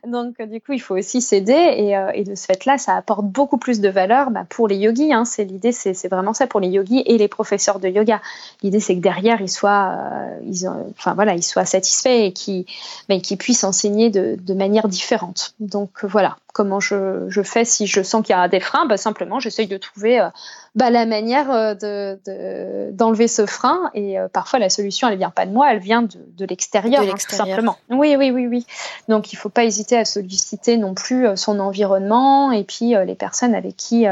Donc 0.06 0.40
du 0.40 0.60
coup, 0.62 0.72
il 0.72 0.80
faut 0.80 0.96
aussi 0.96 1.20
s'aider 1.20 1.52
et, 1.52 1.92
et, 2.14 2.24
de 2.24 2.34
ce 2.34 2.46
fait-là, 2.46 2.78
ça 2.78 2.96
apporte 2.96 3.26
beaucoup 3.26 3.58
plus 3.58 3.80
de 3.80 3.88
valeur 3.88 4.30
bah, 4.30 4.46
pour 4.48 4.66
les 4.66 4.76
yogis. 4.76 5.12
Hein, 5.12 5.26
c'est 5.26 5.44
l'idée, 5.44 5.72
c'est 5.72 6.08
vraiment 6.08 6.32
ça 6.32 6.46
pour 6.46 6.60
les 6.60 6.68
yogis 6.68 7.02
et 7.04 7.18
les 7.18 7.28
professeurs 7.28 7.80
de 7.80 7.88
yoga. 7.88 8.22
L'idée, 8.62 8.80
c'est 8.80 8.96
que 8.96 9.02
derrière, 9.02 9.42
ils 9.42 9.50
soient, 9.50 9.98
ils, 10.42 10.66
enfin 10.90 11.14
voilà, 11.14 11.34
ils 11.34 11.42
soient 11.42 11.66
satisfaits 11.66 12.08
et 12.08 12.32
qu'ils, 12.32 12.64
bah, 13.08 13.18
qu'ils 13.18 13.36
puissent 13.36 13.64
enseigner 13.64 14.08
de, 14.08 14.38
de 14.40 14.54
manière 14.54 14.88
différente. 14.88 15.54
Donc 15.60 16.04
voilà 16.04 16.36
comment 16.54 16.78
je, 16.78 17.26
je, 17.28 17.42
fais 17.42 17.64
si 17.66 17.86
je 17.86 18.00
sens 18.02 18.24
qu'il 18.24 18.34
y 18.34 18.38
a 18.38 18.48
des 18.48 18.60
freins 18.60 18.86
bah, 18.86 18.96
Simplement, 18.96 19.40
j'essaye 19.40 19.66
de 19.66 19.76
trouver 19.76 20.20
euh, 20.20 20.28
bah, 20.76 20.88
la 20.88 21.04
manière 21.04 21.50
euh, 21.50 21.74
de, 21.74 22.90
d'enlever 22.92 23.28
ce 23.28 23.44
frein. 23.44 23.90
Et 23.92 24.18
euh, 24.18 24.28
parfois, 24.32 24.60
la 24.60 24.70
solution, 24.70 25.08
elle 25.08 25.18
vient 25.18 25.30
pas 25.30 25.46
de 25.46 25.50
moi, 25.50 25.72
elle 25.72 25.80
vient 25.80 26.02
de, 26.02 26.16
de 26.38 26.46
l'extérieur, 26.46 27.02
hein, 27.02 27.16
tout 27.28 27.36
simplement. 27.36 27.76
Oui, 27.90 28.14
oui, 28.16 28.30
oui, 28.30 28.46
oui. 28.46 28.66
Donc, 29.08 29.32
il 29.32 29.36
faut 29.36 29.48
pas 29.48 29.64
hésiter 29.64 29.98
à 29.98 30.04
solliciter 30.04 30.76
non 30.76 30.94
plus 30.94 31.26
son 31.36 31.58
environnement 31.58 32.52
et 32.52 32.62
puis 32.62 32.94
les 33.04 33.16
personnes 33.16 33.54
avec 33.54 33.76
qui 33.76 34.06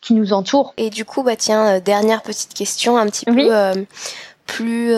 qui 0.00 0.14
nous 0.14 0.32
entourent. 0.32 0.72
Et 0.76 0.88
du 0.88 1.04
coup, 1.04 1.24
bah 1.24 1.34
tiens, 1.34 1.80
dernière 1.80 2.22
petite 2.22 2.54
question, 2.54 2.96
un 2.96 3.06
petit 3.06 3.24
peu 3.24 3.50
plus 4.46 4.90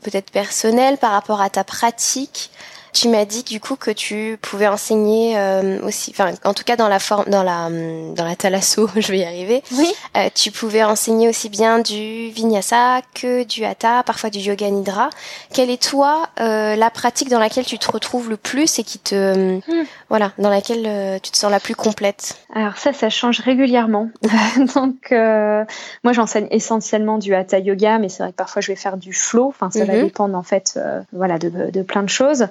peut-être 0.00 0.30
personnelle 0.30 0.96
par 0.96 1.10
rapport 1.10 1.42
à 1.42 1.50
ta 1.50 1.64
pratique. 1.64 2.50
Tu 2.98 3.08
m'as 3.08 3.24
dit 3.24 3.44
du 3.44 3.60
coup 3.60 3.76
que 3.76 3.92
tu 3.92 4.40
pouvais 4.42 4.66
enseigner 4.66 5.38
euh, 5.38 5.78
aussi, 5.86 6.10
enfin 6.10 6.32
en 6.42 6.52
tout 6.52 6.64
cas 6.64 6.74
dans 6.74 6.88
la 6.88 6.98
forme, 6.98 7.26
dans 7.26 7.44
la 7.44 7.70
dans 7.70 8.24
la 8.24 8.34
thalasso, 8.34 8.90
je 8.96 9.12
vais 9.12 9.18
y 9.18 9.24
arriver. 9.24 9.62
Oui. 9.70 9.86
Euh, 10.16 10.28
tu 10.34 10.50
pouvais 10.50 10.82
enseigner 10.82 11.28
aussi 11.28 11.48
bien 11.48 11.78
du 11.78 12.30
vinyasa 12.30 13.02
que 13.14 13.44
du 13.44 13.64
hatha, 13.64 14.02
parfois 14.02 14.30
du 14.30 14.40
yoga 14.40 14.68
nidra. 14.68 15.10
Quelle 15.54 15.70
est 15.70 15.80
toi 15.80 16.28
euh, 16.40 16.74
la 16.74 16.90
pratique 16.90 17.28
dans 17.28 17.38
laquelle 17.38 17.66
tu 17.66 17.78
te 17.78 17.88
retrouves 17.88 18.28
le 18.28 18.36
plus 18.36 18.80
et 18.80 18.82
qui 18.82 18.98
te 18.98 19.58
hmm. 19.58 19.86
voilà, 20.08 20.32
dans 20.38 20.50
laquelle 20.50 20.84
euh, 20.84 21.20
tu 21.22 21.30
te 21.30 21.36
sens 21.36 21.52
la 21.52 21.60
plus 21.60 21.76
complète? 21.76 22.36
Alors 22.52 22.78
ça, 22.78 22.92
ça 22.92 23.10
change 23.10 23.38
régulièrement. 23.38 24.10
Donc 24.74 25.12
euh, 25.12 25.64
moi 26.02 26.12
j'enseigne 26.12 26.48
essentiellement 26.50 27.18
du 27.18 27.32
hatha 27.32 27.60
yoga, 27.60 28.00
mais 28.00 28.08
c'est 28.08 28.24
vrai 28.24 28.32
que 28.32 28.36
parfois 28.36 28.60
je 28.60 28.72
vais 28.72 28.76
faire 28.76 28.96
du 28.96 29.12
flow. 29.12 29.46
Enfin 29.46 29.70
ça 29.70 29.84
va 29.84 29.94
mhm. 29.94 30.02
dépendre 30.02 30.36
en 30.36 30.42
fait, 30.42 30.80
voilà, 31.12 31.38
de, 31.38 31.70
de 31.70 31.82
plein 31.82 32.02
de 32.02 32.08
choses. 32.08 32.48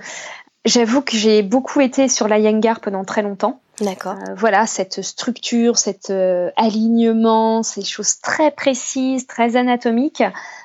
J'avoue 0.68 1.02
que 1.02 1.16
j'ai 1.16 1.44
beaucoup 1.44 1.80
été 1.80 2.10
sur 2.10 2.28
la 2.28 2.40
Yangar 2.40 2.82
pendant 2.82 3.06
très 3.06 3.22
longtemps. 3.22 3.62
D'accord. 3.80 4.16
Euh, 4.16 4.34
voilà, 4.36 4.68
cette 4.68 5.02
structure, 5.02 5.78
cet 5.78 6.10
euh, 6.10 6.50
alignement, 6.58 7.64
ces 7.64 7.86
choses 7.86 8.20
très 8.20 8.52
précises, 8.52 9.28
très 9.28 9.56
anatomiques, 9.56 10.24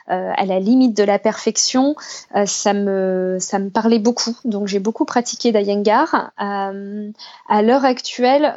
à 0.09 0.45
la 0.45 0.59
limite 0.59 0.97
de 0.97 1.05
la 1.05 1.19
perfection, 1.19 1.95
euh, 2.37 2.47
ça 2.47 2.73
me 2.73 3.37
ça 3.41 3.59
me 3.59 3.71
parlait 3.71 3.99
beaucoup. 3.99 4.37
Donc 4.45 4.67
j'ai 4.67 4.79
beaucoup 4.79 5.05
pratiqué 5.05 5.53
d'Ayengar. 5.53 6.33
Euh, 6.41 7.11
à 7.49 7.63
l'heure 7.63 7.85
actuelle, 7.85 8.53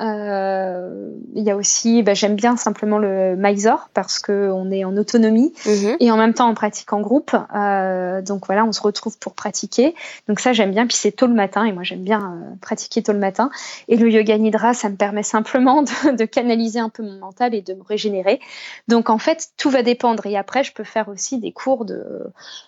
il 1.34 1.44
y 1.44 1.52
a 1.52 1.56
aussi, 1.56 2.04
bah, 2.04 2.14
j'aime 2.14 2.36
bien 2.36 2.58
simplement 2.58 2.98
le 2.98 3.36
Mysore 3.36 3.90
parce 3.94 4.20
que 4.20 4.50
on 4.52 4.72
est 4.72 4.84
en 4.84 4.98
autonomie 4.98 5.54
mhm. 5.66 5.98
et 6.00 6.12
en 6.12 6.18
même 6.18 6.34
temps 6.34 6.50
on 6.50 6.54
pratique 6.54 6.92
en 6.94 7.02
groupe. 7.02 7.32
donc 7.32 8.46
voilà, 8.46 8.66
on 8.66 8.72
se 8.72 8.82
retrouve 8.82 9.18
pour 9.20 9.34
pratiquer. 9.34 9.96
Donc 10.28 10.40
ça 10.40 10.54
j'aime 10.54 10.72
bien. 10.72 10.88
Puis 10.88 10.98
c'est 10.98 11.12
tôt 11.12 11.28
le 11.28 11.34
matin 11.34 11.66
et 11.66 11.72
moi 11.72 11.84
j'aime 11.84 12.04
bien 12.04 12.38
pratiquer 12.62 13.04
tôt 13.04 13.14
le 13.14 13.20
matin. 13.20 13.50
Et 13.88 13.98
le 13.98 14.10
yoga 14.10 14.38
nidra, 14.38 14.74
ça 14.74 14.90
me 14.90 14.96
permet 14.96 15.24
simplement 15.24 15.84
de, 15.84 16.12
de 16.16 16.26
canaliser 16.26 16.80
un 16.80 16.90
peu 16.90 17.04
mon 17.04 17.20
mental 17.20 17.54
et 17.54 17.62
de 17.62 17.74
me 17.74 17.84
régénérer. 17.84 18.40
Donc 18.88 19.10
en 19.10 19.18
fait 19.18 19.50
tout 19.58 19.70
va 19.70 19.84
dépendre. 19.84 20.26
Et 20.26 20.38
après 20.38 20.64
je 20.64 20.74
peux 20.74 20.84
faire 20.84 21.10
aussi 21.10 21.35
des 21.38 21.52
cours 21.52 21.86
de, 21.86 22.04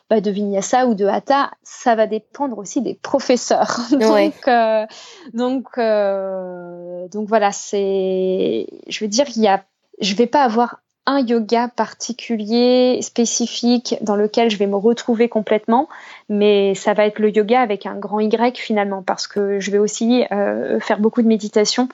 bah, 0.10 0.22
de 0.22 0.32
vinyasa 0.32 0.88
ou 0.88 0.94
de 0.94 1.06
hatha, 1.06 1.52
ça 1.64 1.96
va 1.96 2.08
dépendre 2.08 2.58
aussi 2.58 2.82
des 2.82 2.96
professeurs. 2.96 3.80
donc, 3.92 4.48
euh, 4.48 4.86
donc, 5.34 5.78
euh, 5.78 7.08
donc 7.10 7.28
voilà, 7.28 7.52
c'est, 7.52 8.68
je 8.88 9.04
veux 9.04 9.10
dire, 9.10 9.26
il 9.36 9.42
y 9.42 9.48
a, 9.48 9.64
je 10.00 10.16
vais 10.16 10.28
pas 10.28 10.44
avoir 10.44 10.80
un 11.08 11.22
yoga 11.26 11.70
particulier, 11.70 13.00
spécifique, 13.02 13.96
dans 14.02 14.18
lequel 14.18 14.50
je 14.52 14.58
vais 14.58 14.68
me 14.68 14.76
retrouver 14.76 15.30
complètement, 15.30 15.88
mais 16.28 16.76
ça 16.76 16.94
va 16.94 17.06
être 17.06 17.20
le 17.20 17.36
yoga 17.36 17.62
avec 17.62 17.86
un 17.86 17.96
grand 17.96 18.20
Y 18.20 18.58
finalement, 18.58 19.02
parce 19.02 19.26
que 19.26 19.62
je 19.62 19.72
vais 19.72 19.78
aussi 19.78 20.26
euh, 20.34 20.82
faire 20.82 21.00
beaucoup 21.00 21.22
de 21.22 21.28
méditation, 21.28 21.88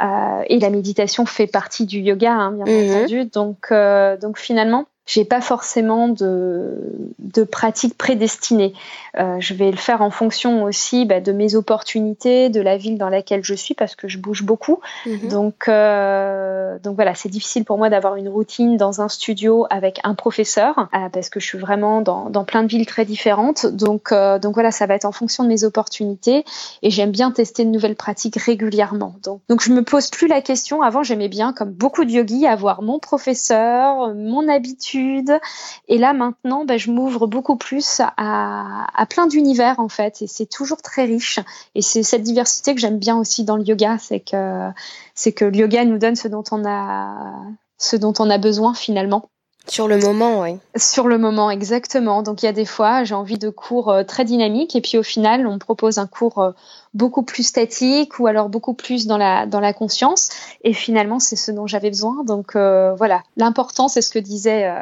euh, 0.00 0.42
et 0.48 0.58
la 0.58 0.70
méditation 0.70 1.26
fait 1.26 1.46
partie 1.46 1.86
du 1.86 2.00
yoga, 2.00 2.32
hein, 2.32 2.52
bien 2.52 2.64
mhm. 2.66 2.90
entendu. 2.90 3.24
Donc, 3.26 3.68
euh, 3.70 4.16
donc 4.16 4.36
finalement, 4.36 4.86
j'ai 5.06 5.24
pas 5.24 5.40
forcément 5.40 6.08
de, 6.08 6.74
de 7.20 7.44
pratique 7.44 7.96
prédestinée. 7.96 8.74
Euh, 9.18 9.36
je 9.38 9.54
vais 9.54 9.70
le 9.70 9.76
faire 9.76 10.02
en 10.02 10.10
fonction 10.10 10.64
aussi 10.64 11.04
bah, 11.04 11.20
de 11.20 11.30
mes 11.30 11.54
opportunités, 11.54 12.50
de 12.50 12.60
la 12.60 12.76
ville 12.76 12.98
dans 12.98 13.08
laquelle 13.08 13.44
je 13.44 13.54
suis, 13.54 13.74
parce 13.74 13.94
que 13.94 14.08
je 14.08 14.18
bouge 14.18 14.42
beaucoup. 14.42 14.80
Mhm. 15.06 15.28
Donc, 15.28 15.68
euh, 15.68 16.76
donc 16.80 16.96
voilà, 16.96 17.14
c'est 17.14 17.28
difficile 17.28 17.64
pour 17.64 17.78
moi 17.78 17.88
d'avoir 17.88 18.16
une 18.16 18.28
routine 18.28 18.76
dans 18.76 19.00
un 19.00 19.08
studio 19.08 19.66
avec 19.70 20.00
un 20.02 20.14
professeur, 20.14 20.88
euh, 20.92 21.08
parce 21.12 21.30
que 21.30 21.38
je 21.38 21.46
suis 21.46 21.58
vraiment 21.58 22.00
dans, 22.00 22.28
dans 22.28 22.44
plein 22.44 22.64
de 22.64 22.68
villes 22.68 22.86
très 22.86 23.04
différentes. 23.04 23.64
Donc, 23.64 24.12
donc 24.12 24.54
voilà, 24.54 24.72
ça 24.72 24.86
va 24.86 24.94
être 24.94 25.04
en 25.04 25.12
fonction 25.12 25.44
de 25.44 25.48
mes 25.48 25.62
opportunités, 25.62 26.44
et 26.82 26.90
j'aime 26.90 27.12
bien 27.12 27.30
tester 27.30 27.64
de 27.64 27.70
nouvelles 27.70 27.96
pratiques 27.96 28.36
régulièrement. 28.36 29.14
Donc, 29.22 29.40
donc 29.48 29.62
je 29.62 29.72
me 29.72 29.82
pose 29.82 30.08
plus 30.10 30.26
la 30.26 30.40
question. 30.40 30.82
Avant, 30.82 31.04
j'aimais 31.04 31.28
bien, 31.28 31.52
comme 31.52 31.70
beaucoup 31.70 32.04
de 32.04 32.10
yogis, 32.10 32.46
avoir 32.46 32.82
mon 32.82 32.98
professeur, 32.98 34.12
mon 34.14 34.48
habitude 34.48 34.95
et 35.88 35.98
là 35.98 36.12
maintenant, 36.12 36.64
bah, 36.64 36.76
je 36.76 36.90
m'ouvre 36.90 37.26
beaucoup 37.26 37.56
plus 37.56 38.00
à, 38.00 38.86
à 38.94 39.06
plein 39.06 39.26
d'univers 39.26 39.78
en 39.78 39.88
fait. 39.88 40.22
Et 40.22 40.26
c'est 40.26 40.46
toujours 40.46 40.82
très 40.82 41.04
riche. 41.04 41.38
Et 41.74 41.82
c'est 41.82 42.02
cette 42.02 42.22
diversité 42.22 42.74
que 42.74 42.80
j'aime 42.80 42.98
bien 42.98 43.16
aussi 43.18 43.44
dans 43.44 43.56
le 43.56 43.64
yoga, 43.64 43.98
c'est 43.98 44.20
que 44.20 44.70
c'est 45.14 45.32
que 45.32 45.44
le 45.44 45.56
yoga 45.56 45.84
nous 45.84 45.98
donne 45.98 46.16
ce 46.16 46.28
dont 46.28 46.44
on 46.50 46.64
a 46.66 47.34
ce 47.78 47.96
dont 47.96 48.14
on 48.18 48.30
a 48.30 48.38
besoin 48.38 48.74
finalement. 48.74 49.28
Sur 49.68 49.88
le 49.88 49.98
moment, 49.98 50.42
oui. 50.42 50.58
Sur 50.76 51.08
le 51.08 51.18
moment, 51.18 51.50
exactement. 51.50 52.22
Donc 52.22 52.42
il 52.42 52.46
y 52.46 52.48
a 52.48 52.52
des 52.52 52.64
fois, 52.64 53.02
j'ai 53.04 53.14
envie 53.14 53.38
de 53.38 53.50
cours 53.50 53.90
euh, 53.90 54.04
très 54.04 54.24
dynamiques 54.24 54.76
et 54.76 54.80
puis 54.80 54.96
au 54.96 55.02
final, 55.02 55.46
on 55.46 55.54
me 55.54 55.58
propose 55.58 55.98
un 55.98 56.06
cours 56.06 56.38
euh, 56.38 56.52
beaucoup 56.94 57.24
plus 57.24 57.42
statique 57.42 58.20
ou 58.20 58.28
alors 58.28 58.48
beaucoup 58.48 58.74
plus 58.74 59.06
dans 59.06 59.18
la 59.18 59.44
dans 59.46 59.58
la 59.58 59.72
conscience. 59.72 60.30
Et 60.62 60.72
finalement, 60.72 61.18
c'est 61.18 61.36
ce 61.36 61.50
dont 61.50 61.66
j'avais 61.66 61.90
besoin. 61.90 62.22
Donc 62.24 62.54
euh, 62.54 62.94
voilà, 62.94 63.22
l'important, 63.36 63.88
c'est 63.88 64.02
ce 64.02 64.10
que 64.10 64.20
disait 64.20 64.72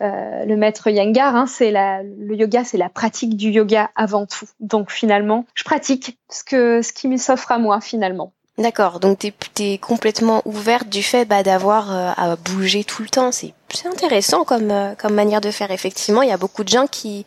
le 0.00 0.56
maître 0.56 0.88
Yangar. 0.88 1.36
Hein, 1.36 1.46
c'est 1.46 1.70
le 1.70 2.34
yoga, 2.34 2.64
c'est 2.64 2.78
la 2.78 2.88
pratique 2.88 3.36
du 3.36 3.50
yoga 3.50 3.90
avant 3.94 4.24
tout. 4.24 4.46
Donc 4.60 4.90
finalement, 4.90 5.44
je 5.54 5.64
pratique 5.64 6.18
ce 6.30 6.44
que 6.44 6.82
ce 6.82 6.92
qui 6.92 7.08
m'offre 7.08 7.52
à 7.52 7.58
moi 7.58 7.80
finalement. 7.80 8.32
D'accord, 8.56 9.00
donc 9.00 9.18
t'es 9.18 9.32
es 9.58 9.78
complètement 9.78 10.40
ouverte 10.44 10.88
du 10.88 11.02
fait 11.02 11.24
bah, 11.24 11.42
d'avoir 11.42 11.90
à 11.90 12.36
bouger 12.36 12.84
tout 12.84 13.02
le 13.02 13.08
temps. 13.08 13.32
C'est 13.32 13.52
intéressant 13.84 14.44
comme 14.44 14.72
comme 14.96 15.14
manière 15.14 15.40
de 15.40 15.50
faire. 15.50 15.72
Effectivement, 15.72 16.22
il 16.22 16.28
y 16.28 16.32
a 16.32 16.36
beaucoup 16.36 16.62
de 16.62 16.68
gens 16.68 16.86
qui 16.86 17.26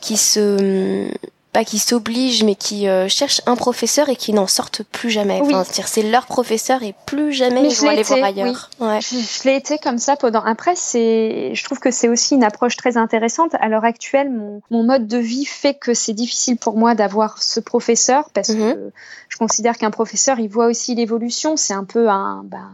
qui 0.00 0.16
se 0.16 1.10
pas 1.52 1.64
qui 1.64 1.78
s'obligent, 1.78 2.44
mais 2.44 2.54
qui 2.54 2.88
euh, 2.88 3.08
cherchent 3.08 3.40
un 3.46 3.56
professeur 3.56 4.08
et 4.08 4.16
qui 4.16 4.32
n'en 4.32 4.46
sortent 4.46 4.82
plus 4.82 5.10
jamais. 5.10 5.40
Enfin, 5.40 5.64
c'est 5.64 6.02
leur 6.02 6.26
professeur 6.26 6.82
et 6.82 6.94
plus 7.06 7.32
jamais 7.32 7.68
ils 7.68 7.74
vont 7.76 7.88
aller 7.88 8.02
voir 8.02 8.24
ailleurs. 8.24 8.70
Ouais. 8.80 9.00
Je, 9.00 9.16
je 9.16 9.48
l'ai 9.48 9.56
été 9.56 9.78
comme 9.78 9.98
ça 9.98 10.16
pendant. 10.16 10.44
Après, 10.44 10.74
c'est, 10.76 11.54
je 11.54 11.64
trouve 11.64 11.78
que 11.78 11.90
c'est 11.90 12.08
aussi 12.08 12.34
une 12.34 12.44
approche 12.44 12.76
très 12.76 12.96
intéressante. 12.96 13.54
À 13.60 13.68
l'heure 13.68 13.84
actuelle, 13.84 14.30
mon, 14.30 14.60
mon 14.70 14.82
mode 14.82 15.06
de 15.06 15.18
vie 15.18 15.46
fait 15.46 15.74
que 15.74 15.94
c'est 15.94 16.12
difficile 16.12 16.58
pour 16.58 16.76
moi 16.76 16.94
d'avoir 16.94 17.42
ce 17.42 17.60
professeur 17.60 18.28
parce 18.34 18.50
mhm. 18.50 18.74
que 18.74 18.92
je 19.28 19.36
considère 19.36 19.78
qu'un 19.78 19.90
professeur, 19.90 20.38
il 20.40 20.48
voit 20.48 20.66
aussi 20.66 20.94
l'évolution. 20.94 21.56
C'est 21.56 21.74
un 21.74 21.84
peu 21.84 22.08
un, 22.08 22.42
ben, 22.44 22.70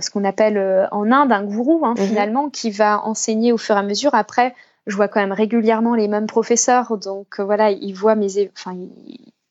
ce 0.00 0.10
qu'on 0.10 0.24
appelle 0.24 0.56
euh, 0.56 0.86
en 0.90 1.10
Inde 1.12 1.32
un 1.32 1.44
gourou 1.44 1.84
hein, 1.84 1.94
mhm. 1.96 2.06
finalement, 2.06 2.50
qui 2.50 2.70
va 2.70 3.04
enseigner 3.04 3.52
au 3.52 3.58
fur 3.58 3.76
et 3.76 3.78
à 3.78 3.82
mesure. 3.82 4.14
Après, 4.14 4.54
je 4.88 4.96
vois 4.96 5.06
quand 5.06 5.20
même 5.20 5.32
régulièrement 5.32 5.94
les 5.94 6.08
mêmes 6.08 6.26
professeurs, 6.26 6.96
donc 6.96 7.38
euh, 7.38 7.44
voilà, 7.44 7.70
ils 7.70 7.92
voient 7.92 8.14
mes, 8.14 8.50
enfin, 8.56 8.74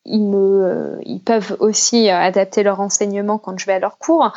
ils, 0.06 0.24
me, 0.24 0.66
euh, 0.66 0.98
ils 1.06 1.22
peuvent 1.22 1.56
aussi 1.60 2.10
euh, 2.10 2.18
adapter 2.18 2.64
leur 2.64 2.82
enseignement 2.82 3.38
quand 3.38 3.58
je 3.58 3.66
vais 3.68 3.74
à 3.74 3.80
leur 3.80 4.00
cours. 4.00 4.34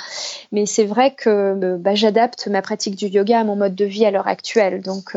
Mais 0.53 0.67
c'est 0.67 0.85
vrai 0.85 1.15
que 1.15 1.77
bah, 1.77 1.95
j'adapte 1.95 2.47
ma 2.49 2.61
pratique 2.61 2.97
du 2.97 3.07
yoga 3.07 3.41
à 3.41 3.45
mon 3.45 3.57
mode 3.57 3.75
de 3.75 3.87
vie 3.87 4.05
à 4.05 4.11
l'heure 4.11 4.29
actuelle. 4.29 4.83
Donc, 4.83 5.17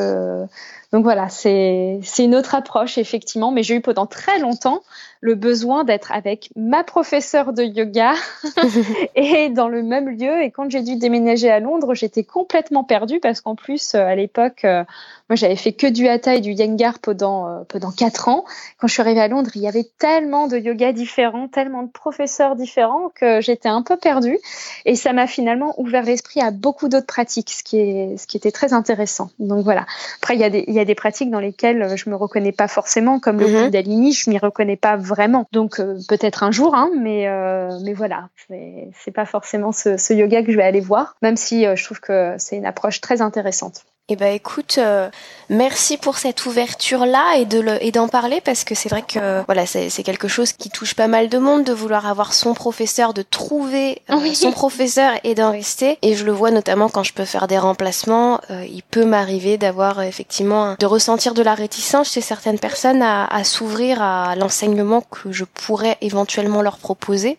donc 0.94 1.04
voilà, 1.04 1.28
c'est 1.30 2.00
une 2.20 2.36
autre 2.36 2.56
approche 2.56 2.98
effectivement. 2.98 3.52
Mais 3.52 3.64
j'ai 3.64 3.76
eu 3.76 3.82
pendant 3.82 4.06
très 4.06 4.40
longtemps 4.40 4.82
le 5.24 5.36
besoin 5.36 5.86
d'être 5.86 6.12
avec 6.12 6.50
ma 6.58 6.84
professeure 6.84 7.54
de 7.54 7.64
yoga 7.64 8.14
et 9.16 9.50
dans 9.50 9.70
le 9.70 9.82
même 9.82 10.10
lieu. 10.10 10.44
Et 10.44 10.52
quand 10.52 10.70
j'ai 10.70 10.82
dû 10.82 10.98
déménager 10.98 11.50
à 11.50 11.62
Londres, 11.62 11.94
j'étais 11.94 12.26
complètement 12.26 12.84
perdue 12.84 13.22
parce 13.22 13.40
qu'en 13.40 13.56
plus, 13.56 13.96
à 13.96 14.16
l'époque, 14.16 14.66
moi, 15.30 15.38
j'avais 15.38 15.56
fait 15.56 15.72
que 15.72 15.88
du 15.88 16.10
hatha 16.10 16.36
et 16.36 16.42
du 16.42 16.52
yengar 16.52 17.00
pendant 17.00 17.48
euh, 17.48 17.64
pendant 17.70 17.92
quatre 17.92 18.28
ans. 18.28 18.44
Quand 18.78 18.88
je 18.88 18.94
suis 18.94 19.02
arrivée 19.02 19.22
à 19.22 19.30
Londres, 19.30 19.52
il 19.56 19.62
y 19.62 19.68
avait 19.68 19.90
tellement 19.98 20.48
de 20.48 20.58
yoga 20.58 20.92
différents, 20.92 21.48
tellement 21.48 21.84
de 21.84 21.90
professeurs 21.90 22.58
différents 22.58 23.10
que 23.16 23.40
j'étais 23.40 23.70
un 23.70 23.82
peu 23.84 23.96
perdue. 23.96 24.38
Et 24.86 24.96
ça 24.96 25.14
m'a 25.14 25.26
finalement 25.26 25.74
ouvert 25.80 26.04
l'esprit 26.04 26.42
à 26.42 26.52
beaucoup 26.52 26.90
d'autres 26.90 27.08
pratiques, 27.08 27.52
ce 27.52 27.64
qui 27.64 27.80
est 27.80 28.18
ce 28.18 28.28
qui 28.28 28.36
était 28.36 28.52
très 28.52 28.74
intéressant. 28.74 29.30
Donc 29.40 29.64
voilà. 29.64 29.86
Après, 30.22 30.36
il 30.36 30.42
y 30.42 30.44
a 30.44 30.50
des 30.50 30.66
il 30.68 30.74
y 30.74 30.80
a 30.80 30.86
des 30.86 30.96
pratiques 30.96 31.32
dans 31.32 31.40
lesquelles 31.40 31.96
je 31.96 32.10
me 32.10 32.16
reconnais 32.16 32.52
pas 32.52 32.68
forcément, 32.68 33.20
comme 33.20 33.40
le 33.40 33.48
mm 33.48 33.64
Kundalini, 33.64 34.12
je 34.12 34.30
m'y 34.30 34.38
reconnais 34.38 34.76
pas 34.76 34.98
vraiment. 34.98 35.13
Donc 35.52 35.80
euh, 35.80 35.98
peut-être 36.08 36.44
un 36.44 36.52
jour, 36.52 36.76
hein, 36.76 36.90
mais 37.00 37.28
euh, 37.28 37.70
mais 37.84 37.94
voilà, 37.94 38.30
c'est 38.48 39.12
pas 39.12 39.26
forcément 39.26 39.72
ce, 39.72 39.98
ce, 39.98 40.14
yoga 40.14 40.44
que 40.44 40.52
je 40.52 40.58
vais 40.58 40.64
aller 40.64 40.80
voir, 40.80 41.16
même 41.22 41.38
si 41.38 41.64
je 41.64 41.84
trouve 41.84 42.00
que 42.00 42.36
c'est 42.38 42.58
une 42.58 42.66
approche 42.66 43.02
très 43.02 43.22
intéressante. 43.22 43.86
Eh 44.10 44.18
ben 44.18 44.36
écoute, 44.36 44.80
euh, 44.80 45.10
merci 45.48 45.96
pour 45.96 46.18
cette 46.18 46.46
ouverture 46.46 47.06
là 47.06 47.38
et 47.38 47.46
de 47.46 47.62
le, 47.62 47.82
et 47.82 47.94
d'en 47.94 48.10
parler 48.10 48.42
parce 48.42 48.66
que 48.66 48.76
c'est 48.76 48.90
vrai 48.90 49.02
que 49.02 49.46
voilà 49.46 49.66
c'est, 49.66 49.90
c'est 49.90 50.04
quelque 50.04 50.28
chose 50.28 50.52
qui 50.52 50.70
touche 50.70 50.94
pas 50.94 51.08
mal 51.08 51.30
de 51.30 51.38
monde 51.38 51.64
de 51.64 51.72
vouloir 51.72 52.06
avoir 52.06 52.34
son 52.34 52.54
professeur, 52.54 53.14
de 53.14 53.22
trouver 53.22 54.02
euh, 54.10 54.34
son 54.34 54.52
professeur 54.52 55.14
et 55.24 55.36
d'en 55.36 55.52
rester. 55.52 56.00
Et 56.02 56.16
je 56.16 56.26
le 56.26 56.34
vois 56.34 56.52
notamment 56.52 56.90
quand 56.90 57.04
je 57.04 57.14
peux 57.14 57.24
faire 57.24 57.48
des 57.48 57.58
remplacements, 57.58 58.42
euh, 58.50 58.66
il 58.70 58.84
peut 58.84 59.06
m'arriver 59.06 59.58
d'avoir 59.58 60.02
effectivement 60.02 60.76
de 60.78 60.86
ressentir 60.86 61.34
de 61.34 61.42
la 61.42 61.54
réticence 61.54 62.12
chez 62.12 62.20
certaines 62.20 62.60
personnes 62.60 63.02
à, 63.02 63.26
à 63.28 63.46
s'ouvrir 63.46 64.02
à 64.02 64.36
l'enseignement 64.36 65.00
que 65.00 65.32
je 65.32 65.46
pourrais 65.46 65.98
éventuellement 66.02 66.62
leur 66.62 66.76
proposer 66.76 67.38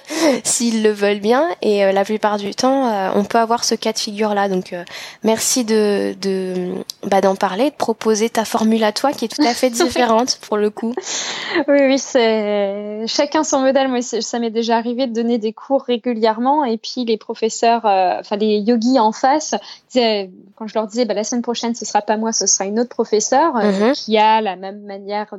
s'ils 0.44 0.82
le 0.82 0.92
veulent 0.92 1.20
bien. 1.20 1.46
Et 1.60 1.92
la 1.92 2.04
plupart 2.06 2.38
du 2.38 2.54
temps, 2.54 3.12
on 3.14 3.24
peut 3.24 3.36
avoir 3.36 3.64
ce 3.64 3.74
cas 3.74 3.92
de 3.92 3.98
figure 3.98 4.32
là. 4.32 4.48
Donc 4.48 4.74
merci 5.22 5.66
de 5.66 6.05
de, 6.14 6.72
bah, 7.06 7.20
d'en 7.20 7.36
parler, 7.36 7.70
de 7.70 7.74
proposer 7.74 8.30
ta 8.30 8.44
formule 8.44 8.84
à 8.84 8.92
toi 8.92 9.12
qui 9.12 9.24
est 9.24 9.28
tout 9.28 9.42
à 9.42 9.54
fait 9.54 9.70
différente 9.84 10.38
pour 10.46 10.56
le 10.56 10.70
coup. 10.70 10.94
Oui, 11.68 11.78
oui, 11.80 11.98
c'est 11.98 13.04
chacun 13.06 13.44
son 13.44 13.60
modèle. 13.60 13.88
Moi, 13.88 14.02
ça 14.02 14.38
m'est 14.38 14.50
déjà 14.50 14.76
arrivé 14.76 15.06
de 15.06 15.12
donner 15.12 15.38
des 15.38 15.52
cours 15.52 15.82
régulièrement 15.82 16.64
et 16.64 16.78
puis 16.78 17.04
les 17.04 17.16
professeurs, 17.16 17.86
euh, 17.86 18.20
enfin 18.20 18.36
les 18.36 18.58
yogis 18.58 18.98
en 18.98 19.12
face, 19.12 19.54
quand 19.94 20.66
je 20.66 20.74
leur 20.74 20.86
disais 20.86 21.04
bah, 21.04 21.14
la 21.14 21.24
semaine 21.24 21.42
prochaine 21.42 21.74
ce 21.74 21.84
sera 21.84 22.02
pas 22.02 22.16
moi, 22.16 22.32
ce 22.32 22.46
sera 22.46 22.64
une 22.64 22.80
autre 22.80 22.90
professeure 22.90 23.56
euh, 23.56 23.88
mhm. 23.88 23.92
qui 23.92 24.18
a 24.18 24.40
la 24.40 24.56
même 24.56 24.82
manière 24.82 25.34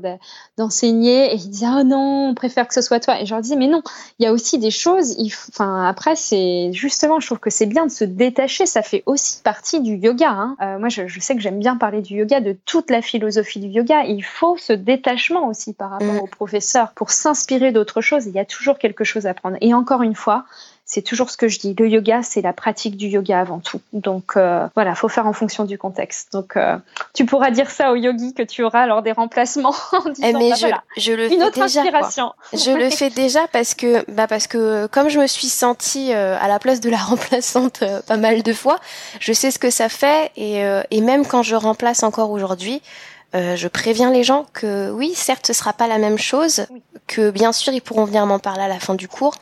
d'enseigner 0.57 1.33
et 1.33 1.35
ils 1.35 1.49
disaient 1.49 1.67
oh 1.69 1.83
non, 1.83 2.29
on 2.29 2.33
préfère 2.35 2.67
que 2.67 2.73
ce 2.73 2.81
soit 2.81 2.99
toi. 2.99 3.21
Et 3.21 3.25
je 3.25 3.33
leur 3.33 3.41
disais 3.41 3.55
mais 3.55 3.67
non, 3.67 3.81
il 4.19 4.23
y 4.23 4.27
a 4.27 4.33
aussi 4.33 4.57
des 4.57 4.71
choses. 4.71 5.15
Enfin 5.49 5.85
après 5.87 6.15
c'est 6.15 6.71
justement, 6.73 7.19
je 7.19 7.27
trouve 7.27 7.39
que 7.39 7.49
c'est 7.49 7.65
bien 7.65 7.85
de 7.85 7.91
se 7.91 8.03
détacher. 8.03 8.65
Ça 8.65 8.81
fait 8.81 9.03
aussi 9.05 9.41
partie 9.43 9.81
du 9.81 9.95
yoga. 9.95 10.29
Hein. 10.29 10.56
Euh, 10.61 10.79
moi, 10.79 10.89
je, 10.89 11.07
je, 11.07 11.19
sais 11.19 11.35
que 11.35 11.41
j'aime 11.41 11.59
bien 11.59 11.77
parler 11.77 12.01
du 12.01 12.15
yoga, 12.15 12.41
de 12.41 12.57
toute 12.65 12.89
la 12.89 13.01
philosophie 13.01 13.59
du 13.59 13.67
yoga. 13.67 14.03
Il 14.05 14.23
faut 14.23 14.57
ce 14.57 14.73
détachement 14.73 15.47
aussi 15.47 15.73
par 15.73 15.91
rapport 15.91 16.13
mm. 16.13 16.19
au 16.19 16.27
professeur 16.27 16.93
pour 16.93 17.11
s'inspirer 17.11 17.71
d'autres 17.71 18.01
choses. 18.01 18.25
Il 18.25 18.33
y 18.33 18.39
a 18.39 18.45
toujours 18.45 18.79
quelque 18.79 19.03
chose 19.03 19.27
à 19.27 19.33
prendre. 19.33 19.57
Et 19.61 19.73
encore 19.73 20.01
une 20.01 20.15
fois, 20.15 20.45
c'est 20.87 21.01
toujours 21.01 21.29
ce 21.29 21.35
que 21.35 21.49
je 21.49 21.59
dis. 21.59 21.75
Le 21.77 21.89
yoga, 21.89 22.23
c'est 22.23 22.41
la 22.41 22.53
pratique 22.53 22.95
du 22.95 23.07
yoga 23.07 23.41
avant 23.41 23.59
tout. 23.59 23.81
Donc 23.91 24.37
euh, 24.37 24.65
voilà, 24.73 24.95
faut 24.95 25.09
faire 25.09 25.27
en 25.27 25.33
fonction 25.33 25.65
du 25.65 25.77
contexte. 25.77 26.31
Donc 26.31 26.55
euh, 26.55 26.77
tu 27.13 27.25
pourras 27.25 27.51
dire 27.51 27.69
ça 27.69 27.91
aux 27.91 27.97
yogis 27.97 28.33
que 28.33 28.41
tu 28.41 28.63
auras 28.63 28.87
lors 28.87 29.01
des 29.01 29.11
remplacements. 29.11 29.75
En 29.91 30.09
disant, 30.09 30.27
eh, 30.27 30.33
mais 30.33 30.51
bah, 30.51 30.55
je, 30.95 31.01
je, 31.01 31.11
le 31.11 31.25
Une 31.25 31.39
fais 31.39 31.45
autre 31.45 31.63
déjà, 31.63 31.81
inspiration. 31.81 32.33
Je 32.53 32.71
le 32.71 32.89
fais 32.89 33.09
déjà 33.09 33.47
parce 33.51 33.73
que 33.73 34.09
bah 34.11 34.27
parce 34.27 34.47
que 34.47 34.85
comme 34.87 35.09
je 35.09 35.19
me 35.19 35.27
suis 35.27 35.47
sentie 35.47 36.13
euh, 36.13 36.37
à 36.39 36.47
la 36.47 36.59
place 36.59 36.79
de 36.79 36.89
la 36.89 36.97
remplaçante 37.11 37.81
euh, 37.81 38.01
pas 38.01 38.17
mal 38.17 38.43
de 38.43 38.53
fois, 38.53 38.79
je 39.19 39.33
sais 39.33 39.51
ce 39.51 39.59
que 39.59 39.69
ça 39.69 39.89
fait 39.89 40.31
et, 40.37 40.61
et 40.91 41.01
même 41.01 41.25
quand 41.25 41.43
je 41.43 41.55
remplace 41.55 42.03
encore 42.03 42.31
aujourd'hui. 42.31 42.81
Euh, 43.35 43.55
je 43.57 43.67
préviens 43.67 44.11
les 44.11 44.23
gens 44.23 44.45
que 44.53 44.89
oui, 44.91 45.13
certes, 45.13 45.47
ce 45.47 45.53
sera 45.53 45.73
pas 45.73 45.87
la 45.87 45.97
même 45.97 46.17
chose, 46.17 46.65
que 47.07 47.29
bien 47.29 47.51
sûr, 47.51 47.73
ils 47.73 47.81
pourront 47.81 48.05
venir 48.05 48.25
m'en 48.25 48.39
parler 48.39 48.61
à 48.61 48.67
la 48.67 48.79
fin 48.79 48.95
du 48.95 49.07
cours, 49.07 49.35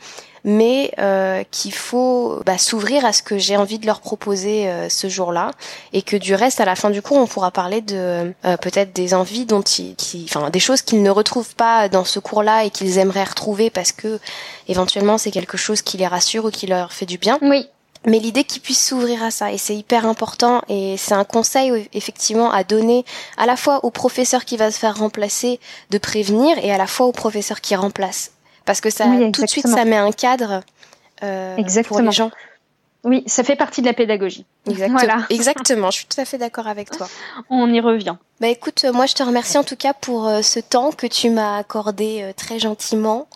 mais 0.46 0.92
euh, 1.00 1.42
qu'il 1.50 1.74
faut 1.74 2.40
bah, 2.46 2.56
s'ouvrir 2.56 3.04
à 3.04 3.12
ce 3.12 3.22
que 3.22 3.36
j'ai 3.36 3.56
envie 3.56 3.80
de 3.80 3.84
leur 3.84 4.00
proposer 4.00 4.68
euh, 4.68 4.88
ce 4.88 5.08
jour-là, 5.08 5.50
et 5.92 6.02
que 6.02 6.16
du 6.16 6.34
reste, 6.34 6.60
à 6.60 6.64
la 6.64 6.76
fin 6.76 6.88
du 6.88 7.02
cours, 7.02 7.18
on 7.18 7.26
pourra 7.26 7.50
parler 7.50 7.80
de 7.80 8.32
euh, 8.44 8.56
peut-être 8.56 8.94
des 8.94 9.12
envies 9.12 9.44
dont 9.44 9.62
ils, 9.62 9.96
qui, 9.96 10.24
enfin, 10.28 10.48
des 10.48 10.60
choses 10.60 10.82
qu'ils 10.82 11.02
ne 11.02 11.10
retrouvent 11.10 11.56
pas 11.56 11.88
dans 11.88 12.04
ce 12.04 12.20
cours-là 12.20 12.64
et 12.64 12.70
qu'ils 12.70 12.98
aimeraient 12.98 13.24
retrouver 13.24 13.70
parce 13.70 13.90
que 13.90 14.20
éventuellement 14.68 15.18
c'est 15.18 15.32
quelque 15.32 15.56
chose 15.56 15.82
qui 15.82 15.96
les 15.96 16.06
rassure 16.06 16.44
ou 16.44 16.50
qui 16.50 16.68
leur 16.68 16.92
fait 16.92 17.06
du 17.06 17.18
bien. 17.18 17.38
Oui. 17.42 17.68
Mais 18.04 18.20
l'idée 18.20 18.44
qu'ils 18.44 18.62
puissent 18.62 18.86
s'ouvrir 18.86 19.24
à 19.24 19.32
ça 19.32 19.52
et 19.52 19.58
c'est 19.58 19.74
hyper 19.74 20.06
important 20.06 20.62
et 20.68 20.94
c'est 20.96 21.14
un 21.14 21.24
conseil 21.24 21.88
effectivement 21.92 22.52
à 22.52 22.62
donner 22.62 23.04
à 23.36 23.46
la 23.46 23.56
fois 23.56 23.84
au 23.84 23.90
professeur 23.90 24.44
qui 24.44 24.56
va 24.56 24.70
se 24.70 24.78
faire 24.78 24.96
remplacer 24.96 25.58
de 25.90 25.98
prévenir 25.98 26.56
et 26.62 26.70
à 26.70 26.78
la 26.78 26.86
fois 26.86 27.06
au 27.06 27.12
professeur 27.12 27.60
qui 27.60 27.74
remplace 27.74 28.30
parce 28.66 28.80
que 28.80 28.90
ça 28.90 29.06
tout 29.32 29.42
de 29.42 29.46
suite 29.46 29.66
ça 29.66 29.84
met 29.84 29.96
un 29.96 30.12
cadre 30.12 30.62
euh, 31.22 31.56
pour 31.86 32.00
les 32.00 32.12
gens. 32.12 32.30
Oui, 33.04 33.22
ça 33.26 33.44
fait 33.44 33.54
partie 33.54 33.82
de 33.82 33.86
la 33.86 33.92
pédagogie. 33.92 34.44
Exactement. 34.68 34.98
Voilà. 34.98 35.26
Exactement, 35.30 35.90
je 35.92 35.98
suis 35.98 36.06
tout 36.06 36.20
à 36.20 36.24
fait 36.24 36.38
d'accord 36.38 36.66
avec 36.66 36.90
toi. 36.90 37.08
On 37.50 37.72
y 37.72 37.80
revient. 37.80 38.16
Bah 38.40 38.48
écoute, 38.48 38.84
moi 38.92 39.06
je 39.06 39.14
te 39.14 39.22
remercie 39.22 39.56
en 39.56 39.64
tout 39.64 39.76
cas 39.76 39.94
pour 39.94 40.26
euh, 40.26 40.42
ce 40.42 40.58
temps 40.58 40.90
que 40.90 41.06
tu 41.06 41.30
m'as 41.30 41.56
accordé 41.56 42.20
euh, 42.22 42.32
très 42.36 42.58
gentiment. 42.58 43.28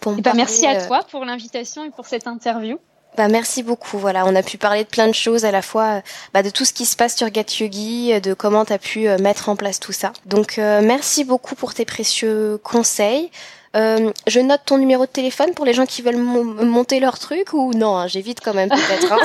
Pour 0.00 0.12
me 0.12 0.18
et 0.18 0.22
bah, 0.22 0.32
merci 0.34 0.66
à 0.66 0.86
toi 0.86 1.04
pour 1.10 1.24
l'invitation 1.24 1.84
et 1.84 1.90
pour 1.90 2.06
cette 2.06 2.26
interview. 2.26 2.78
Bah 3.18 3.26
merci 3.26 3.64
beaucoup. 3.64 3.98
Voilà, 3.98 4.24
on 4.26 4.34
a 4.36 4.44
pu 4.44 4.58
parler 4.58 4.84
de 4.84 4.88
plein 4.88 5.08
de 5.08 5.12
choses 5.12 5.44
à 5.44 5.50
la 5.50 5.60
fois, 5.60 6.02
bah, 6.32 6.44
de 6.44 6.50
tout 6.50 6.64
ce 6.64 6.72
qui 6.72 6.86
se 6.86 6.94
passe 6.94 7.16
sur 7.16 7.28
Gat 7.30 7.46
Yogi, 7.58 8.20
de 8.20 8.32
comment 8.32 8.64
tu 8.64 8.72
as 8.72 8.78
pu 8.78 9.08
euh, 9.08 9.18
mettre 9.18 9.48
en 9.48 9.56
place 9.56 9.80
tout 9.80 9.90
ça. 9.90 10.12
Donc 10.24 10.58
euh, 10.58 10.80
merci 10.84 11.24
beaucoup 11.24 11.56
pour 11.56 11.74
tes 11.74 11.84
précieux 11.84 12.60
conseils. 12.62 13.30
Euh, 13.76 14.12
je 14.26 14.40
note 14.40 14.62
ton 14.64 14.78
numéro 14.78 15.04
de 15.04 15.10
téléphone 15.10 15.52
pour 15.52 15.66
les 15.66 15.74
gens 15.74 15.84
qui 15.84 16.00
veulent 16.00 16.16
monter 16.16 17.00
leur 17.00 17.18
truc 17.18 17.52
ou 17.52 17.74
non 17.74 17.98
hein, 17.98 18.06
J'évite 18.06 18.40
quand 18.40 18.54
même 18.54 18.70
peut-être. 18.70 19.12
Hein. 19.12 19.18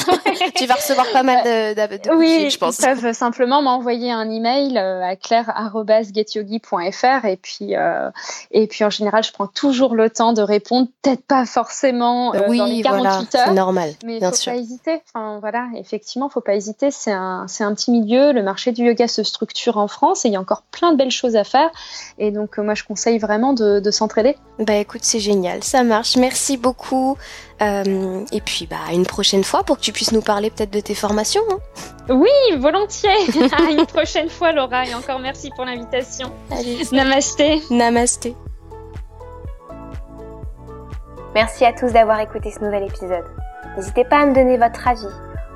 tu 0.56 0.66
vas 0.66 0.74
recevoir 0.76 1.10
pas 1.14 1.24
mal 1.24 1.42
de, 1.44 1.74
de, 1.74 2.04
de 2.04 2.12
oui, 2.16 2.50
je 2.50 2.58
pense. 2.58 2.80
Ils 2.80 2.86
peuvent 2.86 3.14
simplement 3.14 3.62
m'envoyer 3.62 4.12
un 4.12 4.30
email 4.30 4.78
euh, 4.78 5.02
à 5.02 5.16
claire@getyogi.fr 5.16 7.24
et 7.26 7.38
puis 7.38 7.78
euh, 7.78 8.10
et 8.52 8.68
puis 8.68 8.84
en 8.84 8.90
général 8.90 9.24
je 9.24 9.32
prends 9.32 9.48
toujours 9.48 9.96
le 9.96 10.10
temps 10.10 10.34
de 10.34 10.42
répondre. 10.42 10.90
Peut-être 11.02 11.26
pas 11.26 11.46
forcément 11.46 12.34
oui, 12.50 12.58
dans 12.58 12.66
les 12.66 12.82
48 12.82 13.02
voilà, 13.02 13.18
heures. 13.18 13.24
C'est 13.32 13.54
normal. 13.54 13.94
Mais 14.04 14.20
bien 14.20 14.32
faut 14.32 14.36
sûr. 14.36 14.52
pas 14.52 14.58
hésiter. 14.58 15.02
Enfin 15.14 15.38
voilà, 15.40 15.70
effectivement, 15.78 16.28
faut 16.28 16.42
pas 16.42 16.56
hésiter. 16.56 16.92
C'est 16.92 17.14
un 17.14 17.46
c'est 17.48 17.64
un 17.64 17.74
petit 17.74 17.92
milieu. 17.92 18.34
Le 18.34 18.44
marché 18.44 18.74
du 18.74 18.84
yoga 18.84 19.08
se 19.08 19.24
structure 19.24 19.78
en 19.78 19.88
France 19.88 20.26
et 20.26 20.28
il 20.28 20.34
y 20.34 20.38
a 20.38 20.42
encore 20.42 20.64
plein 20.64 20.92
de 20.92 20.98
belles 20.98 21.12
choses 21.12 21.38
à 21.38 21.46
faire. 21.46 21.70
Et 22.18 22.32
donc 22.32 22.58
moi 22.58 22.74
je 22.74 22.84
conseille 22.84 23.20
vraiment 23.20 23.54
de, 23.54 23.80
de 23.80 23.92
s'entraider. 23.92 24.33
Bah 24.60 24.76
écoute, 24.76 25.04
c'est 25.04 25.20
génial, 25.20 25.64
ça 25.64 25.84
marche. 25.84 26.16
Merci 26.16 26.58
beaucoup. 26.58 27.18
Euh, 27.62 28.24
et 28.32 28.42
puis 28.42 28.68
bah 28.68 28.78
une 28.92 29.06
prochaine 29.06 29.44
fois 29.44 29.64
pour 29.64 29.78
que 29.78 29.82
tu 29.82 29.92
puisses 29.92 30.12
nous 30.12 30.22
parler 30.22 30.50
peut-être 30.50 30.72
de 30.72 30.80
tes 30.80 30.96
formations. 30.96 31.44
Hein. 31.52 31.60
Oui, 32.10 32.30
volontiers. 32.58 33.10
une 33.72 33.86
prochaine 33.86 34.30
fois, 34.30 34.52
Laura. 34.52 34.86
Et 34.86 34.94
encore 34.94 35.20
merci 35.20 35.50
pour 35.56 35.66
l'invitation. 35.66 36.32
Allez, 36.52 36.80
Namasté. 36.92 37.62
Namasté. 37.70 38.36
Merci 41.34 41.66
à 41.66 41.74
tous 41.74 41.92
d'avoir 41.92 42.20
écouté 42.20 42.52
ce 42.52 42.60
nouvel 42.60 42.84
épisode. 42.84 43.26
N'hésitez 43.76 44.06
pas 44.06 44.18
à 44.18 44.26
me 44.28 44.36
donner 44.36 44.58
votre 44.58 44.88
avis, 44.88 45.08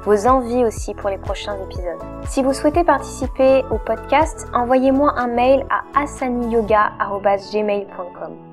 vos 0.04 0.26
envies 0.26 0.66
aussi 0.66 0.96
pour 0.96 1.12
les 1.12 1.20
prochains 1.20 1.56
épisodes. 1.70 2.02
Si 2.28 2.42
vous 2.42 2.54
souhaitez 2.54 2.84
participer 2.84 3.64
au 3.70 3.78
podcast, 3.78 4.48
envoyez-moi 4.54 5.14
un 5.18 5.28
mail 5.28 5.64
à 5.70 5.84
asaniyoga.gmail.com. 6.02 8.47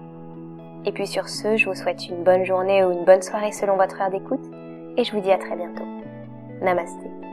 Et 0.86 0.92
puis 0.92 1.06
sur 1.06 1.28
ce, 1.28 1.56
je 1.56 1.66
vous 1.66 1.74
souhaite 1.74 2.08
une 2.08 2.22
bonne 2.22 2.44
journée 2.44 2.84
ou 2.84 2.92
une 2.92 3.04
bonne 3.04 3.22
soirée 3.22 3.52
selon 3.52 3.76
votre 3.76 4.00
heure 4.00 4.10
d'écoute 4.10 4.44
et 4.96 5.04
je 5.04 5.12
vous 5.12 5.20
dis 5.20 5.32
à 5.32 5.38
très 5.38 5.56
bientôt. 5.56 5.84
Namasté. 6.60 7.23